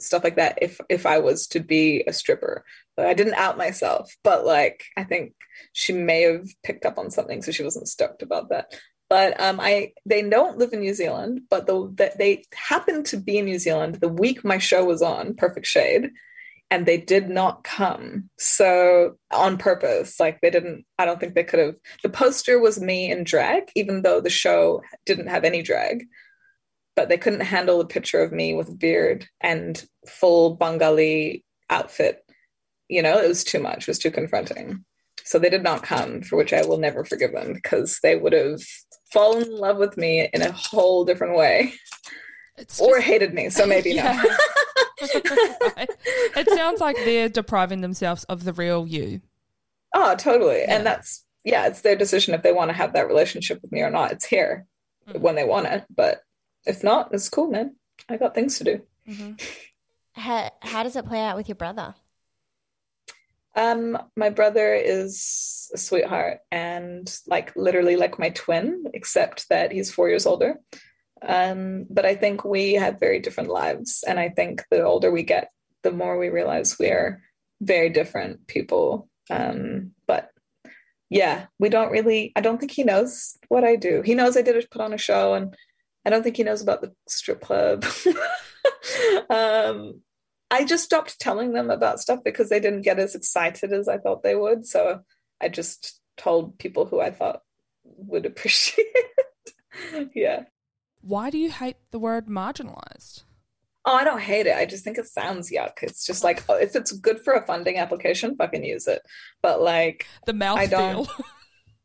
stuff 0.00 0.24
like 0.24 0.36
that 0.36 0.58
if 0.60 0.80
if 0.88 1.06
I 1.06 1.18
was 1.18 1.46
to 1.48 1.60
be 1.60 2.02
a 2.06 2.12
stripper. 2.12 2.64
But 2.96 3.06
I 3.06 3.14
didn't 3.14 3.34
out 3.34 3.56
myself, 3.56 4.14
but 4.22 4.44
like 4.44 4.84
I 4.96 5.04
think 5.04 5.32
she 5.72 5.92
may 5.92 6.22
have 6.22 6.46
picked 6.64 6.84
up 6.84 6.98
on 6.98 7.10
something, 7.10 7.40
so 7.40 7.52
she 7.52 7.62
wasn't 7.62 7.88
stoked 7.88 8.22
about 8.22 8.50
that. 8.50 8.74
But 9.08 9.40
um, 9.40 9.60
I 9.60 9.92
they 10.04 10.22
don't 10.22 10.58
live 10.58 10.72
in 10.72 10.80
New 10.80 10.94
Zealand, 10.94 11.42
but 11.48 11.66
the, 11.66 11.92
the 11.94 12.12
they 12.18 12.44
happened 12.54 13.06
to 13.06 13.16
be 13.16 13.38
in 13.38 13.46
New 13.46 13.58
Zealand 13.58 13.96
the 13.96 14.08
week 14.08 14.44
my 14.44 14.58
show 14.58 14.84
was 14.84 15.02
on, 15.02 15.34
Perfect 15.34 15.66
Shade, 15.66 16.10
and 16.70 16.86
they 16.86 16.98
did 16.98 17.28
not 17.28 17.64
come. 17.64 18.30
So 18.38 19.16
on 19.32 19.58
purpose, 19.58 20.20
like 20.20 20.40
they 20.40 20.50
didn't. 20.50 20.84
I 20.98 21.06
don't 21.06 21.18
think 21.18 21.34
they 21.34 21.44
could 21.44 21.60
have. 21.60 21.74
The 22.02 22.08
poster 22.08 22.60
was 22.60 22.80
me 22.80 23.10
in 23.10 23.24
drag, 23.24 23.64
even 23.74 24.02
though 24.02 24.20
the 24.20 24.30
show 24.30 24.82
didn't 25.06 25.28
have 25.28 25.44
any 25.44 25.62
drag 25.62 26.04
but 26.96 27.08
they 27.08 27.18
couldn't 27.18 27.40
handle 27.40 27.78
the 27.78 27.84
picture 27.84 28.22
of 28.22 28.32
me 28.32 28.54
with 28.54 28.68
a 28.68 28.74
beard 28.74 29.28
and 29.40 29.84
full 30.08 30.56
Bengali 30.56 31.44
outfit. 31.68 32.24
You 32.88 33.02
know, 33.02 33.18
it 33.18 33.28
was 33.28 33.44
too 33.44 33.60
much, 33.60 33.82
it 33.82 33.88
was 33.88 33.98
too 33.98 34.10
confronting. 34.10 34.84
So 35.24 35.38
they 35.38 35.50
did 35.50 35.62
not 35.62 35.82
come, 35.82 36.22
for 36.22 36.36
which 36.36 36.52
I 36.52 36.62
will 36.62 36.78
never 36.78 37.04
forgive 37.04 37.32
them 37.32 37.52
because 37.52 38.00
they 38.02 38.16
would 38.16 38.32
have 38.32 38.60
fallen 39.12 39.44
in 39.44 39.56
love 39.56 39.76
with 39.76 39.96
me 39.96 40.28
in 40.32 40.42
a 40.42 40.52
whole 40.52 41.04
different 41.04 41.36
way. 41.36 41.74
It's 42.56 42.80
or 42.80 43.00
hated 43.00 43.32
me, 43.32 43.48
so 43.48 43.66
maybe 43.66 43.94
no. 43.94 44.02
it 45.00 46.50
sounds 46.50 46.80
like 46.80 46.96
they're 46.96 47.28
depriving 47.28 47.80
themselves 47.80 48.24
of 48.24 48.44
the 48.44 48.52
real 48.52 48.86
you. 48.86 49.20
Oh, 49.94 50.14
totally. 50.16 50.60
Yeah. 50.60 50.76
And 50.76 50.86
that's 50.86 51.24
yeah, 51.44 51.66
it's 51.66 51.80
their 51.80 51.96
decision 51.96 52.34
if 52.34 52.42
they 52.42 52.52
want 52.52 52.68
to 52.70 52.76
have 52.76 52.92
that 52.92 53.08
relationship 53.08 53.60
with 53.62 53.72
me 53.72 53.80
or 53.80 53.90
not. 53.90 54.12
It's 54.12 54.26
here 54.26 54.66
mm. 55.08 55.20
when 55.20 55.36
they 55.36 55.44
want 55.44 55.66
it, 55.66 55.84
but 55.94 56.20
if 56.66 56.84
not, 56.84 57.12
it's 57.12 57.28
cool, 57.28 57.50
man. 57.50 57.76
I 58.08 58.16
got 58.16 58.34
things 58.34 58.58
to 58.58 58.64
do. 58.64 58.82
Mm-hmm. 59.08 59.32
How 60.12 60.50
how 60.60 60.82
does 60.82 60.96
it 60.96 61.06
play 61.06 61.20
out 61.20 61.36
with 61.36 61.48
your 61.48 61.56
brother? 61.56 61.94
Um, 63.56 63.98
my 64.16 64.30
brother 64.30 64.74
is 64.74 65.70
a 65.74 65.78
sweetheart 65.78 66.38
and 66.52 67.12
like 67.26 67.54
literally 67.56 67.96
like 67.96 68.18
my 68.18 68.30
twin, 68.30 68.84
except 68.94 69.48
that 69.48 69.72
he's 69.72 69.92
four 69.92 70.08
years 70.08 70.26
older. 70.26 70.56
Um, 71.22 71.86
but 71.90 72.06
I 72.06 72.14
think 72.14 72.44
we 72.44 72.74
have 72.74 73.00
very 73.00 73.20
different 73.20 73.50
lives, 73.50 74.04
and 74.06 74.18
I 74.18 74.30
think 74.30 74.62
the 74.70 74.82
older 74.82 75.10
we 75.10 75.22
get, 75.22 75.50
the 75.82 75.92
more 75.92 76.18
we 76.18 76.28
realize 76.28 76.78
we 76.78 76.88
are 76.88 77.22
very 77.60 77.90
different 77.90 78.46
people. 78.46 79.08
Um, 79.28 79.92
but 80.06 80.30
yeah, 81.10 81.46
we 81.58 81.68
don't 81.68 81.90
really. 81.90 82.32
I 82.36 82.40
don't 82.40 82.58
think 82.58 82.72
he 82.72 82.84
knows 82.84 83.36
what 83.48 83.64
I 83.64 83.76
do. 83.76 84.02
He 84.02 84.14
knows 84.14 84.36
I 84.36 84.42
did 84.42 84.70
put 84.70 84.80
on 84.80 84.94
a 84.94 84.98
show, 84.98 85.34
and 85.34 85.54
I 86.04 86.10
don't 86.10 86.22
think 86.22 86.36
he 86.36 86.44
knows 86.44 86.62
about 86.62 86.80
the 86.80 86.94
strip 87.08 87.40
club. 87.40 87.84
um, 89.30 90.00
I 90.50 90.64
just 90.64 90.84
stopped 90.84 91.20
telling 91.20 91.52
them 91.52 91.70
about 91.70 92.00
stuff 92.00 92.20
because 92.24 92.48
they 92.48 92.60
didn't 92.60 92.82
get 92.82 92.98
as 92.98 93.14
excited 93.14 93.72
as 93.72 93.88
I 93.88 93.98
thought 93.98 94.22
they 94.22 94.34
would. 94.34 94.66
So 94.66 95.00
I 95.40 95.48
just 95.48 96.00
told 96.16 96.58
people 96.58 96.86
who 96.86 97.00
I 97.00 97.10
thought 97.10 97.42
would 97.84 98.26
appreciate 98.26 98.86
it. 98.94 100.10
yeah. 100.14 100.44
Why 101.02 101.30
do 101.30 101.38
you 101.38 101.50
hate 101.50 101.76
the 101.90 101.98
word 101.98 102.26
marginalized? 102.26 103.24
Oh, 103.86 103.94
I 103.94 104.04
don't 104.04 104.20
hate 104.20 104.46
it. 104.46 104.56
I 104.56 104.66
just 104.66 104.84
think 104.84 104.98
it 104.98 105.06
sounds 105.06 105.50
yuck. 105.50 105.82
It's 105.82 106.04
just 106.04 106.22
like 106.22 106.44
oh, 106.50 106.56
if 106.56 106.76
it's 106.76 106.92
good 106.92 107.20
for 107.20 107.32
a 107.32 107.46
funding 107.46 107.78
application, 107.78 108.36
fucking 108.36 108.62
use 108.62 108.86
it. 108.86 109.00
But 109.42 109.62
like 109.62 110.06
the 110.26 110.34
mouth 110.34 110.58
I 110.58 110.66
don't. 110.66 111.08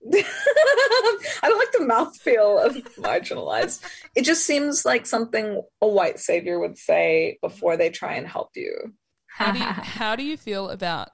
I 0.14 1.40
don't 1.42 1.58
like 1.58 1.72
the 1.72 1.94
mouthfeel 1.94 2.64
of 2.64 2.76
marginalized. 2.96 3.82
It 4.16 4.24
just 4.24 4.46
seems 4.46 4.86
like 4.86 5.06
something 5.06 5.62
a 5.82 5.88
white 5.88 6.20
savior 6.20 6.60
would 6.60 6.78
say 6.78 7.38
before 7.42 7.76
they 7.76 7.90
try 7.90 8.14
and 8.16 8.28
help 8.28 8.52
you. 8.56 8.94
How 9.28 9.52
do 9.52 9.60
you, 9.60 9.66
how 9.66 10.16
do 10.16 10.24
you 10.24 10.38
feel 10.38 10.70
about 10.70 11.10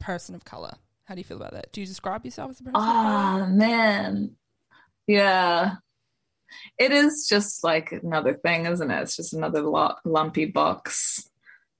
person 0.00 0.34
of 0.34 0.44
color? 0.44 0.74
How 1.04 1.14
do 1.14 1.20
you 1.20 1.24
feel 1.24 1.38
about 1.38 1.52
that? 1.52 1.72
Do 1.72 1.80
you 1.80 1.86
describe 1.86 2.24
yourself 2.24 2.50
as 2.50 2.60
a 2.60 2.64
person 2.64 2.76
of 2.76 2.82
ah, 2.82 3.32
color? 3.38 3.44
oh, 3.44 3.46
man. 3.54 4.36
Yeah. 5.06 5.76
It 6.78 6.92
is 6.92 7.26
just 7.28 7.64
like 7.64 7.92
another 7.92 8.34
thing, 8.34 8.66
isn't 8.66 8.90
it? 8.90 9.02
It's 9.02 9.16
just 9.16 9.32
another 9.32 9.62
lo- 9.62 9.94
lumpy 10.04 10.44
box. 10.44 11.30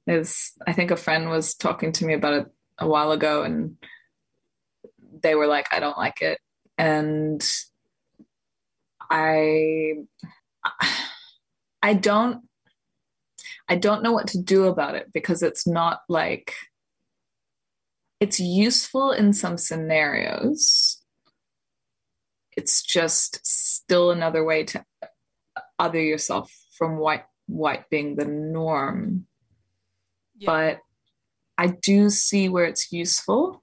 Is 0.06 0.52
I 0.66 0.72
think 0.72 0.90
a 0.90 0.96
friend 0.96 1.28
was 1.28 1.54
talking 1.54 1.92
to 1.92 2.06
me 2.06 2.14
about 2.14 2.32
it 2.32 2.46
a 2.78 2.88
while 2.88 3.10
ago 3.10 3.42
and 3.42 3.76
they 5.22 5.34
were 5.34 5.48
like, 5.48 5.66
I 5.72 5.80
don't 5.80 5.98
like 5.98 6.22
it 6.22 6.38
and 6.78 7.48
I 9.10 9.94
I 11.82 11.94
don't 11.94 12.42
I 13.68 13.76
don't 13.76 14.02
know 14.02 14.12
what 14.12 14.28
to 14.28 14.40
do 14.40 14.64
about 14.64 14.94
it 14.94 15.12
because 15.12 15.42
it's 15.42 15.66
not 15.66 16.00
like 16.08 16.54
it's 18.20 18.40
useful 18.40 19.12
in 19.12 19.32
some 19.32 19.58
scenarios. 19.58 21.02
It's 22.56 22.82
just 22.82 23.44
still 23.46 24.10
another 24.10 24.44
way 24.44 24.64
to 24.64 24.84
other 25.78 26.00
yourself 26.00 26.50
from 26.76 26.98
white 26.98 27.24
white 27.46 27.88
being 27.90 28.16
the 28.16 28.24
norm. 28.24 29.26
Yeah. 30.38 30.46
But 30.46 30.80
I 31.58 31.68
do 31.68 32.10
see 32.10 32.48
where 32.48 32.64
it's 32.64 32.92
useful 32.92 33.62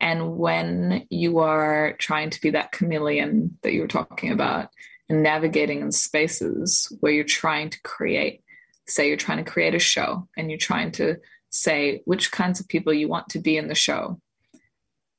and 0.00 0.36
when 0.36 1.06
you 1.10 1.38
are 1.38 1.94
trying 1.98 2.30
to 2.30 2.40
be 2.40 2.50
that 2.50 2.72
chameleon 2.72 3.58
that 3.62 3.72
you 3.72 3.82
were 3.82 3.88
talking 3.88 4.32
about 4.32 4.70
and 5.08 5.22
navigating 5.22 5.80
in 5.80 5.92
spaces 5.92 6.90
where 7.00 7.12
you're 7.12 7.24
trying 7.24 7.68
to 7.70 7.80
create, 7.82 8.42
say 8.86 9.08
you're 9.08 9.16
trying 9.16 9.44
to 9.44 9.50
create 9.50 9.74
a 9.74 9.78
show 9.78 10.26
and 10.36 10.50
you're 10.50 10.58
trying 10.58 10.90
to 10.92 11.16
say 11.50 12.00
which 12.06 12.32
kinds 12.32 12.60
of 12.60 12.68
people 12.68 12.92
you 12.92 13.08
want 13.08 13.28
to 13.28 13.38
be 13.38 13.56
in 13.56 13.68
the 13.68 13.74
show, 13.74 14.20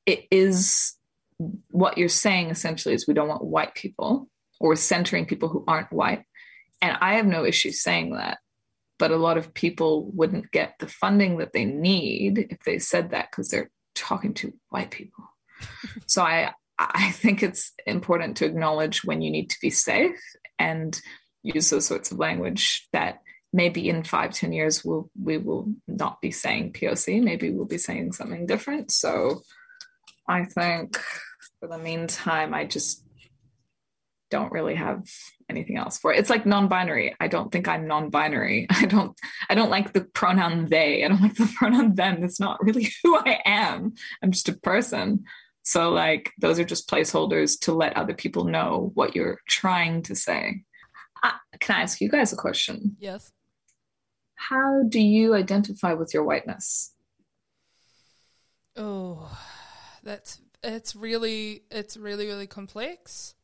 it 0.04 0.26
is 0.30 0.96
what 1.70 1.96
you're 1.96 2.08
saying 2.08 2.50
essentially 2.50 2.94
is 2.94 3.06
we 3.06 3.14
don't 3.14 3.28
want 3.28 3.44
white 3.44 3.74
people 3.74 4.28
or 4.58 4.74
centering 4.74 5.26
people 5.26 5.48
who 5.48 5.64
aren't 5.68 5.92
white. 5.92 6.24
And 6.80 6.96
I 7.00 7.14
have 7.14 7.26
no 7.26 7.44
issue 7.44 7.70
saying 7.70 8.14
that. 8.16 8.38
But 8.98 9.10
a 9.10 9.16
lot 9.16 9.38
of 9.38 9.54
people 9.54 10.10
wouldn't 10.12 10.50
get 10.52 10.74
the 10.78 10.86
funding 10.86 11.38
that 11.38 11.52
they 11.52 11.64
need 11.64 12.46
if 12.50 12.60
they 12.64 12.78
said 12.78 13.10
that 13.10 13.30
because 13.30 13.48
they're 13.48 13.70
talking 13.94 14.34
to 14.34 14.52
white 14.68 14.90
people. 14.90 15.24
so 16.06 16.22
I 16.22 16.52
I 16.78 17.10
think 17.12 17.42
it's 17.42 17.72
important 17.86 18.38
to 18.38 18.46
acknowledge 18.46 19.04
when 19.04 19.22
you 19.22 19.30
need 19.30 19.50
to 19.50 19.56
be 19.60 19.70
safe 19.70 20.20
and 20.58 21.00
use 21.42 21.70
those 21.70 21.86
sorts 21.86 22.10
of 22.10 22.18
language 22.18 22.88
that 22.92 23.20
maybe 23.52 23.88
in 23.88 24.02
five 24.02 24.32
ten 24.32 24.52
years 24.52 24.84
we'll 24.84 25.10
we 25.20 25.38
will 25.38 25.72
not 25.86 26.20
be 26.20 26.30
saying 26.30 26.72
POC, 26.72 27.22
maybe 27.22 27.50
we'll 27.50 27.66
be 27.66 27.78
saying 27.78 28.12
something 28.12 28.46
different. 28.46 28.90
So 28.90 29.42
I 30.26 30.44
think 30.44 30.98
for 31.60 31.68
the 31.68 31.78
meantime, 31.78 32.54
I 32.54 32.64
just 32.64 33.04
don't 34.32 34.50
really 34.50 34.74
have 34.74 35.06
anything 35.50 35.76
else 35.76 35.98
for 35.98 36.10
it. 36.10 36.18
It's 36.18 36.30
like 36.30 36.46
non-binary. 36.46 37.14
I 37.20 37.28
don't 37.28 37.52
think 37.52 37.68
I'm 37.68 37.86
non-binary. 37.86 38.66
I 38.70 38.86
don't 38.86 39.16
I 39.50 39.54
don't 39.54 39.70
like 39.70 39.92
the 39.92 40.00
pronoun 40.00 40.66
they. 40.70 41.04
I 41.04 41.08
don't 41.08 41.20
like 41.20 41.34
the 41.34 41.52
pronoun 41.58 41.94
them. 41.94 42.24
It's 42.24 42.40
not 42.40 42.64
really 42.64 42.90
who 43.02 43.18
I 43.18 43.40
am. 43.44 43.92
I'm 44.22 44.32
just 44.32 44.48
a 44.48 44.54
person. 44.54 45.24
So 45.64 45.90
like 45.90 46.32
those 46.40 46.58
are 46.58 46.64
just 46.64 46.88
placeholders 46.88 47.60
to 47.60 47.74
let 47.74 47.96
other 47.96 48.14
people 48.14 48.44
know 48.44 48.90
what 48.94 49.14
you're 49.14 49.38
trying 49.46 50.02
to 50.04 50.16
say. 50.16 50.62
Uh, 51.22 51.32
can 51.60 51.76
I 51.76 51.82
ask 51.82 52.00
you 52.00 52.08
guys 52.08 52.32
a 52.32 52.36
question? 52.36 52.96
Yes. 52.98 53.30
How 54.34 54.82
do 54.88 54.98
you 54.98 55.34
identify 55.34 55.92
with 55.92 56.14
your 56.14 56.24
whiteness? 56.24 56.94
Oh, 58.76 59.38
that's 60.02 60.40
it's 60.64 60.96
really 60.96 61.64
it's 61.70 61.98
really 61.98 62.26
really 62.26 62.46
complex. 62.46 63.34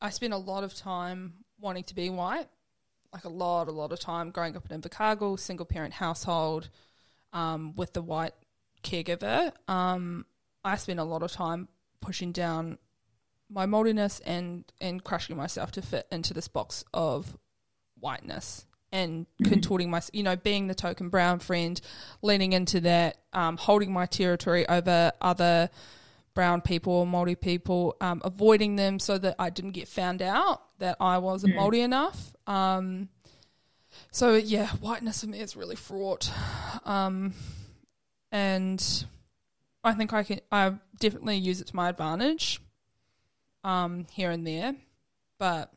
I 0.00 0.10
spent 0.10 0.32
a 0.32 0.38
lot 0.38 0.64
of 0.64 0.74
time 0.74 1.44
wanting 1.60 1.84
to 1.84 1.94
be 1.94 2.08
white, 2.10 2.48
like 3.12 3.24
a 3.24 3.28
lot, 3.28 3.68
a 3.68 3.72
lot 3.72 3.92
of 3.92 4.00
time 4.00 4.30
growing 4.30 4.56
up 4.56 4.70
in 4.70 4.80
Invercargill, 4.80 5.38
single 5.38 5.66
parent 5.66 5.94
household 5.94 6.68
um, 7.32 7.74
with 7.74 7.92
the 7.92 8.02
white 8.02 8.34
caregiver. 8.82 9.52
Um, 9.68 10.24
I 10.64 10.76
spent 10.76 11.00
a 11.00 11.04
lot 11.04 11.22
of 11.22 11.32
time 11.32 11.68
pushing 12.00 12.32
down 12.32 12.78
my 13.50 13.66
Maoriness 13.66 14.20
and 14.26 14.64
and 14.80 15.02
crushing 15.02 15.36
myself 15.36 15.72
to 15.72 15.82
fit 15.82 16.06
into 16.12 16.34
this 16.34 16.48
box 16.48 16.84
of 16.92 17.36
whiteness. 17.98 18.66
and 18.92 19.26
contorting 19.44 19.90
my, 19.90 20.00
you 20.12 20.22
know, 20.22 20.36
being 20.36 20.66
the 20.66 20.74
token 20.74 21.08
brown 21.10 21.38
friend, 21.38 21.80
leaning 22.22 22.52
into 22.52 22.80
that, 22.80 23.18
um, 23.32 23.56
holding 23.56 23.92
my 23.92 24.06
territory 24.06 24.66
over 24.68 25.12
other 25.20 25.68
brown 26.38 26.60
people 26.60 26.92
or 26.92 27.04
Maori 27.04 27.34
people, 27.34 27.96
um, 28.00 28.22
avoiding 28.24 28.76
them 28.76 29.00
so 29.00 29.18
that 29.18 29.34
I 29.40 29.50
didn't 29.50 29.72
get 29.72 29.88
found 29.88 30.22
out 30.22 30.62
that 30.78 30.96
I 31.00 31.18
wasn't 31.18 31.54
mm. 31.54 31.56
Maori 31.56 31.80
enough. 31.80 32.32
Um, 32.46 33.08
so 34.12 34.36
yeah, 34.36 34.68
whiteness 34.76 35.22
for 35.22 35.26
me 35.26 35.40
is 35.40 35.56
really 35.56 35.74
fraught, 35.74 36.30
um, 36.84 37.34
and 38.30 39.04
I 39.82 39.94
think 39.94 40.12
I 40.12 40.22
can. 40.22 40.38
I 40.52 40.74
definitely 41.00 41.38
use 41.38 41.60
it 41.60 41.66
to 41.66 41.74
my 41.74 41.88
advantage, 41.88 42.60
um, 43.64 44.06
here 44.12 44.30
and 44.30 44.46
there, 44.46 44.76
but 45.40 45.72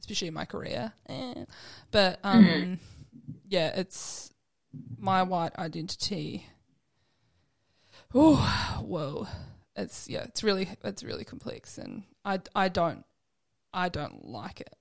especially 0.00 0.28
in 0.28 0.34
my 0.34 0.46
career. 0.46 0.94
Eh. 1.10 1.44
But 1.90 2.20
um, 2.24 2.44
mm-hmm. 2.46 2.74
yeah, 3.50 3.70
it's 3.76 4.32
my 4.96 5.24
white 5.24 5.54
identity. 5.58 6.46
Oh, 8.14 8.80
whoa! 8.82 9.26
It's 9.76 10.08
yeah, 10.08 10.22
it's 10.24 10.42
really 10.42 10.68
it's 10.84 11.04
really 11.04 11.24
complex, 11.24 11.76
and 11.78 12.04
I 12.24 12.40
I 12.54 12.68
don't 12.68 13.04
I 13.72 13.88
don't 13.88 14.24
like 14.24 14.60
it. 14.62 14.74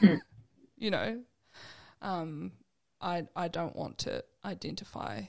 mm. 0.00 0.20
You 0.78 0.90
know, 0.90 1.22
um, 2.02 2.52
I 3.00 3.26
I 3.34 3.48
don't 3.48 3.74
want 3.74 3.96
to 4.00 4.22
identify 4.44 5.22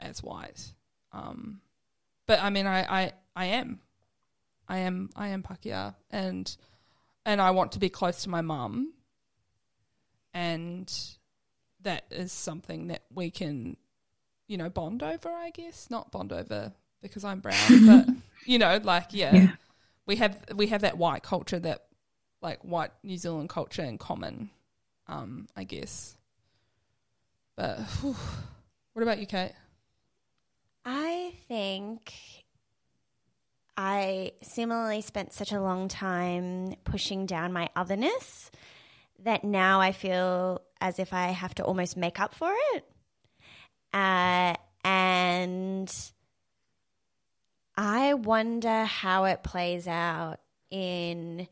as 0.00 0.22
white. 0.22 0.72
Um, 1.12 1.60
but 2.26 2.42
I 2.42 2.48
mean, 2.48 2.66
I, 2.66 3.02
I 3.02 3.12
I 3.36 3.44
am, 3.44 3.80
I 4.66 4.78
am 4.78 5.10
I 5.14 5.28
am 5.28 5.42
Pakeha, 5.42 5.94
and 6.10 6.56
and 7.26 7.42
I 7.42 7.50
want 7.50 7.72
to 7.72 7.78
be 7.78 7.90
close 7.90 8.22
to 8.22 8.30
my 8.30 8.40
mum, 8.40 8.94
and 10.32 10.90
that 11.82 12.04
is 12.10 12.32
something 12.32 12.88
that 12.88 13.02
we 13.14 13.30
can, 13.30 13.76
you 14.48 14.56
know, 14.56 14.70
bond 14.70 15.02
over. 15.02 15.28
I 15.28 15.50
guess 15.50 15.90
not 15.90 16.10
bond 16.10 16.32
over 16.32 16.72
because 17.04 17.24
I'm 17.24 17.40
brown, 17.40 17.86
but 17.86 18.08
you 18.46 18.58
know, 18.58 18.80
like 18.82 19.08
yeah, 19.10 19.34
yeah, 19.34 19.50
we 20.06 20.16
have 20.16 20.36
we 20.54 20.66
have 20.68 20.80
that 20.80 20.98
white 20.98 21.22
culture 21.22 21.58
that 21.60 21.84
like 22.42 22.60
white 22.62 22.90
New 23.02 23.16
Zealand 23.16 23.48
culture 23.48 23.82
in 23.82 23.98
common, 23.98 24.50
um, 25.06 25.46
I 25.56 25.64
guess. 25.64 26.16
But 27.56 27.78
whew, 28.00 28.16
what 28.92 29.02
about 29.02 29.18
you, 29.18 29.26
Kate? 29.26 29.52
I 30.84 31.34
think 31.48 32.12
I 33.76 34.32
similarly 34.42 35.00
spent 35.00 35.32
such 35.32 35.52
a 35.52 35.60
long 35.60 35.88
time 35.88 36.74
pushing 36.84 37.26
down 37.26 37.52
my 37.52 37.68
otherness 37.74 38.50
that 39.20 39.44
now 39.44 39.80
I 39.80 39.92
feel 39.92 40.62
as 40.80 40.98
if 40.98 41.12
I 41.12 41.28
have 41.28 41.54
to 41.56 41.64
almost 41.64 41.96
make 41.96 42.20
up 42.20 42.34
for 42.34 42.52
it. 42.74 42.84
Uh, 43.92 44.54
and 44.84 46.12
I 47.76 48.14
wonder 48.14 48.84
how 48.84 49.24
it 49.24 49.42
plays 49.42 49.88
out 49.88 50.38
in 50.70 51.48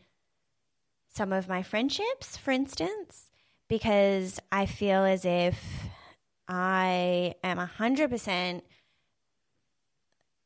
some 1.08 1.32
of 1.32 1.48
my 1.48 1.62
friendships, 1.62 2.36
for 2.36 2.52
instance, 2.52 3.30
because 3.68 4.40
I 4.50 4.66
feel 4.66 5.04
as 5.04 5.24
if 5.24 5.58
I 6.48 7.34
am 7.42 7.58
100% 7.58 8.62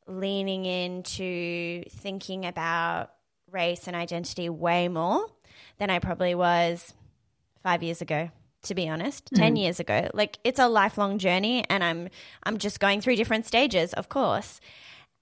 leaning 0.07 0.65
into 0.65 1.83
thinking 1.89 2.45
about 2.45 3.11
race 3.51 3.87
and 3.87 3.95
identity 3.95 4.49
way 4.49 4.87
more 4.87 5.27
than 5.77 5.89
I 5.89 5.99
probably 5.99 6.35
was 6.35 6.93
five 7.61 7.83
years 7.83 8.01
ago 8.01 8.29
to 8.63 8.75
be 8.75 8.87
honest 8.89 9.31
mm. 9.31 9.37
10 9.37 9.55
years 9.55 9.79
ago 9.79 10.09
like 10.13 10.39
it's 10.43 10.59
a 10.59 10.67
lifelong 10.67 11.19
journey 11.19 11.63
and 11.69 11.83
i'm 11.83 12.09
i'm 12.43 12.57
just 12.57 12.79
going 12.79 12.99
through 13.01 13.15
different 13.15 13.45
stages 13.45 13.93
of 13.93 14.09
course 14.09 14.59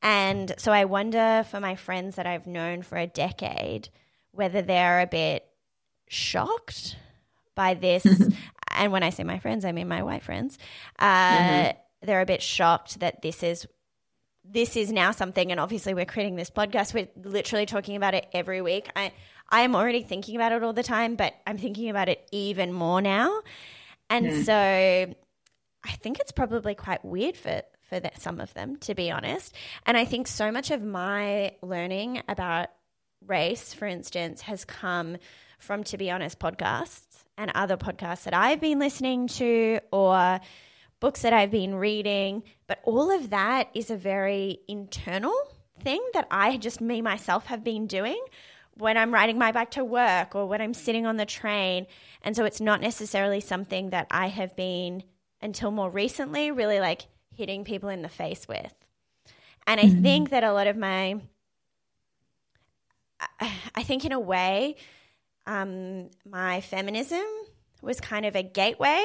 and 0.06 0.54
so 0.58 0.72
i 0.72 0.86
wonder 0.86 1.46
for 1.50 1.60
my 1.60 1.76
friends 1.76 2.16
that 2.16 2.26
i've 2.26 2.48
known 2.48 2.82
for 2.82 2.98
a 2.98 3.08
decade 3.08 3.90
whether 4.32 4.62
they're 4.62 5.02
a 5.02 5.08
bit 5.08 5.46
shocked 6.08 6.96
by 7.56 7.74
this 7.74 8.06
and 8.72 8.92
when 8.92 9.04
i 9.04 9.10
say 9.10 9.24
my 9.24 9.40
friends 9.40 9.66
i 9.66 9.72
mean 9.72 9.88
my 9.88 10.04
white 10.04 10.24
friends 10.24 10.58
uh, 11.00 11.38
mm-hmm. 11.38 11.78
they're 12.04 12.22
a 12.22 12.26
bit 12.26 12.42
shocked 12.42 13.00
that 13.00 13.22
this 13.22 13.44
is 13.44 13.68
this 14.48 14.76
is 14.76 14.92
now 14.92 15.12
something, 15.12 15.52
and 15.52 15.60
obviously 15.60 15.94
we're 15.94 16.06
creating 16.06 16.36
this 16.36 16.50
podcast. 16.50 16.94
We're 16.94 17.08
literally 17.24 17.66
talking 17.66 17.96
about 17.96 18.14
it 18.14 18.28
every 18.32 18.62
week. 18.62 18.90
I 18.96 19.12
I 19.50 19.62
am 19.62 19.76
already 19.76 20.04
thinking 20.04 20.36
about 20.36 20.52
it 20.52 20.64
all 20.64 20.74
the 20.74 20.84
time, 20.84 21.16
but 21.16 21.34
I'm 21.46 21.58
thinking 21.58 21.90
about 21.90 22.10
it 22.10 22.28
even 22.32 22.74
more 22.74 23.02
now. 23.02 23.42
And 24.10 24.28
mm. 24.28 24.46
so 24.46 24.54
I 24.54 25.92
think 25.98 26.20
it's 26.20 26.32
probably 26.32 26.76
quite 26.76 27.04
weird 27.04 27.38
for 27.38 27.62
for 27.96 28.02
the, 28.02 28.12
some 28.20 28.42
of 28.42 28.54
them, 28.54 28.76
to 28.78 28.94
be 28.94 29.10
honest. 29.10 29.56
And 29.86 29.96
I 29.96 30.04
think 30.04 30.28
so 30.28 30.52
much 30.52 30.70
of 30.70 30.84
my 30.84 31.54
learning 31.62 32.22
about 32.28 32.68
race, 33.26 33.74
for 33.74 33.88
instance, 33.88 34.42
has 34.42 34.66
come 34.66 35.18
from, 35.60 35.84
to 35.86 35.98
be 35.98 36.12
honest, 36.12 36.38
podcasts 36.38 37.24
and 37.38 37.52
other 37.56 37.78
podcasts 37.78 38.24
that 38.24 38.34
I've 38.34 38.60
been 38.60 38.80
listening 38.80 39.28
to 39.30 39.80
or 39.94 40.42
books 41.00 41.22
that 41.22 41.32
I've 41.32 41.52
been 41.52 41.76
reading, 41.76 42.44
but 42.68 42.80
all 42.84 43.12
of 43.12 43.30
that 43.30 43.70
is 43.74 43.90
a 43.90 43.96
very 43.96 44.60
internal 44.68 45.36
thing 45.82 46.06
that 46.14 46.28
I 46.30 46.58
just, 46.58 46.82
me 46.82 47.02
myself, 47.02 47.46
have 47.46 47.64
been 47.64 47.88
doing 47.88 48.22
when 48.74 48.98
I'm 48.98 49.14
riding 49.14 49.38
my 49.38 49.54
bike 49.54 49.72
to 49.72 49.86
work 49.86 50.36
or 50.36 50.48
when 50.48 50.62
I'm 50.62 50.74
sitting 50.74 51.06
on 51.06 51.16
the 51.16 51.26
train. 51.26 51.88
And 52.22 52.36
so 52.36 52.44
it's 52.44 52.60
not 52.60 52.82
necessarily 52.82 53.40
something 53.40 53.92
that 53.92 54.08
I 54.12 54.28
have 54.28 54.54
been 54.58 55.04
until 55.42 55.72
more 55.72 55.90
recently 55.90 56.52
really 56.52 56.82
like 56.82 57.08
hitting 57.36 57.64
people 57.64 57.90
in 57.90 58.02
the 58.02 58.10
face 58.10 58.48
with. 58.48 58.74
And 59.68 59.80
I 59.80 59.86
mm-hmm. 59.86 60.02
think 60.02 60.30
that 60.30 60.44
a 60.44 60.54
lot 60.54 60.68
of 60.68 60.78
my, 60.78 61.20
I 63.40 63.84
think 63.84 64.06
in 64.06 64.12
a 64.12 64.20
way, 64.20 64.76
um, 65.48 66.10
my 66.30 66.62
feminism 66.62 67.26
was 67.82 68.00
kind 68.00 68.26
of 68.26 68.36
a 68.36 68.44
gateway 68.44 69.04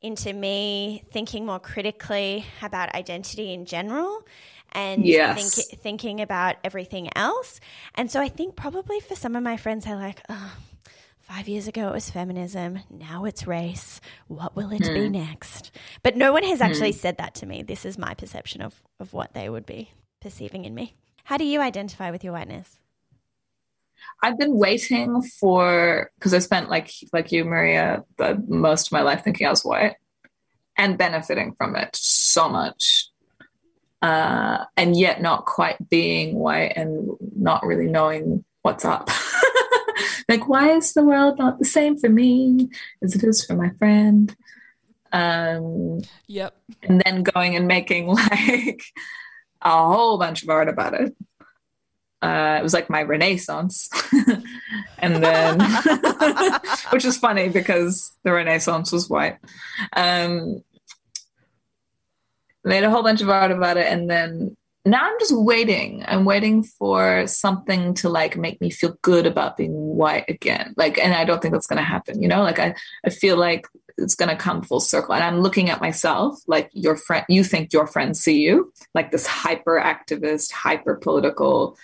into 0.00 0.32
me 0.32 1.02
thinking 1.12 1.46
more 1.46 1.58
critically 1.58 2.44
about 2.62 2.94
identity 2.94 3.52
in 3.52 3.64
general 3.64 4.20
and 4.72 5.04
yes. 5.04 5.54
think, 5.54 5.80
thinking 5.80 6.20
about 6.20 6.56
everything 6.64 7.08
else. 7.16 7.60
And 7.94 8.10
so 8.10 8.20
I 8.20 8.28
think 8.28 8.56
probably 8.56 9.00
for 9.00 9.14
some 9.14 9.36
of 9.36 9.42
my 9.42 9.56
friends, 9.56 9.84
they're 9.84 9.96
like, 9.96 10.20
oh, 10.28 10.56
five 11.24 11.48
years 11.48 11.66
ago 11.66 11.88
it 11.88 11.94
was 11.94 12.10
feminism, 12.10 12.80
now 12.90 13.24
it's 13.24 13.46
race. 13.46 14.00
What 14.28 14.54
will 14.54 14.70
it 14.72 14.82
mm. 14.82 14.94
be 14.94 15.06
hmm. 15.06 15.12
next? 15.12 15.70
But 16.02 16.16
no 16.16 16.32
one 16.32 16.44
has 16.44 16.60
actually 16.60 16.92
mm. 16.92 16.96
said 16.96 17.16
that 17.16 17.34
to 17.36 17.46
me. 17.46 17.62
This 17.62 17.84
is 17.84 17.98
my 17.98 18.14
perception 18.14 18.60
of, 18.60 18.82
of 19.00 19.12
what 19.12 19.32
they 19.32 19.48
would 19.48 19.64
be 19.64 19.90
perceiving 20.20 20.64
in 20.64 20.74
me. 20.74 20.94
How 21.24 21.38
do 21.38 21.44
you 21.44 21.60
identify 21.60 22.10
with 22.10 22.22
your 22.22 22.34
whiteness? 22.34 22.78
I've 24.22 24.38
been 24.38 24.56
waiting 24.56 25.22
for 25.22 26.10
because 26.18 26.34
I 26.34 26.38
spent 26.40 26.68
like 26.68 26.90
like 27.12 27.32
you, 27.32 27.44
Maria, 27.44 28.04
the 28.18 28.42
most 28.46 28.88
of 28.88 28.92
my 28.92 29.00
life 29.00 29.24
thinking 29.24 29.46
I 29.46 29.50
was 29.50 29.64
white 29.64 29.96
and 30.76 30.98
benefiting 30.98 31.54
from 31.56 31.74
it 31.76 31.96
so 31.96 32.48
much. 32.48 33.08
Uh, 34.02 34.64
and 34.76 34.94
yet 34.94 35.22
not 35.22 35.46
quite 35.46 35.88
being 35.88 36.34
white 36.34 36.74
and 36.76 37.10
not 37.34 37.64
really 37.64 37.86
knowing 37.86 38.44
what's 38.60 38.84
up. 38.84 39.08
like, 40.28 40.48
why 40.48 40.70
is 40.70 40.92
the 40.92 41.04
world 41.04 41.38
not 41.38 41.58
the 41.58 41.64
same 41.64 41.98
for 41.98 42.08
me 42.08 42.70
as 43.02 43.14
it 43.14 43.24
is 43.24 43.44
for 43.44 43.54
my 43.54 43.70
friend? 43.78 44.34
Um, 45.12 46.00
yep. 46.26 46.56
And 46.82 47.00
then 47.04 47.22
going 47.22 47.56
and 47.56 47.68
making 47.68 48.06
like 48.30 48.82
a 49.62 49.70
whole 49.70 50.18
bunch 50.18 50.42
of 50.42 50.48
art 50.48 50.68
about 50.68 50.94
it. 50.94 51.16
Uh, 52.20 52.56
it 52.58 52.62
was 52.62 52.72
like 52.72 52.88
my 52.88 53.02
renaissance 53.02 53.90
and 54.98 55.22
then 55.22 55.60
which 56.90 57.04
is 57.04 57.18
funny 57.18 57.50
because 57.50 58.16
the 58.24 58.32
renaissance 58.32 58.90
was 58.90 59.10
white 59.10 59.36
um, 59.94 60.62
made 62.64 62.82
a 62.82 62.88
whole 62.88 63.02
bunch 63.02 63.20
of 63.20 63.28
art 63.28 63.50
about 63.50 63.76
it 63.76 63.86
and 63.92 64.08
then 64.08 64.56
now 64.84 65.04
i'm 65.04 65.18
just 65.18 65.36
waiting 65.36 66.04
i'm 66.06 66.24
waiting 66.24 66.62
for 66.62 67.26
something 67.26 67.94
to 67.94 68.08
like 68.08 68.36
make 68.36 68.60
me 68.60 68.70
feel 68.70 68.96
good 69.02 69.26
about 69.26 69.56
being 69.56 69.72
white 69.72 70.24
again 70.28 70.74
like 70.76 70.98
and 70.98 71.14
i 71.14 71.24
don't 71.24 71.40
think 71.40 71.52
that's 71.52 71.66
going 71.66 71.78
to 71.78 71.82
happen 71.82 72.22
you 72.22 72.28
know 72.28 72.42
like 72.42 72.58
i 72.58 72.74
i 73.04 73.10
feel 73.10 73.36
like 73.36 73.66
it's 73.96 74.14
going 74.14 74.28
to 74.28 74.36
come 74.36 74.62
full 74.62 74.80
circle 74.80 75.14
and 75.14 75.24
i'm 75.24 75.40
looking 75.40 75.70
at 75.70 75.80
myself 75.80 76.38
like 76.46 76.68
your 76.72 76.96
friend 76.96 77.24
you 77.28 77.44
think 77.44 77.72
your 77.72 77.86
friends 77.86 78.20
see 78.20 78.40
you 78.40 78.72
like 78.94 79.10
this 79.10 79.26
hyper 79.26 79.80
activist 79.80 80.52
hyper 80.52 80.96
political 80.96 81.76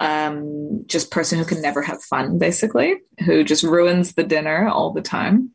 um, 0.00 0.84
just 0.86 1.10
person 1.10 1.38
who 1.38 1.44
can 1.44 1.62
never 1.62 1.82
have 1.82 2.02
fun, 2.02 2.38
basically, 2.38 2.96
who 3.24 3.44
just 3.44 3.62
ruins 3.62 4.14
the 4.14 4.24
dinner 4.24 4.68
all 4.68 4.92
the 4.92 5.02
time. 5.02 5.52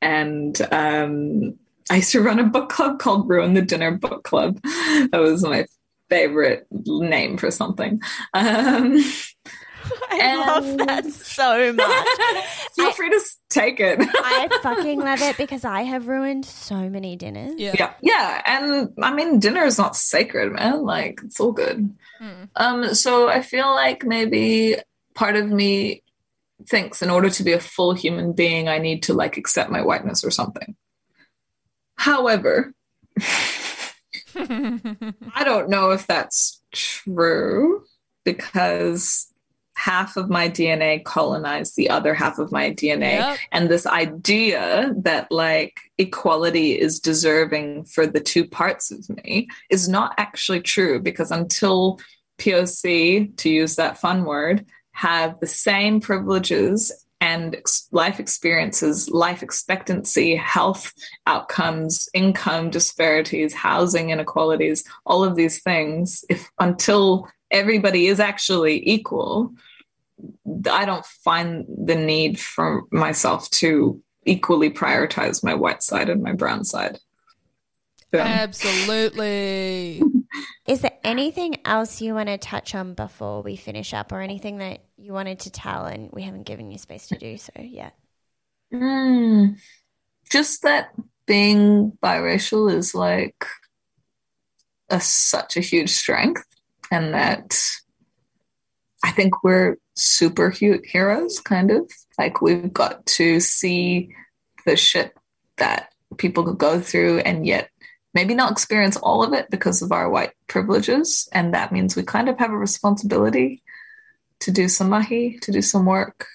And 0.00 0.60
um, 0.72 1.58
I 1.90 1.96
used 1.96 2.12
to 2.12 2.22
run 2.22 2.38
a 2.38 2.44
book 2.44 2.68
club 2.68 2.98
called 2.98 3.28
Ruin 3.28 3.54
the 3.54 3.62
Dinner 3.62 3.92
Book 3.92 4.24
Club. 4.24 4.60
That 4.62 5.20
was 5.20 5.42
my 5.42 5.66
favorite 6.08 6.66
name 6.70 7.36
for 7.38 7.50
something. 7.50 8.00
Um, 8.34 8.98
I 10.10 10.18
And- 10.20 10.40
love 10.40 10.86
that 10.88 11.04
so 11.06 11.72
much. 11.72 11.86
Feel 12.74 12.86
I- 12.86 12.92
free 12.96 13.10
to 13.10 13.20
take 13.50 13.78
it. 13.78 13.98
I 14.00 14.48
fucking 14.62 14.98
love 14.98 15.20
it 15.22 15.36
because 15.36 15.64
I 15.64 15.82
have 15.82 16.08
ruined 16.08 16.44
so 16.44 16.88
many 16.88 17.14
dinners. 17.14 17.54
Yeah. 17.56 17.74
yeah, 17.78 17.92
yeah, 18.02 18.42
and 18.44 18.92
I 19.00 19.12
mean, 19.14 19.38
dinner 19.38 19.62
is 19.64 19.78
not 19.78 19.94
sacred, 19.94 20.52
man. 20.52 20.82
Like 20.82 21.20
it's 21.24 21.38
all 21.38 21.52
good. 21.52 21.94
Mm. 22.20 22.48
Um, 22.56 22.94
so 22.94 23.28
I 23.28 23.42
feel 23.42 23.68
like 23.68 24.04
maybe 24.04 24.76
part 25.14 25.36
of 25.36 25.48
me 25.48 26.02
thinks 26.68 27.00
in 27.00 27.10
order 27.10 27.30
to 27.30 27.44
be 27.44 27.52
a 27.52 27.60
full 27.60 27.94
human 27.94 28.32
being, 28.32 28.68
I 28.68 28.78
need 28.78 29.04
to 29.04 29.14
like 29.14 29.36
accept 29.36 29.70
my 29.70 29.82
whiteness 29.82 30.24
or 30.24 30.32
something. 30.32 30.74
However, 31.94 32.74
I 34.36 35.44
don't 35.44 35.68
know 35.68 35.90
if 35.90 36.06
that's 36.06 36.62
true 36.72 37.84
because 38.24 39.32
half 39.76 40.16
of 40.16 40.30
my 40.30 40.48
DNA 40.48 41.04
colonized 41.04 41.76
the 41.76 41.90
other 41.90 42.14
half 42.14 42.38
of 42.38 42.50
my 42.50 42.70
DNA. 42.70 43.18
Yep. 43.18 43.38
And 43.52 43.68
this 43.68 43.86
idea 43.86 44.94
that 44.98 45.30
like 45.30 45.78
equality 45.98 46.72
is 46.78 46.98
deserving 46.98 47.84
for 47.84 48.06
the 48.06 48.20
two 48.20 48.46
parts 48.46 48.90
of 48.90 49.08
me 49.08 49.48
is 49.70 49.88
not 49.88 50.14
actually 50.16 50.60
true 50.60 51.00
because 51.00 51.30
until 51.30 52.00
POC, 52.38 53.36
to 53.36 53.50
use 53.50 53.76
that 53.76 53.98
fun 53.98 54.24
word, 54.24 54.66
have 54.92 55.38
the 55.40 55.46
same 55.46 56.00
privileges 56.00 57.05
and 57.26 57.56
life 57.90 58.20
experiences, 58.20 59.10
life 59.10 59.42
expectancy, 59.42 60.36
health 60.36 60.92
outcomes, 61.26 62.08
income 62.14 62.70
disparities, 62.70 63.52
housing 63.52 64.10
inequalities, 64.10 64.84
all 65.04 65.24
of 65.24 65.34
these 65.34 65.60
things, 65.60 66.24
if 66.30 66.48
until 66.60 67.28
everybody 67.50 68.06
is 68.06 68.20
actually 68.20 68.88
equal, 68.88 69.52
I 70.70 70.84
don't 70.84 71.04
find 71.04 71.66
the 71.66 71.96
need 71.96 72.38
for 72.38 72.84
myself 72.92 73.50
to 73.62 74.00
equally 74.24 74.70
prioritize 74.70 75.42
my 75.42 75.54
white 75.54 75.82
side 75.82 76.08
and 76.08 76.22
my 76.22 76.32
brown 76.32 76.62
side. 76.62 77.00
Boom. 78.12 78.20
Um, 78.20 78.26
Absolutely. 78.28 80.00
Is 80.66 80.80
there 80.80 80.98
anything 81.04 81.56
else 81.64 82.00
you 82.00 82.14
want 82.14 82.28
to 82.28 82.38
touch 82.38 82.74
on 82.74 82.94
before 82.94 83.42
we 83.42 83.56
finish 83.56 83.94
up, 83.94 84.12
or 84.12 84.20
anything 84.20 84.58
that 84.58 84.80
you 84.96 85.12
wanted 85.12 85.40
to 85.40 85.50
tell 85.50 85.86
and 85.86 86.10
we 86.12 86.22
haven't 86.22 86.44
given 86.44 86.70
you 86.70 86.78
space 86.78 87.08
to 87.08 87.18
do 87.18 87.36
so 87.36 87.52
yet? 87.56 87.94
Mm, 88.72 89.58
just 90.30 90.62
that 90.62 90.90
being 91.26 91.92
biracial 92.02 92.72
is 92.72 92.94
like 92.94 93.46
a, 94.90 95.00
such 95.00 95.56
a 95.56 95.60
huge 95.60 95.90
strength, 95.90 96.44
and 96.90 97.14
that 97.14 97.58
I 99.04 99.12
think 99.12 99.44
we're 99.44 99.76
super 99.94 100.50
heroes, 100.50 101.40
kind 101.40 101.70
of. 101.70 101.90
Like 102.18 102.40
we've 102.40 102.72
got 102.72 103.06
to 103.06 103.40
see 103.40 104.14
the 104.64 104.76
shit 104.76 105.14
that 105.58 105.92
people 106.18 106.44
could 106.44 106.58
go 106.58 106.80
through 106.80 107.18
and 107.20 107.46
yet 107.46 107.70
maybe 108.16 108.34
not 108.34 108.50
experience 108.50 108.96
all 108.96 109.22
of 109.22 109.34
it 109.34 109.50
because 109.50 109.82
of 109.82 109.92
our 109.92 110.08
white 110.08 110.32
privileges. 110.46 111.28
And 111.32 111.52
that 111.52 111.70
means 111.70 111.94
we 111.94 112.02
kind 112.02 112.30
of 112.30 112.38
have 112.38 112.50
a 112.50 112.56
responsibility 112.56 113.62
to 114.40 114.50
do 114.50 114.68
some 114.68 114.88
mahi, 114.88 115.38
to 115.42 115.52
do 115.52 115.60
some 115.60 115.84
work 115.84 116.26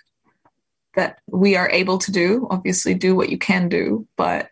that 0.93 1.17
we 1.25 1.55
are 1.55 1.71
able 1.71 1.97
to 1.97 2.11
do. 2.11 2.47
Obviously, 2.51 2.93
do 2.93 3.15
what 3.15 3.29
you 3.29 3.39
can 3.39 3.67
do, 3.67 4.07
but 4.15 4.51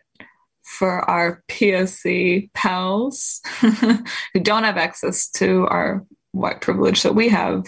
for 0.64 1.08
our 1.08 1.44
POC 1.46 2.50
pals 2.52 3.40
who 3.60 4.40
don't 4.42 4.64
have 4.64 4.76
access 4.76 5.30
to 5.30 5.68
our 5.68 6.04
white 6.32 6.60
privilege 6.60 7.04
that 7.04 7.14
we 7.14 7.28
have, 7.28 7.66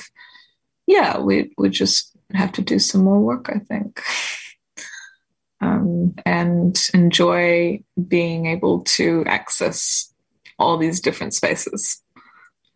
yeah, 0.89 1.21
we 1.21 1.53
we 1.57 1.69
just 1.69 2.17
have 2.35 2.51
to 2.53 2.63
do 2.63 2.81
some 2.81 3.05
more 3.05 3.21
work, 3.21 3.49
I 3.49 3.61
think. 3.61 4.03
Um, 5.63 6.15
and 6.27 6.77
enjoy 6.93 7.85
being 8.09 8.47
able 8.47 8.81
to 8.81 9.25
access 9.27 10.13
all 10.59 10.77
these 10.77 11.01
different 11.01 11.35
spaces 11.35 12.03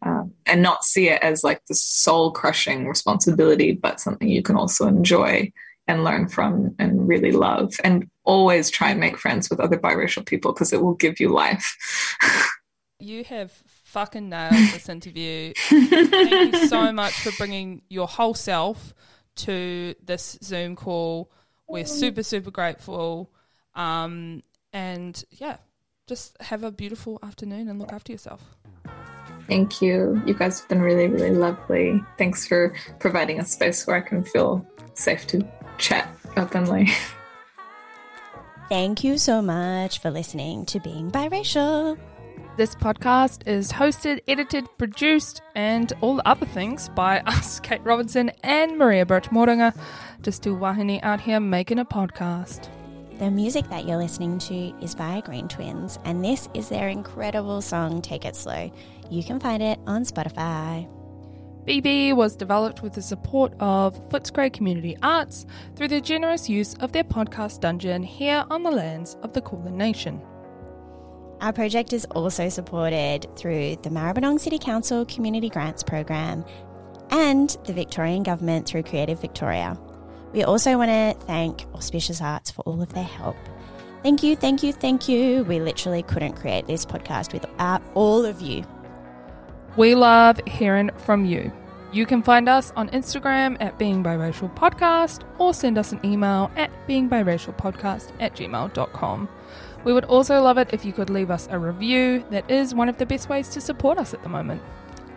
um, 0.03 0.33
and 0.47 0.63
not 0.63 0.85
see 0.85 1.09
it 1.09 1.21
as 1.23 1.43
like 1.43 1.65
the 1.67 1.75
soul 1.75 2.31
crushing 2.31 2.87
responsibility, 2.87 3.73
but 3.73 4.01
something 4.01 4.29
you 4.29 4.43
can 4.43 4.57
also 4.57 4.87
enjoy 4.87 5.53
and 5.89 6.05
learn 6.05 6.29
from 6.29 6.75
and 6.79 7.09
really 7.09 7.33
love. 7.33 7.75
And 7.83 8.09
always 8.25 8.71
try 8.71 8.91
and 8.91 9.01
make 9.01 9.19
friends 9.19 9.49
with 9.51 9.61
other 9.61 9.79
biracial 9.79 10.25
people 10.25 10.53
because 10.53 10.73
it 10.73 10.83
will 10.83 10.95
give 10.95 11.21
you 11.21 11.29
life. 11.29 11.77
You 12.99 13.25
have 13.25 13.53
fucking 13.67 14.31
nailed 14.31 14.55
this 14.55 14.89
interview. 14.89 15.53
Thank 15.69 16.55
you 16.55 16.67
so 16.67 16.91
much 16.95 17.13
for 17.13 17.31
bringing 17.37 17.83
your 17.91 18.09
whole 18.09 18.33
self 18.33 18.95
to 19.37 19.95
this 20.03 20.39
Zoom 20.43 20.77
call. 20.77 21.31
We're 21.69 21.87
super, 21.87 22.23
super 22.23 22.51
grateful. 22.51 23.31
Um, 23.75 24.43
and 24.73 25.23
yeah, 25.31 25.57
just 26.07 26.41
have 26.41 26.63
a 26.63 26.71
beautiful 26.71 27.19
afternoon 27.23 27.69
and 27.69 27.79
look 27.79 27.93
after 27.93 28.13
yourself. 28.13 28.57
Thank 29.49 29.81
you. 29.81 30.21
You 30.27 30.35
guys 30.35 30.61
have 30.61 30.69
been 30.69 30.83
really, 30.83 31.07
really 31.07 31.31
lovely. 31.31 32.03
Thanks 32.19 32.47
for 32.47 32.75
providing 32.99 33.39
a 33.39 33.45
space 33.45 33.87
where 33.87 33.97
I 33.97 34.01
can 34.01 34.25
feel 34.25 34.67
safe 34.95 35.27
to 35.29 35.47
chat 35.79 36.09
openly. 36.37 36.89
Thank 38.69 39.05
you 39.05 39.19
so 39.19 39.41
much 39.41 40.01
for 40.01 40.11
listening 40.11 40.67
to 40.67 40.81
Being 40.81 41.11
Biracial. 41.13 41.97
This 42.57 42.75
podcast 42.75 43.47
is 43.47 43.71
hosted, 43.71 44.21
edited, 44.27 44.67
produced, 44.79 45.43
and 45.55 45.93
all 46.01 46.17
the 46.17 46.27
other 46.27 46.47
things 46.47 46.89
by 46.89 47.21
us, 47.27 47.61
Kate 47.61 47.85
Robinson 47.85 48.31
and 48.43 48.79
Maria 48.79 49.05
Birch 49.05 49.29
Morunga. 49.29 49.79
Just 50.23 50.43
two 50.43 50.57
wahine 50.57 50.99
out 51.03 51.21
here 51.21 51.39
making 51.39 51.79
a 51.79 51.85
podcast. 51.85 52.71
The 53.19 53.31
music 53.31 53.69
that 53.69 53.85
you're 53.85 53.99
listening 53.99 54.39
to 54.39 54.73
is 54.83 54.95
by 54.95 55.21
Green 55.21 55.49
Twins, 55.49 55.99
and 56.07 56.25
this 56.25 56.49
is 56.55 56.71
their 56.71 56.89
incredible 56.89 57.61
song, 57.61 58.01
Take 58.01 58.25
It 58.25 58.35
Slow. 58.35 58.73
You 59.11 59.23
can 59.23 59.39
find 59.39 59.63
it 59.63 59.79
on 59.87 60.07
Spotify. 60.07 60.91
BB 61.67 62.17
was 62.17 62.37
developed 62.37 62.83
with 62.83 62.95
the 62.95 63.03
support 63.03 63.53
of 63.61 64.09
Footscray 64.09 64.51
Community 64.51 64.97
Arts 65.03 65.45
through 65.75 65.89
the 65.89 66.01
generous 66.01 66.49
use 66.49 66.73
of 66.77 66.93
their 66.93 67.05
podcast 67.05 67.61
dungeon 67.61 68.03
here 68.03 68.47
on 68.49 68.63
the 68.63 68.71
lands 68.71 69.19
of 69.23 69.35
the 69.35 69.43
Kulin 69.43 69.77
Nation. 69.77 70.23
Our 71.41 71.53
project 71.53 71.93
is 71.93 72.07
also 72.07 72.49
supported 72.49 73.27
through 73.37 73.77
the 73.83 73.91
Maribyrnong 73.91 74.41
City 74.41 74.59
Council 74.59 75.05
Community 75.05 75.51
Grants 75.51 75.83
Program 75.83 76.45
and 77.11 77.51
the 77.65 77.73
Victorian 77.73 78.23
Government 78.23 78.67
through 78.67 78.85
Creative 78.85 79.21
Victoria. 79.21 79.79
We 80.33 80.45
also 80.45 80.77
want 80.79 80.91
to 80.91 81.27
thank 81.27 81.67
Auspicious 81.75 82.21
Arts 82.21 82.51
for 82.51 82.63
all 82.63 82.81
of 82.83 82.93
their 82.95 83.05
help. 83.05 83.37
Thank 84.03 84.23
you, 84.23 84.35
thank 84.35 84.63
you, 84.63 84.73
thank 84.73 85.09
you. 85.09 85.45
We 85.45 85.61
literally 85.61 86.03
couldn't 86.03 86.35
create 86.35 86.67
this 86.67 86.87
podcast 86.87 87.33
without 87.33 87.83
all 87.95 88.25
of 88.25 88.41
you. 88.41 88.65
We 89.77 89.95
love 89.95 90.41
hearing 90.47 90.91
from 90.97 91.27
you. 91.27 91.53
You 91.93 92.07
can 92.07 92.23
find 92.23 92.49
us 92.49 92.73
on 92.77 92.89
Instagram 92.91 93.57
at 93.61 93.79
Being 93.79 94.03
Biracial 94.03 94.55
Podcast 94.55 95.23
or 95.39 95.55
send 95.55 95.79
us 95.79 95.93
an 95.93 96.01
email 96.05 96.51
at 96.57 96.71
beingbiracialpodcast 96.89 98.13
at 98.21 98.35
gmail.com. 98.35 99.29
We 99.87 99.93
would 99.93 100.05
also 100.07 100.43
love 100.43 100.59
it 100.59 100.71
if 100.73 100.85
you 100.85 100.93
could 100.93 101.11
leave 101.11 101.31
us 101.31 101.47
a 101.49 101.57
review. 101.57 102.25
That 102.31 102.51
is 102.51 102.75
one 102.75 102.89
of 102.89 102.99
the 102.99 103.07
best 103.07 103.29
ways 103.29 103.49
to 103.51 103.61
support 103.61 103.99
us 103.99 104.13
at 104.13 104.23
the 104.25 104.29
moment. 104.29 104.61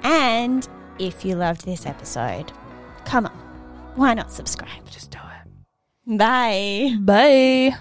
And 0.03 0.69
if 0.99 1.25
you 1.25 1.35
loved 1.35 1.65
this 1.65 1.87
episode, 1.87 2.51
come 3.03 3.25
on, 3.25 3.31
why 3.95 4.13
not 4.13 4.31
subscribe? 4.31 4.85
Just 4.87 5.09
do 5.09 5.17
it. 5.17 6.17
Bye. 6.19 6.95
Bye. 6.99 7.79